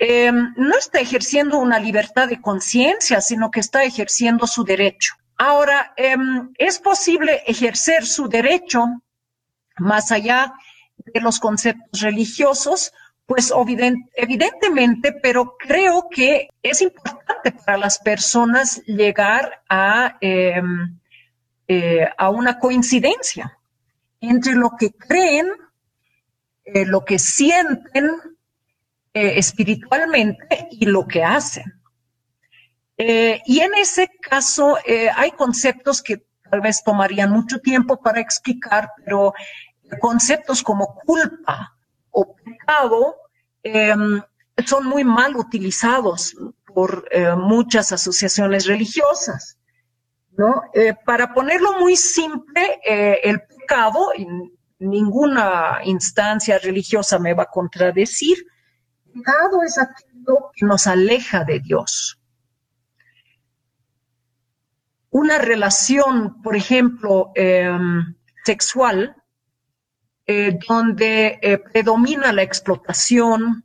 em, 0.00 0.54
no 0.56 0.76
está 0.78 0.98
ejerciendo 0.98 1.58
una 1.58 1.78
libertad 1.78 2.26
de 2.28 2.40
conciencia, 2.40 3.20
sino 3.20 3.50
que 3.50 3.60
está 3.60 3.84
ejerciendo 3.84 4.46
su 4.46 4.64
derecho. 4.64 5.14
Ahora, 5.36 5.92
em, 5.96 6.50
es 6.58 6.78
posible 6.78 7.42
ejercer 7.46 8.06
su 8.06 8.26
derecho 8.28 8.86
más 9.78 10.10
allá 10.10 10.54
de 10.96 11.20
los 11.20 11.38
conceptos 11.38 12.00
religiosos 12.00 12.92
pues 13.30 13.52
evidentemente, 14.16 15.12
pero 15.12 15.56
creo 15.56 16.08
que 16.10 16.48
es 16.64 16.82
importante 16.82 17.52
para 17.52 17.78
las 17.78 18.00
personas 18.00 18.82
llegar 18.86 19.62
a, 19.68 20.16
em, 20.20 20.98
eh, 21.68 22.08
a 22.18 22.28
una 22.28 22.58
coincidencia 22.58 23.56
entre 24.20 24.54
lo 24.54 24.72
que 24.76 24.90
creen, 24.90 25.46
eh, 26.64 26.84
lo 26.84 27.04
que 27.04 27.20
sienten 27.20 28.10
eh, 29.14 29.38
espiritualmente 29.38 30.68
y 30.70 30.86
lo 30.86 31.06
que 31.06 31.24
hacen. 31.24 31.64
y 32.96 33.60
en 33.60 33.72
ese 33.74 34.10
caso 34.20 34.76
hay 35.16 35.30
conceptos 35.30 36.02
que 36.02 36.22
tal 36.50 36.60
vez 36.60 36.84
tomarían 36.84 37.30
mucho 37.30 37.58
tiempo 37.60 37.98
para 38.02 38.20
explicar, 38.20 38.90
pero 39.04 39.32
conceptos 40.00 40.62
como 40.62 40.96
culpa, 41.06 41.74
o 42.10 42.34
pecado 42.36 43.16
em, 43.62 44.22
son 44.66 44.86
muy 44.86 45.04
mal 45.04 45.36
utilizados 45.36 46.36
por 46.74 47.06
eh, 47.10 47.34
muchas 47.36 47.92
asociaciones 47.92 48.66
religiosas. 48.66 49.58
¿no? 50.36 50.62
Eh, 50.72 50.94
para 51.04 51.34
ponerlo 51.34 51.78
muy 51.80 51.96
simple, 51.96 52.80
eh, 52.84 53.18
el 53.24 53.42
pecado 53.42 54.12
y 54.16 54.26
ninguna 54.78 55.80
instancia 55.84 56.58
religiosa 56.58 57.18
me 57.18 57.34
va 57.34 57.44
a 57.44 57.50
contradecir, 57.50 58.38
pecado 59.20 59.62
es 59.62 59.78
aquello 59.78 60.50
que 60.54 60.66
nos 60.66 60.86
aleja 60.86 61.44
de 61.44 61.60
Dios. 61.60 62.18
Una 65.10 65.38
relación, 65.38 66.40
por 66.42 66.56
ejemplo, 66.56 67.32
em, 67.34 68.14
sexual, 68.44 69.16
eh, 70.26 70.58
donde 70.68 71.38
eh, 71.42 71.58
predomina 71.58 72.32
la 72.32 72.42
explotación 72.42 73.64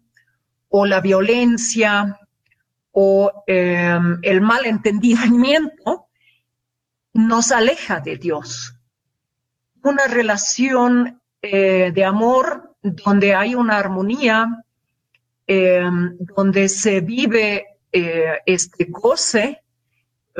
o 0.69 0.85
la 0.85 0.99
violencia 0.99 2.19
o 2.91 3.31
em, 3.45 4.17
el 4.23 4.41
mal 4.41 4.65
entendimiento, 4.65 6.07
nos 7.13 7.51
aleja 7.51 7.99
de 7.99 8.17
Dios. 8.17 8.75
Una 9.83 10.07
relación 10.07 11.21
eh, 11.41 11.91
de 11.93 12.03
amor 12.03 12.75
donde 12.81 13.35
hay 13.35 13.55
una 13.55 13.77
armonía, 13.77 14.64
em, 15.47 16.17
donde 16.19 16.69
se 16.69 17.01
vive 17.01 17.65
este 18.45 18.87
goce, 18.89 19.61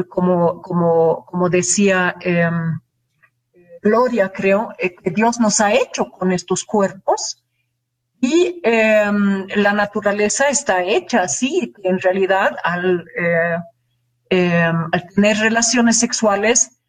como, 0.10 0.62
como, 0.62 1.26
como 1.26 1.50
decía 1.50 2.16
em, 2.20 2.80
Gloria, 3.86 4.32
creo, 4.34 4.74
eh, 4.80 4.96
que 4.96 5.12
Dios 5.12 5.40
nos 5.40 5.62
ha 5.62 5.72
hecho 5.72 6.10
con 6.10 6.32
estos 6.32 6.64
cuerpos 6.66 7.44
y 8.20 8.60
em, 8.64 9.46
la 9.56 9.74
naturaleza 9.74 10.50
está 10.50 10.82
hecha 10.82 11.22
así, 11.22 11.72
en 11.84 12.00
realidad 12.00 12.56
al, 12.64 13.06
eh, 13.16 14.72
al 14.92 15.08
tener 15.14 15.38
relaciones 15.38 16.00
sexuales 16.00 16.80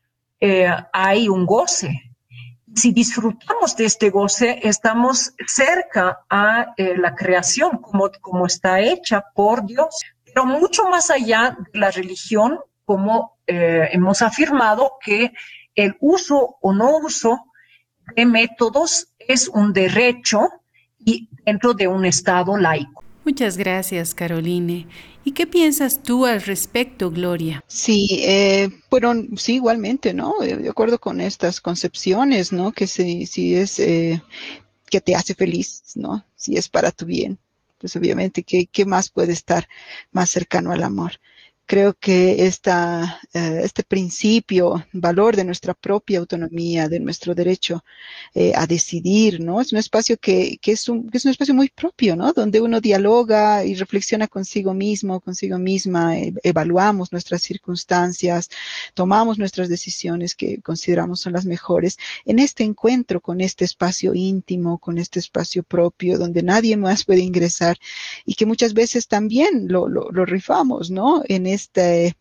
eh, 0.40 0.70
hay 0.90 1.28
un 1.28 1.44
goce. 1.44 2.05
Si 2.76 2.92
disfrutamos 2.92 3.74
de 3.76 3.86
este 3.86 4.10
goce, 4.10 4.60
estamos 4.62 5.32
cerca 5.46 6.20
a 6.28 6.74
la 6.76 7.14
creación 7.14 7.78
como, 7.78 8.10
como 8.20 8.46
está 8.46 8.80
hecha 8.80 9.24
por 9.34 9.64
Dios. 9.64 9.98
Pero 10.24 10.44
mucho 10.44 10.84
más 10.88 11.10
allá 11.10 11.56
de 11.72 11.78
la 11.78 11.90
religión, 11.90 12.60
como 12.84 13.38
hemos 13.46 14.20
afirmado 14.20 14.92
que 15.02 15.32
el 15.74 15.96
uso 16.00 16.56
o 16.60 16.72
no 16.74 16.98
uso 16.98 17.46
de 18.14 18.26
métodos 18.26 19.08
es 19.18 19.48
un 19.48 19.72
derecho 19.72 20.48
y 20.98 21.28
dentro 21.44 21.72
de 21.72 21.88
un 21.88 22.04
Estado 22.04 22.56
laico. 22.56 23.02
Muchas 23.24 23.56
gracias, 23.56 24.14
Caroline. 24.14 24.86
¿Y 25.26 25.32
qué 25.32 25.48
piensas 25.48 26.04
tú 26.04 26.24
al 26.24 26.40
respecto, 26.40 27.10
Gloria? 27.10 27.64
Sí, 27.66 28.06
eh, 28.22 28.70
bueno, 28.88 29.12
sí, 29.36 29.54
igualmente, 29.54 30.14
¿no? 30.14 30.34
De 30.38 30.68
acuerdo 30.68 31.00
con 31.00 31.20
estas 31.20 31.60
concepciones, 31.60 32.52
¿no? 32.52 32.70
Que 32.70 32.86
si, 32.86 33.26
si 33.26 33.56
es 33.56 33.80
eh, 33.80 34.22
que 34.88 35.00
te 35.00 35.16
hace 35.16 35.34
feliz, 35.34 35.82
¿no? 35.96 36.24
Si 36.36 36.56
es 36.56 36.68
para 36.68 36.92
tu 36.92 37.06
bien, 37.06 37.40
pues 37.78 37.96
obviamente, 37.96 38.44
¿qué, 38.44 38.66
qué 38.66 38.84
más 38.84 39.10
puede 39.10 39.32
estar 39.32 39.66
más 40.12 40.30
cercano 40.30 40.70
al 40.70 40.84
amor? 40.84 41.14
Creo 41.66 41.94
que 41.94 42.46
esta, 42.46 43.20
eh, 43.34 43.60
este 43.64 43.82
principio, 43.82 44.86
valor 44.92 45.34
de 45.34 45.44
nuestra 45.44 45.74
propia 45.74 46.20
autonomía, 46.20 46.88
de 46.88 47.00
nuestro 47.00 47.34
derecho 47.34 47.84
eh, 48.34 48.52
a 48.54 48.66
decidir, 48.66 49.40
¿no? 49.40 49.60
Es 49.60 49.72
un 49.72 49.78
espacio 49.78 50.16
que, 50.16 50.58
que, 50.62 50.72
es 50.72 50.88
un, 50.88 51.10
que 51.10 51.18
es 51.18 51.24
un 51.24 51.32
espacio 51.32 51.54
muy 51.54 51.68
propio, 51.68 52.14
¿no? 52.14 52.32
Donde 52.32 52.60
uno 52.60 52.80
dialoga 52.80 53.64
y 53.64 53.74
reflexiona 53.74 54.28
consigo 54.28 54.74
mismo, 54.74 55.20
consigo 55.20 55.58
misma, 55.58 56.16
e, 56.16 56.32
evaluamos 56.44 57.10
nuestras 57.10 57.42
circunstancias, 57.42 58.48
tomamos 58.94 59.38
nuestras 59.38 59.68
decisiones 59.68 60.36
que 60.36 60.62
consideramos 60.62 61.20
son 61.20 61.32
las 61.32 61.46
mejores 61.46 61.98
en 62.24 62.38
este 62.38 62.62
encuentro 62.62 63.20
con 63.20 63.40
este 63.40 63.64
espacio 63.64 64.14
íntimo, 64.14 64.78
con 64.78 64.98
este 64.98 65.18
espacio 65.18 65.64
propio, 65.64 66.18
donde 66.18 66.42
nadie 66.44 66.76
más 66.76 67.04
puede 67.04 67.20
ingresar 67.20 67.76
y 68.24 68.34
que 68.34 68.46
muchas 68.46 68.72
veces 68.72 69.08
también 69.08 69.66
lo, 69.68 69.88
lo, 69.88 70.10
lo 70.12 70.24
rifamos, 70.24 70.90
¿no? 70.90 71.22
En 71.26 71.46
este 71.57 72.16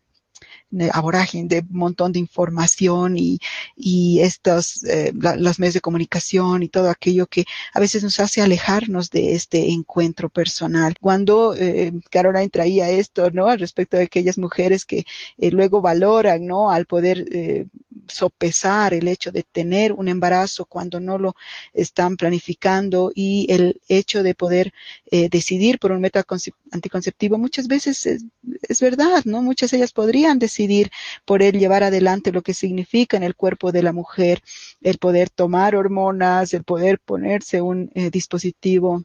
aboragen 0.92 1.48
de 1.48 1.64
montón 1.70 2.12
de 2.12 2.18
información 2.18 3.16
y, 3.16 3.38
y 3.76 4.20
estos, 4.20 4.84
eh, 4.84 5.12
los 5.14 5.58
medios 5.58 5.74
de 5.74 5.80
comunicación 5.80 6.62
y 6.62 6.68
todo 6.68 6.90
aquello 6.90 7.26
que 7.26 7.44
a 7.72 7.80
veces 7.80 8.02
nos 8.02 8.20
hace 8.20 8.42
alejarnos 8.42 9.10
de 9.10 9.34
este 9.34 9.70
encuentro 9.70 10.28
personal. 10.28 10.94
Cuando 11.00 11.54
eh, 11.56 11.92
Caroline 12.10 12.50
traía 12.50 12.90
esto, 12.90 13.30
¿no? 13.30 13.46
Al 13.46 13.60
respecto 13.60 13.96
de 13.96 14.04
aquellas 14.04 14.38
mujeres 14.38 14.84
que 14.84 15.06
eh, 15.38 15.50
luego 15.50 15.80
valoran, 15.80 16.46
¿no? 16.46 16.70
Al 16.70 16.86
poder 16.86 17.26
eh, 17.32 17.66
sopesar 18.08 18.94
el 18.94 19.08
hecho 19.08 19.32
de 19.32 19.42
tener 19.42 19.92
un 19.92 20.08
embarazo 20.08 20.64
cuando 20.64 21.00
no 21.00 21.18
lo 21.18 21.36
están 21.72 22.16
planificando 22.16 23.12
y 23.14 23.46
el 23.50 23.80
hecho 23.88 24.22
de 24.22 24.34
poder 24.34 24.72
eh, 25.10 25.28
decidir 25.28 25.78
por 25.78 25.92
un 25.92 26.00
método 26.00 26.24
anticonceptivo 26.72 27.38
muchas 27.38 27.68
veces 27.68 28.06
es, 28.06 28.24
es, 28.62 28.80
verdad, 28.80 29.24
¿no? 29.24 29.42
Muchas 29.42 29.72
ellas 29.72 29.92
podrían 29.92 30.38
decidir 30.38 30.90
por 31.24 31.42
él 31.42 31.58
llevar 31.58 31.82
adelante 31.82 32.32
lo 32.32 32.42
que 32.42 32.54
significa 32.54 33.16
en 33.16 33.22
el 33.22 33.34
cuerpo 33.34 33.72
de 33.72 33.82
la 33.82 33.92
mujer 33.92 34.42
el 34.82 34.98
poder 34.98 35.30
tomar 35.30 35.76
hormonas, 35.76 36.54
el 36.54 36.64
poder 36.64 36.98
ponerse 36.98 37.60
un 37.60 37.90
eh, 37.94 38.10
dispositivo 38.10 39.04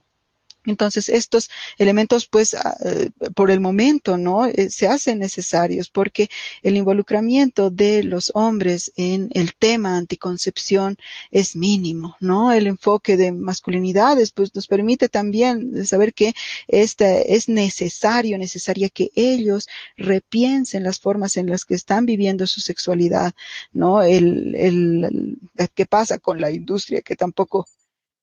entonces, 0.66 1.10
estos 1.10 1.50
elementos, 1.80 2.28
pues, 2.28 2.54
ah, 2.54 2.78
eh, 2.86 3.10
por 3.36 3.50
el 3.50 3.60
momento, 3.60 4.18
¿no? 4.18 4.46
Eh, 4.46 4.70
se 4.70 4.88
hacen 4.88 5.20
necesarios 5.20 5.90
porque 5.90 6.30
el 6.62 6.78
involucramiento 6.78 7.72
de 7.72 8.04
los 8.04 8.32
hombres 8.36 8.92
en 8.96 9.30
el 9.34 9.56
tema 9.56 9.98
anticoncepción 9.98 10.98
es 11.32 11.56
mínimo, 11.56 12.16
¿no? 12.20 12.52
El 12.54 12.68
enfoque 12.68 13.18
de 13.18 13.32
masculinidades, 13.32 14.32
pues, 14.32 14.54
nos 14.54 14.68
permite 14.68 15.10
también 15.10 15.86
saber 15.86 16.14
que 16.14 16.34
este 16.68 17.36
es 17.36 17.50
necesario, 17.50 18.38
necesaria 18.38 18.90
que 18.90 19.10
ellos 19.16 19.68
repiensen 19.98 20.84
las 20.84 21.00
formas 21.00 21.38
en 21.38 21.50
las 21.50 21.66
que 21.66 21.74
están 21.76 22.06
viviendo 22.06 22.46
su 22.46 22.62
sexualidad, 22.62 23.34
¿no? 23.74 24.04
El, 24.04 24.56
el, 24.56 25.38
¿qué 25.74 25.86
pasa 25.88 26.20
con 26.20 26.40
la 26.40 26.52
industria 26.52 27.02
que 27.02 27.16
tampoco 27.16 27.68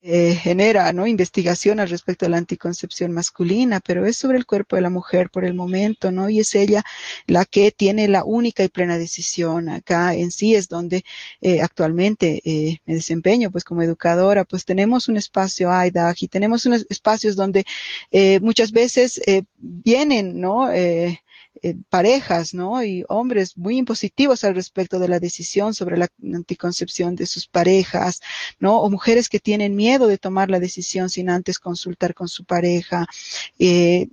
eh, 0.03 0.35
genera 0.37 0.93
¿no? 0.93 1.07
investigación 1.07 1.81
al 1.81 1.89
respecto 1.89 2.25
de 2.25 2.31
la 2.31 2.39
anticoncepción 2.39 3.13
masculina, 3.13 3.81
pero 3.81 4.07
es 4.07 4.17
sobre 4.17 4.39
el 4.39 4.47
cuerpo 4.47 4.77
de 4.77 4.83
la 4.83 4.91
mujer 4.91 5.29
por 5.31 5.45
el 5.45 5.55
momento, 5.55 6.13
¿no? 6.13 6.29
Y 6.31 6.41
es 6.41 6.55
ella 6.55 6.85
la 7.27 7.45
que 7.45 7.73
tiene 7.73 8.07
la 8.09 8.25
única 8.25 8.63
y 8.65 8.69
plena 8.69 8.99
decisión. 8.99 9.69
Acá 9.69 10.15
en 10.15 10.31
sí 10.31 10.55
es 10.55 10.69
donde 10.69 11.05
eh, 11.41 11.61
actualmente 11.63 12.41
eh, 12.45 12.79
me 12.87 12.95
desempeño, 12.95 13.51
pues 13.51 13.65
como 13.65 13.83
educadora, 13.83 14.45
pues 14.45 14.65
tenemos 14.65 15.09
un 15.09 15.17
espacio 15.17 15.71
AIDAG 15.71 16.17
y 16.21 16.29
tenemos 16.29 16.67
unos 16.67 16.87
espacios 16.91 17.37
donde 17.37 17.65
eh, 18.11 18.41
muchas 18.41 18.73
veces 18.73 19.21
eh, 19.27 19.43
vienen, 19.59 20.41
¿no? 20.41 20.71
Eh, 20.73 21.21
eh, 21.63 21.75
parejas, 21.89 22.55
¿no? 22.55 22.85
Y 22.85 23.05
hombres 23.09 23.57
muy 23.57 23.79
impositivos 23.79 24.45
al 24.45 24.55
respecto 24.55 24.99
de 24.99 25.09
la 25.09 25.19
decisión 25.19 25.75
sobre 25.75 25.97
la 25.97 26.09
anticoncepción 26.35 27.17
de 27.17 27.27
sus 27.27 27.49
parejas, 27.49 28.21
¿no? 28.61 28.81
O 28.81 28.91
mujeres 28.91 29.29
que 29.29 29.41
tienen 29.41 29.75
miedo 29.75 30.07
de 30.07 30.19
tomar 30.19 30.51
la 30.51 30.61
decisión 30.61 31.11
sin 31.11 31.31
antes 31.31 31.59
consultar 31.59 32.15
con 32.15 32.29
su 32.29 32.45
pareja. 32.45 33.07
Eh, 33.59 34.09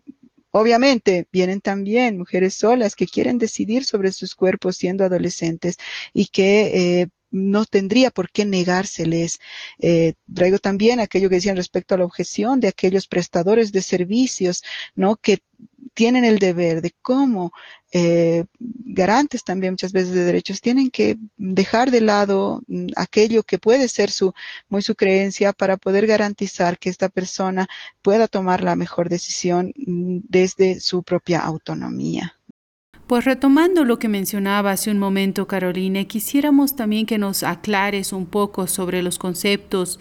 Obviamente, 0.58 1.28
vienen 1.34 1.60
también 1.60 2.18
mujeres 2.18 2.54
solas 2.54 2.96
que 2.96 3.08
quieren 3.08 3.38
decidir 3.38 3.84
sobre 3.84 4.14
sus 4.14 4.36
cuerpos 4.36 4.78
siendo 4.78 5.04
adolescentes 5.04 5.76
y 6.14 6.28
que 6.28 7.02
eh, 7.02 7.08
no 7.30 7.66
tendría 7.66 8.10
por 8.10 8.32
qué 8.32 8.46
negárseles. 8.46 9.40
Traigo 10.34 10.58
también 10.60 11.02
aquello 11.02 11.28
que 11.28 11.36
decían 11.36 11.58
respecto 11.58 11.94
a 11.94 11.98
la 11.98 12.06
objeción 12.06 12.62
de 12.62 12.70
aquellos 12.70 13.06
prestadores 13.08 13.74
de 13.74 13.82
servicios, 13.82 14.64
¿no? 14.96 15.18
Que 15.18 15.40
tienen 15.96 16.26
el 16.26 16.38
deber 16.38 16.82
de 16.82 16.94
cómo 17.02 17.52
eh, 17.92 18.46
garantes 18.60 19.44
también 19.44 19.74
muchas 19.74 19.94
veces 19.94 20.14
de 20.14 20.26
derechos 20.26 20.62
tienen 20.62 20.92
que 20.92 21.18
dejar 21.38 21.90
de 21.90 22.02
lado 22.02 22.62
mm, 22.68 22.88
aquello 22.98 23.42
que 23.44 23.58
puede 23.58 23.88
ser 23.88 24.12
su 24.12 24.34
muy 24.70 24.82
su 24.82 24.96
creencia 24.96 25.54
para 25.54 25.78
poder 25.78 26.06
garantizar 26.06 26.78
que 26.78 26.90
esta 26.90 27.10
persona 27.10 27.68
pueda 28.02 28.28
tomar 28.28 28.64
la 28.64 28.76
mejor 28.76 29.10
decisión 29.10 29.74
mm, 29.78 30.20
desde 30.30 30.80
su 30.82 31.04
propia 31.04 31.40
autonomía. 31.40 32.35
Pues 33.08 33.24
retomando 33.24 33.86
lo 33.86 34.00
que 34.00 34.08
mencionaba 34.08 34.72
hace 34.72 34.90
un 34.90 34.98
momento 34.98 35.46
Carolina, 35.46 36.06
quisiéramos 36.06 36.76
también 36.76 37.06
que 37.06 37.20
nos 37.20 37.44
aclares 37.44 38.12
un 38.12 38.26
poco 38.26 38.66
sobre 38.66 39.04
los 39.04 39.20
conceptos 39.20 40.00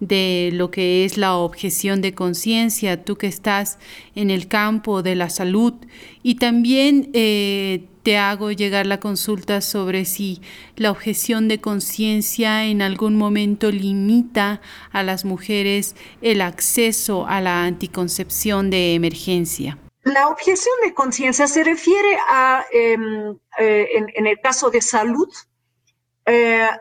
de 0.00 0.48
lo 0.54 0.70
que 0.70 1.04
es 1.04 1.18
la 1.18 1.36
objeción 1.36 2.00
de 2.00 2.14
conciencia, 2.14 3.04
tú 3.04 3.16
que 3.16 3.26
estás 3.26 3.78
en 4.14 4.30
el 4.30 4.48
campo 4.48 5.02
de 5.02 5.16
la 5.16 5.28
salud 5.28 5.74
y 6.22 6.36
también 6.36 7.10
eh, 7.12 7.84
te 8.02 8.16
hago 8.16 8.50
llegar 8.50 8.86
la 8.86 9.00
consulta 9.00 9.60
sobre 9.60 10.06
si 10.06 10.40
la 10.76 10.90
objeción 10.90 11.48
de 11.48 11.60
conciencia 11.60 12.64
en 12.64 12.80
algún 12.80 13.16
momento 13.16 13.70
limita 13.70 14.62
a 14.92 15.02
las 15.02 15.26
mujeres 15.26 15.94
el 16.22 16.40
acceso 16.40 17.26
a 17.26 17.42
la 17.42 17.66
anticoncepción 17.66 18.70
de 18.70 18.94
emergencia. 18.94 19.76
La 20.06 20.28
objeción 20.28 20.76
de 20.84 20.94
conciencia 20.94 21.48
se 21.48 21.64
refiere 21.64 22.16
a, 22.28 22.64
em, 22.70 23.36
eh, 23.58 23.88
en, 24.14 24.26
el 24.28 24.38
caso 24.40 24.70
de 24.70 24.80
salud, 24.80 25.28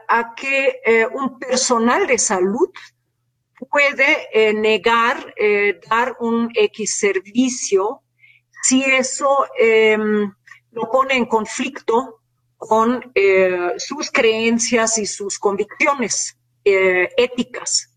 a 0.07 0.34
que 0.36 1.07
un 1.13 1.39
personal 1.39 2.05
de 2.07 2.17
salud 2.19 2.69
puede 3.69 4.53
negar 4.53 5.34
dar 5.88 6.15
un 6.19 6.49
X 6.53 6.97
servicio 6.97 8.01
si 8.63 8.84
eso 8.84 9.47
em, 9.57 10.32
lo 10.71 10.89
pone 10.91 11.15
en 11.15 11.26
conflicto 11.26 12.21
con 12.57 13.11
sus 13.78 14.11
creencias 14.11 14.99
y 14.99 15.05
sus 15.07 15.39
convicciones 15.39 16.38
éticas. 16.63 17.95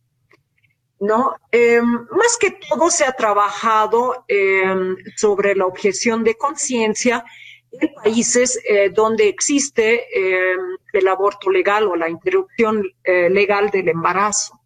¿No? 1.01 1.37
Em, 1.53 1.85
más 1.85 2.37
que 2.39 2.51
todo 2.51 2.91
se 2.91 3.05
ha 3.05 3.13
trabajado 3.13 4.25
em, 4.29 4.97
sobre 5.17 5.55
la 5.55 5.67
objeción 5.67 6.25
de 6.25 6.37
conciencia 6.37 7.25
en 7.71 7.95
países 7.95 8.59
eh, 8.69 8.91
donde 8.91 9.29
existe 9.29 10.07
em, 10.13 10.59
el 10.93 11.09
aborto 11.09 11.51
legal 11.51 11.87
o 11.87 11.97
la 11.97 12.09
interrupción 12.09 12.83
eh, 13.05 13.29
legal 13.31 13.71
del 13.71 13.89
embarazo, 13.89 14.61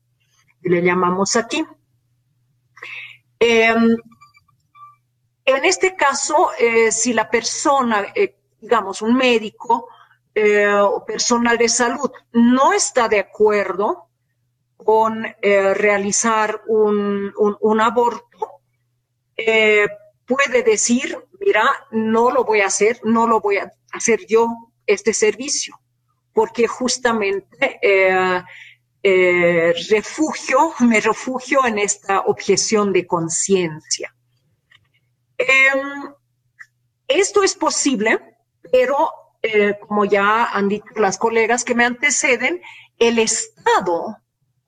le 0.62 0.82
llamamos 0.82 1.36
aquí. 1.36 1.64
en 3.40 3.98
este 5.64 5.96
caso, 5.96 6.50
eh, 6.58 6.92
si 6.92 7.12
la 7.12 7.28
persona, 7.28 8.06
digamos, 8.60 9.02
un 9.02 9.14
médico 9.16 9.88
o 10.34 11.04
personal 11.04 11.58
de 11.58 11.68
salud 11.68 12.10
no 12.32 12.72
está 12.72 13.06
de 13.08 13.18
acuerdo 13.18 14.08
con 14.84 15.24
eh, 15.24 15.74
realizar 15.74 16.62
un, 16.66 17.32
un, 17.36 17.80
aborto, 17.80 18.60
eh, 19.36 19.86
puede 20.26 20.62
decir, 20.62 21.18
mira, 21.40 21.64
no 21.90 22.30
lo 22.30 22.44
voy 22.44 22.60
a 22.60 22.66
hacer, 22.66 23.00
no 23.04 23.26
lo 23.26 23.40
voy 23.40 23.58
a 23.58 23.72
hacer 23.92 24.26
yo 24.26 24.48
este 24.86 25.12
servicio, 25.12 25.80
porque 26.32 26.66
justamente 26.66 27.78
eh, 27.82 29.74
refugio, 29.90 30.74
me 30.80 31.00
refugio 31.00 31.66
en 31.66 31.78
esta 31.78 32.20
objeción 32.20 32.92
de 32.92 33.06
conciencia. 33.06 34.14
Em, 35.38 36.14
esto 37.08 37.42
es 37.42 37.54
posible, 37.54 38.18
pero 38.70 39.10
como 39.88 40.04
ya 40.04 40.44
han 40.44 40.68
dicho 40.68 40.86
las 40.94 41.18
colegas 41.18 41.64
que 41.64 41.74
me 41.74 41.84
anteceden, 41.84 42.62
el 42.98 43.18
Estado 43.18 44.21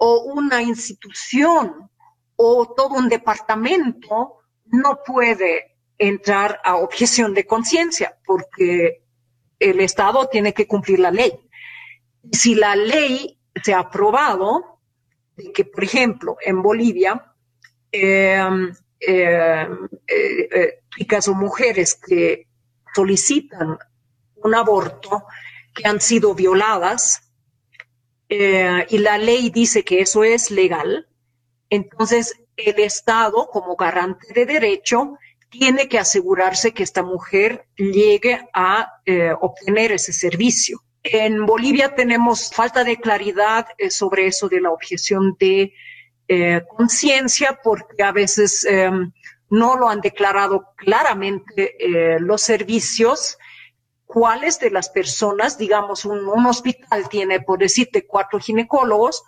o 0.07 0.25
una 0.25 0.61
institución 0.61 1.91
o 2.37 2.75
todo 2.77 2.97
un 2.97 3.09
departamento 3.09 4.41
no 4.67 5.01
puede 5.03 5.79
entrar 5.97 6.61
a 6.63 6.77
objeción 6.77 7.33
de 7.33 7.47
conciencia 7.47 8.19
porque 8.27 9.03
el 9.59 9.81
Estado 9.81 10.29
tiene 10.29 10.53
que 10.53 10.67
cumplir 10.67 10.99
la 10.99 11.11
ley. 11.11 11.33
Si 12.31 12.55
la 12.55 12.77
ley 12.77 13.41
se 13.63 13.73
ha 13.73 13.79
aprobado, 13.79 14.81
de 15.37 15.53
que, 15.53 15.65
por 15.65 15.83
ejemplo, 15.83 16.37
en 16.45 16.61
Bolivia, 16.61 17.35
em, 17.91 18.75
em, 19.01 19.89
eh, 20.07 20.49
eh, 20.53 20.81
chicas 20.95 21.29
o 21.29 21.35
mujeres 21.35 21.95
que 21.95 22.47
solicitan 22.95 23.79
un 24.37 24.55
aborto, 24.55 25.25
que 25.75 25.89
han 25.89 26.01
sido 26.01 26.35
violadas, 26.35 27.24
eh, 28.37 28.87
y 28.91 28.99
la 28.99 29.17
ley 29.17 29.51
dice 29.51 29.85
que 29.85 30.01
eso 30.01 30.25
es 30.25 30.51
legal, 30.51 31.07
entonces 31.71 32.35
el 32.57 32.81
Estado, 32.81 33.49
como 33.53 33.77
garante 33.77 34.33
de 34.35 34.45
derecho, 34.45 35.19
tiene 35.51 35.89
que 35.89 36.01
asegurarse 36.01 36.73
que 36.73 36.83
esta 36.83 37.05
mujer 37.05 37.67
llegue 37.77 38.41
a 38.53 38.93
eh, 39.07 39.31
obtener 39.41 39.93
ese 39.93 40.13
servicio. 40.13 40.83
En 41.05 41.47
Bolivia 41.47 41.95
tenemos 41.95 42.51
falta 42.53 42.83
de 42.83 42.97
claridad 42.97 43.69
eh, 43.79 43.91
sobre 43.91 44.27
eso 44.27 44.49
de 44.49 44.61
la 44.61 44.73
objeción 44.73 45.37
de 45.39 45.73
conciencia, 46.69 47.61
porque 47.63 48.03
a 48.03 48.11
veces 48.11 48.65
em, 48.65 49.13
no 49.51 49.77
lo 49.77 49.91
han 49.91 50.01
declarado 50.01 50.73
claramente 50.75 51.77
los 52.19 52.41
servicios 52.41 53.37
cuáles 54.07 54.61
de 54.61 54.71
las 54.71 54.91
personas, 54.91 55.59
digamos, 55.59 56.05
un, 56.05 56.29
hospital 56.47 57.09
tiene, 57.09 57.41
por 57.41 57.59
decirte, 57.59 58.07
cuatro 58.07 58.39
ginecólogos, 58.39 59.25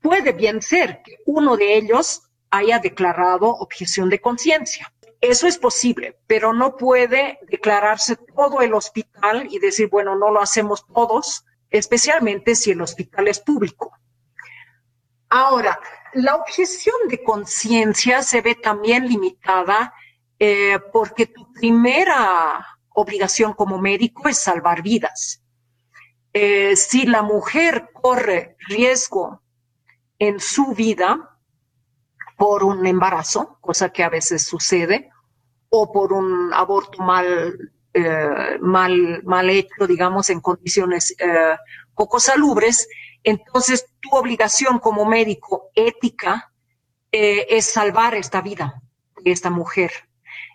puede 0.00 0.32
bien 0.32 0.62
ser 0.62 1.02
que 1.02 1.18
uno 1.26 1.56
de 1.56 1.76
ellos 1.76 2.22
haya 2.50 2.78
declarado 2.78 3.48
objeción 3.48 4.08
de 4.08 4.20
conciencia. 4.20 4.92
Eso 5.20 5.46
es 5.46 5.58
posible, 5.58 6.18
pero 6.26 6.52
no 6.52 6.76
puede 6.76 7.38
declararse 7.48 8.16
todo 8.16 8.60
el 8.60 8.74
hospital 8.74 9.48
y 9.50 9.58
decir, 9.58 9.88
bueno, 9.88 10.14
no 10.16 10.30
lo 10.30 10.40
hacemos 10.40 10.86
todos, 10.86 11.44
especialmente 11.70 12.54
si 12.54 12.72
el 12.72 12.82
hospital 12.82 13.28
es 13.28 13.40
público. 13.40 13.92
Ahora, 15.28 15.80
la 16.12 16.36
objeción 16.36 16.96
de 17.08 17.22
conciencia 17.22 18.22
se 18.22 18.40
ve 18.40 18.54
también 18.54 19.08
limitada 19.08 19.92
eh, 20.38 20.78
porque 20.92 21.26
tu 21.26 21.52
primera 21.52 22.75
obligación 22.96 23.52
como 23.52 23.78
médico 23.78 24.28
es 24.28 24.38
salvar 24.38 24.82
vidas. 24.82 25.42
Eh, 26.32 26.74
si 26.76 27.06
la 27.06 27.22
mujer 27.22 27.90
corre 27.92 28.56
riesgo 28.68 29.42
en 30.18 30.40
su 30.40 30.74
vida 30.74 31.38
por 32.38 32.64
un 32.64 32.86
embarazo, 32.86 33.58
cosa 33.60 33.90
que 33.90 34.02
a 34.02 34.08
veces 34.08 34.44
sucede, 34.44 35.10
o 35.68 35.92
por 35.92 36.12
un 36.14 36.52
aborto 36.54 37.02
mal, 37.02 37.72
eh, 37.92 38.58
mal, 38.60 39.22
mal 39.24 39.50
hecho, 39.50 39.86
digamos, 39.86 40.30
en 40.30 40.40
condiciones 40.40 41.14
eh, 41.18 41.56
poco 41.94 42.18
salubres, 42.18 42.88
entonces 43.22 43.86
tu 44.00 44.16
obligación 44.16 44.78
como 44.78 45.04
médico 45.04 45.70
ética 45.74 46.52
es 47.10 47.64
salvar 47.64 48.14
esta 48.14 48.42
vida 48.42 48.82
de 49.22 49.30
esta 49.32 49.48
mujer. 49.48 49.90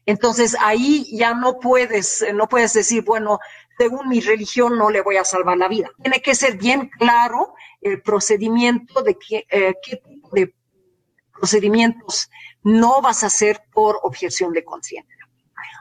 Entonces 0.06 0.56
ahí 0.60 1.08
ya 1.16 1.34
no 1.34 1.60
puedes, 1.60 2.26
no 2.34 2.48
puedes 2.48 2.74
decir, 2.74 3.04
bueno, 3.04 3.40
según 3.78 4.10
mi 4.10 4.20
religión 4.20 4.78
no 4.78 4.90
le 4.90 5.02
voy 5.02 5.18
a 5.18 5.24
salvar 5.24 5.58
la 5.58 5.68
vida. 5.68 5.90
Tiene 6.02 6.22
que 6.22 6.36
ser 6.36 6.58
bien 6.58 6.90
claro 6.98 7.54
el 7.82 8.02
procedimiento 8.02 9.02
de 9.02 9.18
qué, 9.18 9.46
eh, 9.50 9.76
qué 9.84 9.98
tipo 9.98 10.30
de 10.32 10.54
procedimientos 11.32 12.30
no 12.64 13.02
vas 13.02 13.24
a 13.24 13.28
hacer 13.28 13.64
por 13.74 14.00
objeción 14.04 14.54
de 14.54 14.64
conciencia. 14.64 15.22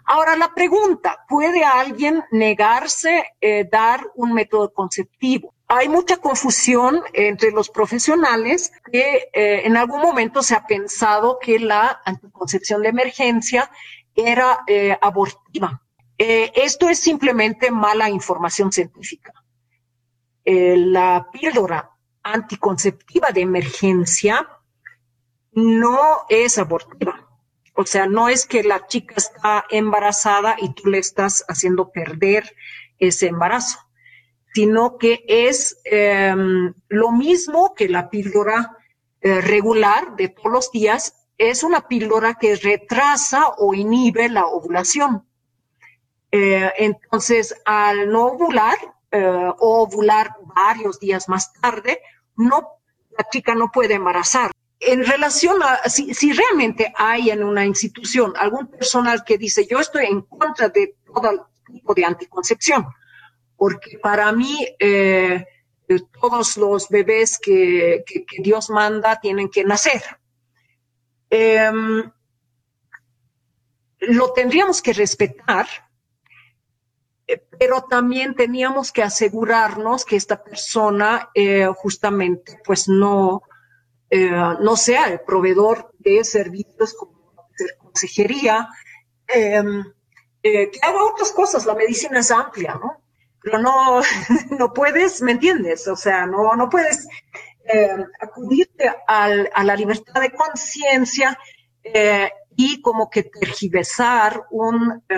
Ahora 0.07 0.37
la 0.37 0.53
pregunta, 0.55 1.25
¿puede 1.29 1.62
alguien 1.64 2.25
negarse 2.31 3.25
eh, 3.41 3.68
dar 3.71 4.11
un 4.14 4.33
método 4.33 4.73
conceptivo? 4.73 5.55
Hay 5.68 5.89
mucha 5.89 6.16
confusión 6.16 7.01
entre 7.12 7.53
los 7.53 7.68
profesionales 7.68 8.73
que 8.91 9.29
eh, 9.33 9.62
en 9.64 9.77
algún 9.77 10.01
momento 10.01 10.43
se 10.43 10.55
ha 10.55 10.66
pensado 10.66 11.39
que 11.41 11.61
la 11.61 12.01
anticoncepción 12.05 12.83
de 12.83 12.89
emergencia 12.89 13.71
era 14.27 14.61
eh, 14.66 14.97
abortiva. 15.01 15.83
Eh, 16.16 16.53
esto 16.55 16.89
es 16.89 16.99
simplemente 16.99 17.71
mala 17.71 18.11
información 18.11 18.73
científica. 18.73 19.33
Eh, 20.45 20.77
la 20.77 21.29
píldora 21.33 21.91
anticonceptiva 22.23 23.31
de 23.31 23.41
emergencia 23.43 24.49
no 25.53 26.27
es 26.29 26.59
abortiva. 26.59 27.29
O 27.75 27.87
sea, 27.87 28.07
no 28.07 28.29
es 28.29 28.47
que 28.47 28.62
la 28.62 28.87
chica 28.87 29.14
está 29.16 29.64
embarazada 29.71 30.57
y 30.61 30.75
tú 30.75 30.91
le 30.91 30.99
estás 30.99 31.45
haciendo 31.49 31.91
perder 31.91 32.55
ese 32.99 33.29
embarazo, 33.29 33.79
sino 34.53 34.99
que 34.99 35.25
es 35.27 35.81
em, 35.85 36.75
lo 36.89 37.12
mismo 37.12 37.75
que 37.75 37.89
la 37.89 38.11
píldora 38.11 38.77
regular 39.23 40.16
de 40.16 40.29
todos 40.29 40.51
los 40.51 40.73
días 40.73 41.20
es 41.41 41.62
una 41.62 41.88
píldora 41.88 42.34
que 42.34 42.55
retrasa 42.55 43.49
o 43.57 43.72
inhibe 43.72 44.28
la 44.28 44.45
ovulación. 44.45 45.26
Eh, 46.30 46.70
entonces, 46.76 47.55
al 47.64 48.12
no 48.12 48.26
ovular 48.26 48.76
eh, 49.11 49.51
o 49.59 49.82
ovular 49.82 50.36
varios 50.55 51.01
días 51.01 51.30
más 51.30 51.51
tarde, 51.55 52.03
no, 52.36 52.68
la 53.16 53.26
chica 53.30 53.55
no 53.55 53.72
puede 53.72 53.95
embarazar. 53.95 54.51
En 54.80 55.03
relación 55.03 55.62
a 55.62 55.88
si, 55.88 56.32
realmente 56.32 56.93
hay 56.95 57.30
en 57.30 57.43
una 57.43 57.64
institución 57.64 58.34
algún 58.36 58.66
personal 58.66 59.24
que 59.24 59.38
dice 59.38 59.66
yo 59.66 59.80
estoy 59.80 60.07
en 60.07 60.20
contra 60.22 60.68
de 60.68 60.97
todo 61.07 61.49
tipo 61.64 61.95
de 61.95 62.05
anticoncepción, 62.05 62.86
porque 63.57 63.99
para 63.99 64.30
mí 64.32 64.68
eh, 64.78 65.47
todos 66.20 66.59
los 66.59 66.91
bebés 66.91 67.38
que 67.38 68.05
Dios 68.38 68.68
manda 68.68 69.18
tienen 69.20 69.49
que 69.49 69.64
nacer 69.64 70.03
Em, 71.31 72.11
lo 74.01 74.33
tendríamos 74.33 74.83
que 74.83 74.93
respetar, 74.93 75.66
eh, 77.26 77.43
pero 77.59 77.83
también 77.83 78.35
teníamos 78.35 78.91
que 78.91 79.03
asegurarnos 79.03 80.05
que 80.05 80.16
esta 80.16 80.43
persona 80.43 81.31
eh, 81.35 81.68
justamente 81.76 82.61
pues 82.64 82.89
no, 82.89 83.43
eh, 84.11 84.31
no 84.31 84.76
sea 84.76 85.07
el 85.09 85.20
proveedor 85.20 85.93
de 85.99 86.24
servicios 86.24 86.95
como 86.95 87.47
consejería, 87.78 88.68
em, 89.28 89.85
que 90.43 90.70
haga 90.83 91.05
otras 91.05 91.33
cosas, 91.33 91.66
la 91.66 91.74
medicina 91.74 92.20
es 92.20 92.31
amplia, 92.31 92.74
¿no? 92.74 93.03
pero 93.43 93.59
no, 93.59 94.01
no 94.59 94.72
puedes, 94.72 95.22
¿me 95.22 95.33
entiendes? 95.33 95.87
O 95.89 95.97
sea, 95.97 96.26
no, 96.26 96.55
no 96.57 96.68
puedes 96.68 97.07
eh, 97.65 97.89
acudirte 98.21 98.91
a 99.07 99.65
la 99.65 99.77
libertad 99.77 100.21
de 100.21 100.31
conciencia 100.31 101.39
eh, 101.83 102.31
y 102.57 102.81
como 102.81 103.09
que 103.09 103.25
tergiversar 103.25 104.45
un, 104.51 105.03
eh, 105.09 105.17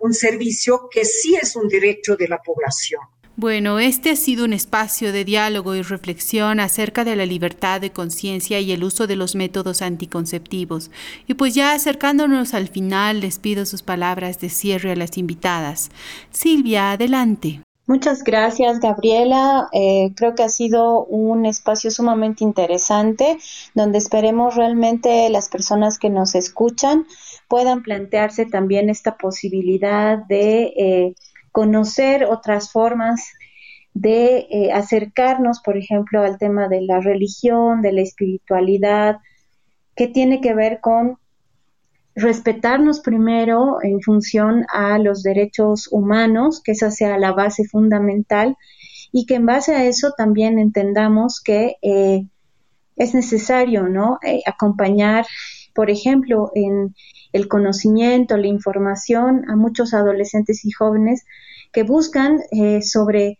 un 0.00 0.12
servicio 0.12 0.88
que 0.90 1.04
sí 1.04 1.36
es 1.40 1.56
un 1.56 1.68
derecho 1.68 2.16
de 2.16 2.28
la 2.28 2.38
población. 2.42 3.00
Bueno, 3.34 3.78
este 3.78 4.10
ha 4.10 4.16
sido 4.16 4.44
un 4.44 4.52
espacio 4.52 5.10
de 5.10 5.24
diálogo 5.24 5.74
y 5.74 5.80
reflexión 5.80 6.60
acerca 6.60 7.02
de 7.02 7.16
la 7.16 7.24
libertad 7.24 7.80
de 7.80 7.90
conciencia 7.90 8.60
y 8.60 8.72
el 8.72 8.84
uso 8.84 9.06
de 9.06 9.16
los 9.16 9.34
métodos 9.34 9.80
anticonceptivos. 9.80 10.90
Y 11.26 11.34
pues 11.34 11.54
ya 11.54 11.72
acercándonos 11.72 12.52
al 12.52 12.68
final, 12.68 13.20
les 13.20 13.38
pido 13.38 13.64
sus 13.64 13.82
palabras 13.82 14.38
de 14.38 14.50
cierre 14.50 14.92
a 14.92 14.96
las 14.96 15.16
invitadas. 15.16 15.90
Silvia, 16.30 16.92
adelante. 16.92 17.62
Muchas 17.86 18.22
gracias, 18.22 18.78
Gabriela. 18.78 19.68
Eh, 19.72 20.12
creo 20.14 20.34
que 20.36 20.44
ha 20.44 20.48
sido 20.48 21.04
un 21.04 21.46
espacio 21.46 21.90
sumamente 21.90 22.44
interesante 22.44 23.38
donde 23.74 23.98
esperemos 23.98 24.54
realmente 24.54 25.28
las 25.30 25.48
personas 25.48 25.98
que 25.98 26.08
nos 26.08 26.36
escuchan 26.36 27.06
puedan 27.48 27.82
plantearse 27.82 28.46
también 28.46 28.88
esta 28.88 29.16
posibilidad 29.16 30.16
de 30.16 30.72
eh, 30.76 31.14
conocer 31.50 32.24
otras 32.24 32.70
formas 32.70 33.32
de 33.94 34.46
eh, 34.50 34.72
acercarnos, 34.72 35.60
por 35.60 35.76
ejemplo, 35.76 36.22
al 36.22 36.38
tema 36.38 36.68
de 36.68 36.82
la 36.82 37.00
religión, 37.00 37.82
de 37.82 37.92
la 37.92 38.00
espiritualidad, 38.00 39.18
que 39.94 40.06
tiene 40.06 40.40
que 40.40 40.54
ver 40.54 40.80
con 40.80 41.18
respetarnos 42.14 43.00
primero 43.00 43.78
en 43.82 44.00
función 44.00 44.66
a 44.72 44.98
los 44.98 45.22
derechos 45.22 45.88
humanos, 45.90 46.60
que 46.62 46.72
esa 46.72 46.90
sea 46.90 47.18
la 47.18 47.32
base 47.32 47.64
fundamental, 47.64 48.56
y 49.12 49.26
que 49.26 49.34
en 49.34 49.46
base 49.46 49.74
a 49.74 49.84
eso 49.84 50.12
también 50.16 50.58
entendamos 50.58 51.40
que 51.40 51.76
eh, 51.82 52.26
es 52.96 53.14
necesario, 53.14 53.88
¿no? 53.88 54.18
Eh, 54.22 54.42
acompañar, 54.46 55.26
por 55.74 55.90
ejemplo, 55.90 56.50
en 56.54 56.94
el 57.32 57.48
conocimiento, 57.48 58.36
la 58.36 58.46
información 58.46 59.44
a 59.50 59.56
muchos 59.56 59.94
adolescentes 59.94 60.64
y 60.64 60.70
jóvenes 60.70 61.24
que 61.72 61.82
buscan 61.82 62.40
eh, 62.50 62.82
sobre 62.82 63.38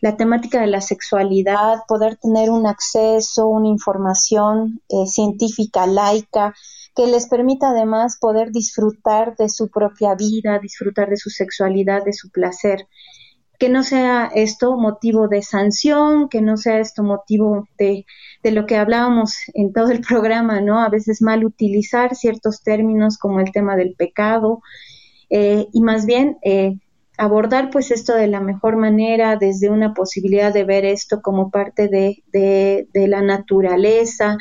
la 0.00 0.16
temática 0.16 0.60
de 0.60 0.66
la 0.66 0.80
sexualidad, 0.80 1.80
poder 1.86 2.16
tener 2.16 2.50
un 2.50 2.66
acceso, 2.66 3.48
una 3.48 3.68
información 3.68 4.80
eh, 4.88 5.06
científica 5.06 5.86
laica 5.86 6.54
que 7.00 7.06
les 7.06 7.28
permita 7.28 7.70
además 7.70 8.18
poder 8.20 8.52
disfrutar 8.52 9.34
de 9.36 9.48
su 9.48 9.70
propia 9.70 10.14
vida, 10.14 10.58
disfrutar 10.58 11.08
de 11.08 11.16
su 11.16 11.30
sexualidad, 11.30 12.04
de 12.04 12.12
su 12.12 12.28
placer. 12.28 12.88
Que 13.58 13.70
no 13.70 13.82
sea 13.82 14.30
esto 14.34 14.76
motivo 14.76 15.26
de 15.26 15.40
sanción, 15.40 16.28
que 16.28 16.42
no 16.42 16.58
sea 16.58 16.78
esto 16.78 17.02
motivo 17.02 17.66
de, 17.78 18.04
de 18.42 18.50
lo 18.50 18.66
que 18.66 18.76
hablábamos 18.76 19.38
en 19.54 19.72
todo 19.72 19.88
el 19.90 20.02
programa, 20.06 20.60
¿no? 20.60 20.78
A 20.78 20.90
veces 20.90 21.22
mal 21.22 21.42
utilizar 21.42 22.14
ciertos 22.14 22.62
términos 22.62 23.16
como 23.16 23.40
el 23.40 23.50
tema 23.50 23.76
del 23.76 23.94
pecado, 23.94 24.60
eh, 25.30 25.68
y 25.72 25.80
más 25.80 26.04
bien 26.04 26.36
eh, 26.42 26.74
abordar 27.16 27.70
pues 27.70 27.90
esto 27.90 28.14
de 28.14 28.26
la 28.26 28.40
mejor 28.40 28.76
manera 28.76 29.36
desde 29.36 29.70
una 29.70 29.94
posibilidad 29.94 30.52
de 30.52 30.64
ver 30.64 30.84
esto 30.84 31.22
como 31.22 31.50
parte 31.50 31.88
de, 31.88 32.24
de, 32.32 33.08
la 33.08 33.22
naturaleza, 33.22 34.36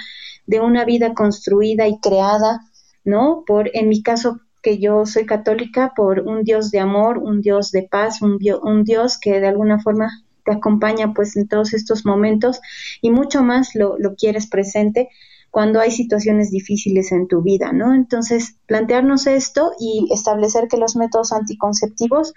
de 0.49 0.59
una 0.59 0.83
vida 0.83 1.13
construida 1.13 1.87
y 1.87 1.99
creada, 1.99 2.61
¿no? 3.03 3.43
Por, 3.45 3.69
en 3.75 3.87
mi 3.87 4.01
caso, 4.01 4.39
que 4.63 4.79
yo 4.79 5.05
soy 5.05 5.27
católica, 5.27 5.93
por 5.95 6.21
un 6.21 6.43
Dios 6.43 6.71
de 6.71 6.79
amor, 6.79 7.19
un 7.19 7.41
Dios 7.41 7.71
de 7.71 7.83
paz, 7.83 8.23
un, 8.23 8.39
Dios 8.83 9.19
que 9.19 9.39
de 9.39 9.47
alguna 9.47 9.79
forma 9.79 10.09
te 10.43 10.51
acompaña 10.51 11.13
pues 11.13 11.37
en 11.37 11.47
todos 11.47 11.73
estos 11.73 12.03
momentos 12.03 12.59
y 12.99 13.11
mucho 13.11 13.43
más 13.43 13.75
lo, 13.75 13.97
lo 13.99 14.15
quieres 14.15 14.47
presente 14.47 15.09
cuando 15.51 15.79
hay 15.79 15.91
situaciones 15.91 16.49
difíciles 16.49 17.11
en 17.11 17.27
tu 17.27 17.43
vida, 17.43 17.71
¿no? 17.71 17.93
Entonces, 17.93 18.55
plantearnos 18.65 19.27
esto 19.27 19.71
y 19.79 20.09
establecer 20.11 20.67
que 20.67 20.77
los 20.77 20.95
métodos 20.95 21.31
anticonceptivos 21.31 22.33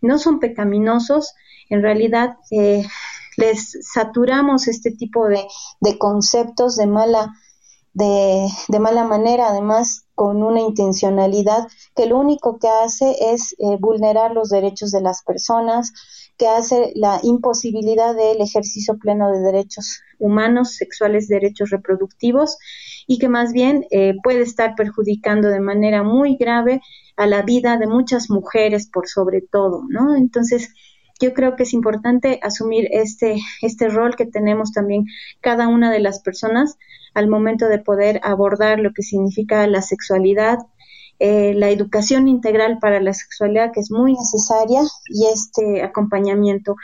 no 0.00 0.18
son 0.18 0.38
pecaminosos, 0.38 1.34
en 1.68 1.82
realidad 1.82 2.36
eh, 2.52 2.84
les 3.36 3.78
saturamos 3.82 4.66
este 4.66 4.90
tipo 4.90 5.26
de, 5.28 5.46
conceptos 5.98 6.76
de 6.76 6.86
mala, 6.86 7.34
de, 7.96 8.78
mala 8.78 9.04
manera, 9.04 9.48
además 9.48 10.04
con 10.14 10.42
una 10.42 10.60
intencionalidad 10.60 11.66
que 11.94 12.04
lo 12.04 12.18
único 12.18 12.58
que 12.58 12.68
hace 12.68 13.16
es 13.32 13.54
eh, 13.58 13.78
vulnerar 13.80 14.32
los 14.32 14.50
derechos 14.50 14.90
de 14.90 15.00
las 15.00 15.22
personas, 15.22 15.92
que 16.36 16.46
hace 16.46 16.92
la 16.94 17.20
imposibilidad 17.22 18.14
del 18.14 18.42
ejercicio 18.42 18.98
pleno 18.98 19.32
de 19.32 19.40
derechos 19.40 20.02
humanos, 20.18 20.74
sexuales, 20.74 21.28
derechos 21.28 21.70
reproductivos 21.70 22.58
y 23.06 23.18
que 23.18 23.30
más 23.30 23.54
bien 23.54 23.86
eh, 23.90 24.14
puede 24.22 24.42
estar 24.42 24.74
perjudicando 24.74 25.48
de 25.48 25.60
manera 25.60 26.02
muy 26.02 26.36
grave 26.36 26.82
a 27.16 27.26
la 27.26 27.40
vida 27.40 27.78
de 27.78 27.86
muchas 27.86 28.28
mujeres 28.28 28.90
por 28.92 29.08
sobre 29.08 29.40
todo, 29.40 29.84
¿no? 29.88 30.14
Entonces, 30.16 30.74
yo 31.18 31.32
creo 31.32 31.56
que 31.56 31.62
es 31.62 31.72
importante 31.72 32.40
asumir 32.42 32.88
este, 32.90 33.38
este 33.62 33.88
rol 33.88 34.16
que 34.16 34.26
tenemos 34.26 34.72
también 34.72 35.06
cada 35.40 35.66
una 35.66 35.90
de 35.90 36.00
las 36.00 36.20
personas 36.20 36.76
al 37.16 37.28
momento 37.28 37.66
de 37.66 37.78
poder 37.78 38.20
abordar 38.22 38.78
lo 38.78 38.92
que 38.92 39.02
significa 39.02 39.66
la 39.66 39.80
sexualidad, 39.80 40.58
eh, 41.18 41.54
la 41.54 41.70
educación 41.70 42.28
integral 42.28 42.78
para 42.78 43.00
la 43.00 43.14
sexualidad 43.14 43.72
que 43.72 43.80
es 43.80 43.90
muy 43.90 44.12
necesaria 44.12 44.82
y 45.08 45.24
este 45.32 45.82
acompañamiento 45.82 46.76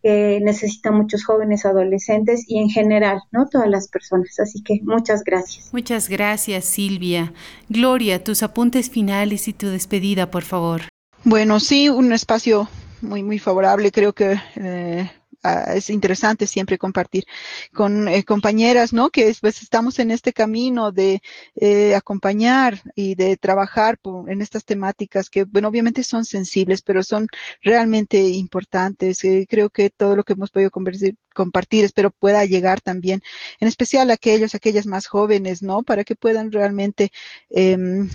que 0.00 0.38
necesitan 0.44 0.94
muchos 0.94 1.24
jóvenes 1.24 1.66
adolescentes 1.66 2.44
y 2.46 2.60
en 2.60 2.70
general, 2.70 3.20
¿no? 3.32 3.48
Todas 3.48 3.68
las 3.68 3.88
personas. 3.88 4.38
Así 4.38 4.62
que 4.62 4.78
muchas 4.84 5.24
gracias. 5.24 5.70
Muchas 5.72 6.08
gracias, 6.08 6.66
Silvia. 6.66 7.32
Gloria, 7.68 8.22
tus 8.22 8.44
apuntes 8.44 8.90
finales 8.90 9.48
y 9.48 9.52
tu 9.52 9.66
despedida, 9.66 10.30
por 10.30 10.44
favor. 10.44 10.82
Bueno, 11.24 11.58
sí, 11.58 11.88
un 11.88 12.12
espacio 12.12 12.68
muy, 13.02 13.24
muy 13.24 13.40
favorable. 13.40 13.90
Creo 13.90 14.12
que 14.12 14.38
eh, 14.54 15.10
Ah, 15.42 15.72
es 15.74 15.88
interesante 15.88 16.46
siempre 16.46 16.76
compartir 16.76 17.24
con 17.72 18.08
eh, 18.08 18.24
compañeras, 18.24 18.92
¿no? 18.92 19.08
Que 19.08 19.34
pues 19.40 19.62
estamos 19.62 19.98
en 19.98 20.10
este 20.10 20.34
camino 20.34 20.92
de 20.92 21.22
eh, 21.54 21.94
acompañar 21.94 22.82
y 22.94 23.14
de 23.14 23.38
trabajar 23.38 23.98
en 24.26 24.42
estas 24.42 24.66
temáticas 24.66 25.30
que, 25.30 25.44
bueno, 25.44 25.68
obviamente 25.68 26.04
son 26.04 26.26
sensibles, 26.26 26.82
pero 26.82 27.02
son 27.02 27.26
realmente 27.62 28.20
importantes. 28.20 29.24
Eh, 29.24 29.46
creo 29.48 29.70
que 29.70 29.88
todo 29.88 30.14
lo 30.14 30.24
que 30.24 30.34
hemos 30.34 30.50
podido 30.50 30.70
compartir, 30.70 31.84
espero 31.84 32.10
pueda 32.10 32.44
llegar 32.44 32.82
también, 32.82 33.22
en 33.60 33.68
especial 33.68 34.10
aquellos, 34.10 34.54
aquellas 34.54 34.86
más 34.86 35.06
jóvenes, 35.06 35.62
¿no? 35.62 35.82
Para 35.82 36.04
que 36.04 36.16
puedan 36.16 36.52
realmente 36.52 37.12
em, 37.48 38.10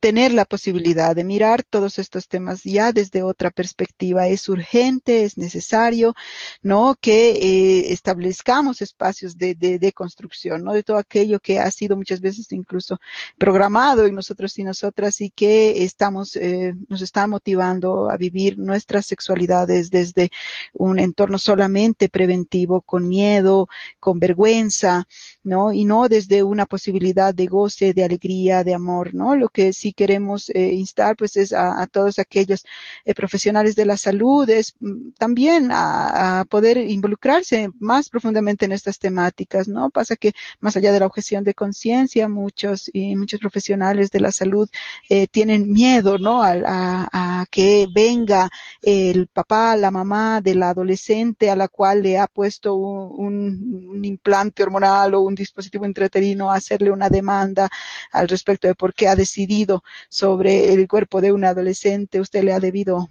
tener 0.00 0.32
la 0.32 0.44
posibilidad 0.44 1.16
de 1.16 1.24
mirar 1.24 1.62
todos 1.62 1.98
estos 1.98 2.28
temas 2.28 2.62
ya 2.64 2.92
desde 2.92 3.22
otra 3.22 3.50
perspectiva. 3.50 4.28
Es 4.28 4.48
urgente, 4.48 5.24
es 5.24 5.38
necesario, 5.38 6.14
¿no? 6.62 6.96
Que 7.00 7.30
eh, 7.30 7.92
establezcamos 7.92 8.82
espacios 8.82 9.36
de, 9.36 9.54
de, 9.54 9.92
construcción, 9.92 10.64
¿no? 10.64 10.72
De 10.72 10.82
todo 10.82 10.98
aquello 10.98 11.40
que 11.40 11.58
ha 11.58 11.70
sido 11.70 11.96
muchas 11.96 12.20
veces 12.20 12.52
incluso 12.52 12.98
programado 13.38 14.06
en 14.06 14.14
nosotros 14.14 14.58
y 14.58 14.64
nosotras 14.64 15.20
y 15.20 15.30
que 15.30 15.84
estamos, 15.84 16.36
eh, 16.36 16.74
nos 16.88 17.02
está 17.02 17.26
motivando 17.26 18.10
a 18.10 18.16
vivir 18.16 18.58
nuestras 18.58 19.06
sexualidades 19.06 19.90
desde 19.90 20.30
un 20.72 20.98
entorno 20.98 21.38
solamente 21.38 22.08
preventivo, 22.08 22.82
con 22.82 23.08
miedo, 23.08 23.68
con 24.00 24.18
vergüenza, 24.18 25.06
¿no? 25.42 25.72
Y 25.72 25.84
no 25.84 26.08
desde 26.08 26.42
una 26.42 26.66
posibilidad 26.66 27.34
de 27.34 27.46
goce, 27.46 27.94
de 27.94 28.04
alegría, 28.04 28.64
de 28.64 28.74
amor, 28.74 29.14
¿no? 29.14 29.36
Lo 29.36 29.48
que 29.48 29.72
sí 29.86 29.92
queremos 29.92 30.50
eh, 30.50 30.72
instar, 30.74 31.16
pues, 31.16 31.36
es 31.36 31.52
a, 31.52 31.86
todos 31.86 32.18
aquellos 32.18 32.64
eh, 33.04 33.14
profesionales 33.14 33.76
de 33.76 33.84
la 33.84 33.96
salud, 33.96 34.48
es 34.50 34.74
mm, 34.80 35.10
también 35.18 35.70
a, 35.72 36.44
poder 36.50 36.76
involucrarse 36.78 37.70
más 37.78 38.08
profundamente 38.08 38.64
en 38.64 38.72
estas 38.72 38.98
temáticas, 38.98 39.68
¿no? 39.68 39.90
Pasa 39.90 40.16
que 40.16 40.32
más 40.60 40.76
allá 40.76 40.92
de 40.92 41.00
la 41.00 41.06
objeción 41.06 41.44
de 41.44 41.54
conciencia, 41.54 42.28
muchos 42.28 42.90
y 42.92 43.16
muchos 43.16 43.40
profesionales 43.40 44.10
de 44.10 44.20
la 44.20 44.32
salud 44.32 44.68
eh, 45.08 45.26
tienen 45.28 45.72
miedo, 45.72 46.18
¿no? 46.18 46.42
A, 46.42 47.08
a, 47.12 47.46
que 47.50 47.86
venga 47.94 48.50
el 48.82 49.28
papá, 49.28 49.76
la 49.76 49.90
mamá 49.90 50.40
de 50.40 50.54
la 50.54 50.70
adolescente 50.70 51.50
a 51.50 51.56
la 51.56 51.68
cual 51.68 52.02
le 52.02 52.18
ha 52.18 52.26
puesto 52.26 52.74
un, 52.74 53.86
un 53.88 54.04
implante 54.04 54.62
hormonal 54.62 55.14
o 55.14 55.20
un 55.20 55.34
dispositivo 55.34 55.86
intrauterino 55.86 56.50
hacerle 56.50 56.90
una 56.90 57.08
demanda 57.08 57.68
al 58.12 58.28
respecto 58.28 58.68
de 58.68 58.74
por 58.74 58.94
qué 58.94 59.08
ha 59.08 59.16
decidido 59.16 59.75
sobre 60.08 60.72
el 60.72 60.88
cuerpo 60.88 61.20
de 61.20 61.32
un 61.32 61.44
adolescente, 61.44 62.20
usted 62.20 62.44
le 62.44 62.52
ha 62.52 62.60
debido 62.60 63.08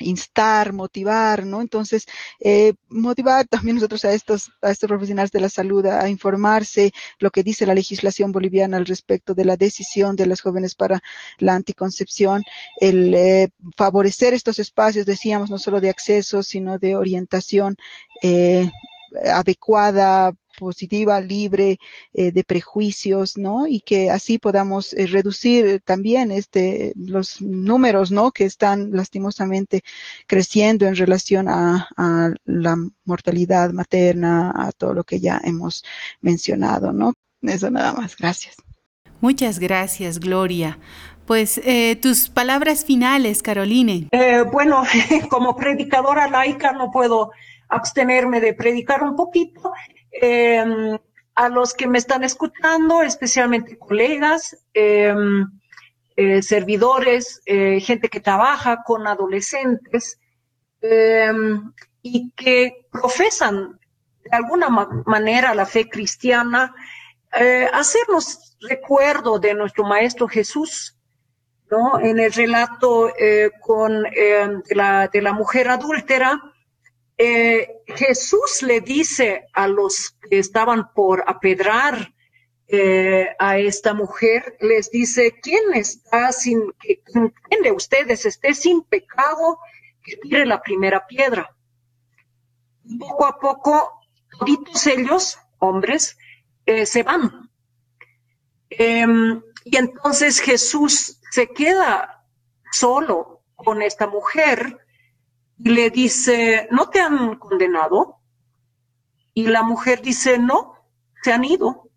instar, 0.00 0.72
motivar, 0.72 1.46
¿no? 1.46 1.60
Entonces, 1.60 2.06
eh, 2.40 2.74
motivar 2.88 3.46
también 3.46 3.76
nosotros 3.76 4.04
a 4.04 4.12
estos, 4.12 4.50
a 4.62 4.70
estos 4.70 4.88
profesionales 4.88 5.30
de 5.30 5.40
la 5.40 5.48
salud 5.48 5.84
a, 5.86 6.08
informarse 6.08 6.92
lo 7.18 7.30
que 7.30 7.42
dice 7.42 7.66
la 7.66 7.74
legislación 7.74 8.32
boliviana 8.32 8.76
al 8.76 8.86
respecto 8.86 9.34
de 9.34 9.44
la 9.44 9.56
decisión 9.56 10.16
de 10.16 10.26
las 10.26 10.40
jóvenes 10.40 10.74
para 10.74 11.00
la 11.38 11.54
anticoncepción, 11.54 12.42
el 12.80 13.14
eh, 13.14 13.48
favorecer 13.76 14.34
estos 14.34 14.58
espacios, 14.58 15.06
decíamos, 15.06 15.50
no 15.50 15.58
solo 15.58 15.80
de 15.80 15.90
acceso, 15.90 16.42
sino 16.42 16.78
de 16.78 16.96
orientación 16.96 17.76
eh, 18.22 18.70
adecuada, 19.24 20.32
positiva, 20.60 21.20
libre 21.20 21.78
eh, 22.12 22.30
de 22.30 22.44
prejuicios, 22.44 23.36
¿no? 23.36 23.66
Y 23.66 23.80
que 23.80 24.10
así 24.10 24.38
podamos 24.38 24.92
eh, 24.92 25.06
reducir 25.06 25.80
también 25.84 26.30
este 26.30 26.92
los 26.96 27.40
números, 27.40 28.12
¿no? 28.12 28.30
Que 28.30 28.44
están 28.44 28.92
lastimosamente 28.92 29.82
creciendo 30.26 30.86
en 30.86 30.96
relación 30.96 31.48
a, 31.48 31.88
a 31.96 32.30
la 32.44 32.76
mortalidad 33.04 33.72
materna, 33.72 34.52
a 34.54 34.72
todo 34.72 34.94
lo 34.94 35.04
que 35.04 35.18
ya 35.20 35.40
hemos 35.42 35.82
mencionado, 36.20 36.92
¿no? 36.92 37.14
Eso 37.42 37.70
nada 37.70 37.92
más. 37.92 38.16
Gracias. 38.16 38.56
Muchas 39.20 39.58
gracias, 39.58 40.18
Gloria. 40.18 40.78
Pues 41.26 41.58
eh, 41.58 41.94
tus 41.94 42.28
palabras 42.28 42.84
finales, 42.84 43.42
Caroline. 43.42 44.08
Eh, 44.10 44.42
bueno, 44.50 44.82
como 45.30 45.54
predicadora 45.54 46.28
laica 46.28 46.72
no 46.72 46.90
puedo 46.90 47.30
abstenerme 47.68 48.40
de 48.40 48.52
predicar 48.52 49.04
un 49.04 49.14
poquito. 49.14 49.72
Eh, 50.12 50.98
a 51.34 51.48
los 51.48 51.74
que 51.74 51.86
me 51.86 51.98
están 51.98 52.24
escuchando, 52.24 53.02
especialmente 53.02 53.78
colegas, 53.78 54.56
em, 54.74 55.46
eh, 56.16 56.42
servidores, 56.42 57.40
eh, 57.46 57.80
gente 57.80 58.08
que 58.08 58.20
trabaja 58.20 58.82
con 58.84 59.06
adolescentes 59.06 60.18
em, 60.82 61.72
y 62.02 62.30
que 62.32 62.86
profesan 62.90 63.78
de 64.24 64.30
alguna 64.36 64.68
manera 65.06 65.54
la 65.54 65.66
fe 65.66 65.88
cristiana, 65.88 66.74
hacernos 67.72 68.56
recuerdo 68.60 69.38
de 69.38 69.54
nuestro 69.54 69.84
Maestro 69.84 70.26
Jesús, 70.26 70.96
¿no? 71.70 72.00
En 72.00 72.18
el 72.18 72.32
relato 72.32 73.12
con, 73.60 74.04
em, 74.14 74.62
la, 74.70 75.08
de 75.08 75.22
la 75.22 75.32
mujer 75.32 75.68
adúltera, 75.68 76.40
eh, 77.22 77.82
Jesús 77.86 78.62
le 78.62 78.80
dice 78.80 79.46
a 79.52 79.68
los 79.68 80.16
que 80.30 80.38
estaban 80.38 80.90
por 80.94 81.22
apedrar 81.26 82.14
eh, 82.66 83.36
a 83.38 83.58
esta 83.58 83.92
mujer, 83.92 84.56
les 84.60 84.90
dice, 84.90 85.38
¿quién 85.42 85.74
está 85.74 86.32
sin, 86.32 86.72
quién 86.80 87.62
de 87.62 87.72
ustedes 87.72 88.24
esté 88.24 88.54
sin 88.54 88.84
pecado, 88.84 89.58
que 90.02 90.16
tire 90.16 90.46
la 90.46 90.62
primera 90.62 91.06
piedra? 91.06 91.54
Poco 92.98 93.26
a 93.26 93.38
poco, 93.38 94.00
todos 94.38 94.86
ellos, 94.86 95.38
hombres, 95.58 96.16
eh, 96.64 96.86
se 96.86 97.02
van. 97.02 97.50
Em, 98.70 99.42
y 99.64 99.76
entonces 99.76 100.40
Jesús 100.40 101.20
se 101.30 101.48
queda 101.48 102.24
solo 102.72 103.42
con 103.56 103.82
esta 103.82 104.06
mujer 104.06 104.78
y 105.62 105.70
le 105.70 105.90
dice, 105.90 106.68
¿no 106.70 106.88
te 106.88 107.00
han 107.00 107.36
condenado? 107.36 108.18
Y 109.34 109.46
la 109.46 109.62
mujer 109.62 110.00
dice, 110.00 110.38
no, 110.38 110.74
se 111.22 111.32
han 111.32 111.44
ido. 111.44 111.90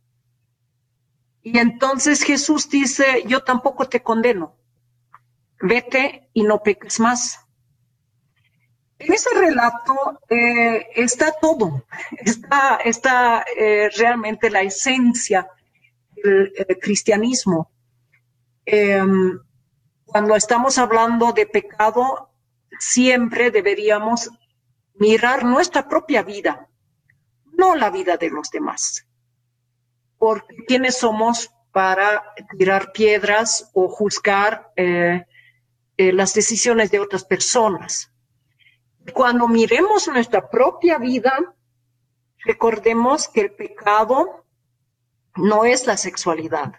Y 1.41 1.57
entonces 1.57 2.23
Jesús 2.23 2.69
dice, 2.69 3.23
yo 3.25 3.43
tampoco 3.43 3.87
te 3.87 4.03
condeno, 4.03 4.55
vete 5.61 6.29
y 6.33 6.43
no 6.43 6.61
peques 6.61 6.99
más. 6.99 7.39
En 8.99 9.13
ese 9.13 9.29
relato 9.33 10.19
eh, 10.29 10.87
está 10.95 11.31
todo, 11.31 11.85
está, 12.19 12.79
está 12.83 13.45
eh, 13.57 13.89
realmente 13.97 14.49
la 14.49 14.61
esencia 14.61 15.47
del 16.15 16.53
cristianismo. 16.81 17.71
Em, 18.65 19.39
cuando 20.05 20.35
estamos 20.35 20.77
hablando 20.77 21.33
de 21.33 21.45
pecado, 21.45 22.32
siempre 22.79 23.51
deberíamos 23.51 24.29
mirar 24.95 25.43
nuestra 25.43 25.87
propia 25.87 26.23
vida, 26.23 26.69
no 27.45 27.75
la 27.75 27.89
vida 27.89 28.17
de 28.17 28.29
los 28.29 28.49
demás. 28.49 29.07
Porque 30.17 30.55
¿quiénes 30.67 30.97
somos 30.97 31.51
para 31.71 32.33
tirar 32.57 32.91
piedras 32.91 33.69
o 33.73 33.89
juzgar 33.89 34.71
eh, 34.75 35.25
eh, 35.97 36.13
las 36.13 36.33
decisiones 36.33 36.91
de 36.91 36.99
otras 36.99 37.25
personas? 37.25 38.11
Cuando 39.13 39.47
miremos 39.47 40.07
nuestra 40.07 40.49
propia 40.49 40.97
vida, 40.97 41.55
recordemos 42.45 43.27
que 43.27 43.41
el 43.41 43.51
pecado 43.51 44.45
no 45.35 45.65
es 45.65 45.87
la 45.87 45.97
sexualidad. 45.97 46.75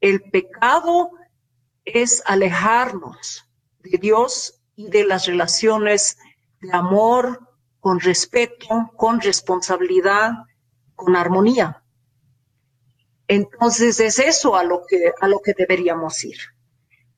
El 0.00 0.22
pecado 0.22 1.10
es 1.84 2.22
alejarnos 2.26 3.48
de 3.80 3.98
Dios 3.98 4.61
y 4.76 4.88
de 4.88 5.04
las 5.04 5.26
relaciones 5.26 6.18
de 6.60 6.72
amor, 6.72 7.40
con 7.80 8.00
respeto, 8.00 8.90
con 8.96 9.20
responsabilidad, 9.20 10.32
con 10.94 11.16
armonía. 11.16 11.82
Entonces 13.26 13.98
es 14.00 14.18
eso 14.18 14.56
a 14.56 14.64
lo 14.64 14.82
que, 14.86 15.12
a 15.20 15.28
lo 15.28 15.40
que 15.40 15.52
deberíamos 15.52 16.22
ir. 16.24 16.38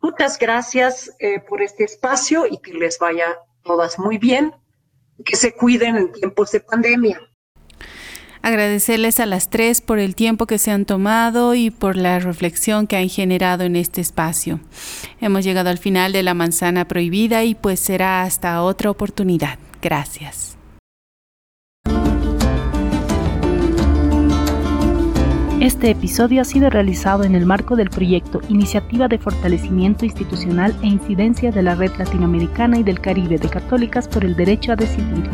Muchas 0.01 0.39
gracias 0.39 1.11
eh, 1.19 1.41
por 1.41 1.63
este 1.63 1.85
espacio 1.85 2.47
y 2.47 2.59
que 2.59 2.75
les 2.75 2.99
vaya 2.99 3.39
todas 3.63 3.99
muy 3.99 4.19
bien, 4.19 4.55
que 5.25 5.37
se 5.37 5.55
cuiden 5.55 5.97
en 5.97 6.13
tiempos 6.13 6.53
de 6.53 6.61
pandemia. 6.61 7.21
Agradecerles 8.45 9.21
a 9.21 9.27
las 9.27 9.49
tres 9.49 9.81
por 9.81 9.99
el 9.99 10.15
tiempo 10.15 10.45
que 10.45 10.59
se 10.59 10.71
han 10.71 10.85
tomado 10.85 11.55
y 11.55 11.71
por 11.71 11.97
la 11.97 12.19
reflexión 12.19 12.87
que 12.87 12.99
han 12.99 13.09
generado 13.09 13.65
en 13.65 13.75
este 13.75 14.03
espacio. 14.03 14.61
Hemos 15.19 15.45
llegado 15.45 15.71
al 15.71 15.79
final 15.79 16.13
de 16.13 16.23
la 16.23 16.35
manzana 16.35 16.87
prohibida 16.87 17.43
y 17.43 17.55
pues 17.55 17.81
será 17.81 18.23
hasta 18.23 18.61
otra 18.61 18.91
oportunidad. 18.91 19.59
Gracias. 19.81 20.59
Este 25.63 25.89
episodio 25.89 26.43
ha 26.43 26.45
sido 26.45 26.69
realizado 26.69 27.25
en 27.25 27.35
el 27.35 27.47
marco 27.47 27.77
del 27.77 27.89
proyecto 27.89 28.43
Iniciativa 28.51 29.09
de 29.09 29.17
Fortalecimiento 29.17 30.05
Institucional 30.05 30.77
e 30.83 30.89
Incidencia 30.89 31.51
de 31.51 31.63
la 31.63 31.77
Red 31.77 31.93
Latinoamericana 31.97 32.79
y 32.79 32.83
del 32.83 33.01
Caribe 33.01 33.39
de 33.39 33.49
Católicas 33.49 34.07
por 34.07 34.23
el 34.23 34.37
Derecho 34.37 34.73
a 34.73 34.77
Decidir. 34.77 35.31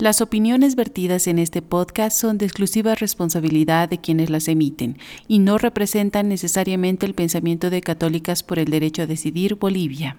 Las 0.00 0.22
opiniones 0.22 0.76
vertidas 0.76 1.26
en 1.26 1.38
este 1.38 1.60
podcast 1.60 2.18
son 2.18 2.38
de 2.38 2.46
exclusiva 2.46 2.94
responsabilidad 2.94 3.86
de 3.86 3.98
quienes 4.00 4.30
las 4.30 4.48
emiten 4.48 4.96
y 5.28 5.40
no 5.40 5.58
representan 5.58 6.26
necesariamente 6.26 7.04
el 7.04 7.12
pensamiento 7.12 7.68
de 7.68 7.82
Católicas 7.82 8.42
por 8.42 8.58
el 8.58 8.70
Derecho 8.70 9.02
a 9.02 9.06
Decidir 9.06 9.56
Bolivia. 9.56 10.16